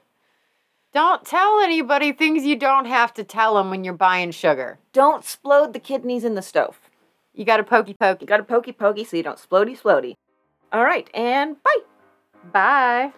Don't 0.93 1.25
tell 1.25 1.59
anybody 1.61 2.11
things 2.11 2.43
you 2.45 2.55
don't 2.55 2.85
have 2.85 3.13
to 3.15 3.23
tell 3.23 3.55
them 3.55 3.69
when 3.69 3.83
you're 3.83 3.93
buying 3.93 4.31
sugar. 4.31 4.79
don't 4.93 5.23
splode 5.23 5.73
the 5.73 5.79
kidneys 5.79 6.23
in 6.23 6.35
the 6.35 6.41
stove. 6.41 6.79
You 7.37 7.45
got 7.45 7.57
to 7.57 7.63
pokey 7.63 7.93
pokey. 7.93 8.23
You 8.23 8.27
got 8.27 8.37
to 8.37 8.43
pokey 8.43 8.71
pokey 8.71 9.03
so 9.03 9.15
you 9.15 9.21
don't 9.21 9.37
splody 9.37 9.79
splody. 9.79 10.15
All 10.73 10.83
right, 10.83 11.07
and 11.13 11.55
bye. 11.63 11.77
Bye. 12.51 13.13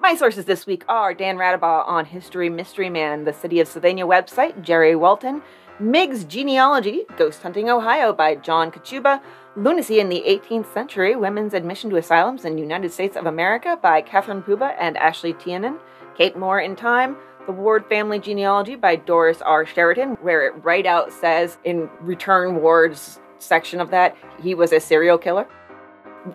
My 0.00 0.14
sources 0.14 0.44
this 0.44 0.66
week 0.66 0.84
are 0.86 1.14
Dan 1.14 1.38
Radabaugh 1.38 1.88
on 1.88 2.04
History 2.04 2.50
Mystery 2.50 2.90
Man, 2.90 3.24
the 3.24 3.32
City 3.32 3.58
of 3.58 3.66
Sylvania 3.66 4.04
website, 4.06 4.62
Jerry 4.62 4.94
Walton, 4.94 5.42
Meigs 5.80 6.24
Genealogy, 6.24 7.04
Ghost 7.16 7.42
Hunting 7.42 7.70
Ohio 7.70 8.12
by 8.12 8.34
John 8.34 8.70
Kachuba, 8.70 9.22
Lunacy 9.56 9.98
in 9.98 10.10
the 10.10 10.22
18th 10.26 10.72
Century, 10.74 11.16
Women's 11.16 11.54
Admission 11.54 11.88
to 11.88 11.96
Asylums 11.96 12.44
in 12.44 12.54
the 12.54 12.62
United 12.62 12.92
States 12.92 13.16
of 13.16 13.24
America 13.24 13.78
by 13.80 14.02
Catherine 14.02 14.42
Puba 14.42 14.76
and 14.78 14.98
Ashley 14.98 15.32
Tianen, 15.32 15.78
Kate 16.18 16.36
Moore 16.36 16.60
in 16.60 16.76
Time, 16.76 17.16
The 17.46 17.52
Ward 17.52 17.86
Family 17.88 18.18
Genealogy 18.18 18.76
by 18.76 18.96
Doris 18.96 19.40
R. 19.40 19.64
Sheridan, 19.64 20.18
where 20.20 20.46
it 20.46 20.52
right 20.62 20.84
out 20.84 21.12
says 21.14 21.56
in 21.64 21.88
return 22.02 22.60
Ward's 22.60 23.20
section 23.38 23.80
of 23.80 23.90
that, 23.90 24.16
he 24.42 24.54
was 24.54 24.72
a 24.72 24.80
serial 24.80 25.18
killer. 25.18 25.46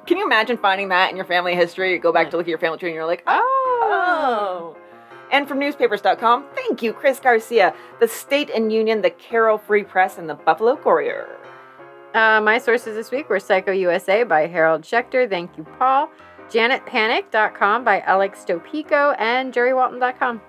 Can 0.05 0.17
you 0.17 0.25
imagine 0.25 0.57
finding 0.57 0.89
that 0.89 1.11
in 1.11 1.15
your 1.15 1.25
family 1.25 1.55
history? 1.55 1.91
You 1.91 1.99
go 1.99 2.11
back 2.11 2.31
to 2.31 2.37
look 2.37 2.45
at 2.45 2.49
your 2.49 2.57
family 2.57 2.77
tree 2.77 2.89
and 2.89 2.95
you're 2.95 3.05
like, 3.05 3.23
oh. 3.27 4.75
And 5.31 5.47
from 5.47 5.59
newspapers.com, 5.59 6.45
thank 6.55 6.81
you, 6.83 6.93
Chris 6.93 7.19
Garcia, 7.19 7.73
the 7.99 8.07
State 8.07 8.49
and 8.49 8.71
Union, 8.71 9.01
the 9.01 9.09
Carroll 9.09 9.57
Free 9.57 9.83
Press, 9.83 10.17
and 10.17 10.29
the 10.29 10.35
Buffalo 10.35 10.75
Courier. 10.75 11.27
Uh, 12.13 12.39
my 12.41 12.59
sources 12.59 12.95
this 12.95 13.09
week 13.09 13.29
were 13.29 13.39
Psycho 13.39 13.71
USA 13.71 14.23
by 14.23 14.45
Harold 14.45 14.83
Schechter. 14.83 15.27
Thank 15.27 15.57
you, 15.57 15.65
Paul. 15.79 16.09
JanetPanic.com 16.49 17.83
by 17.83 18.01
Alex 18.01 18.45
Stopico 18.45 19.15
and 19.17 19.51
JerryWalton.com. 19.51 20.41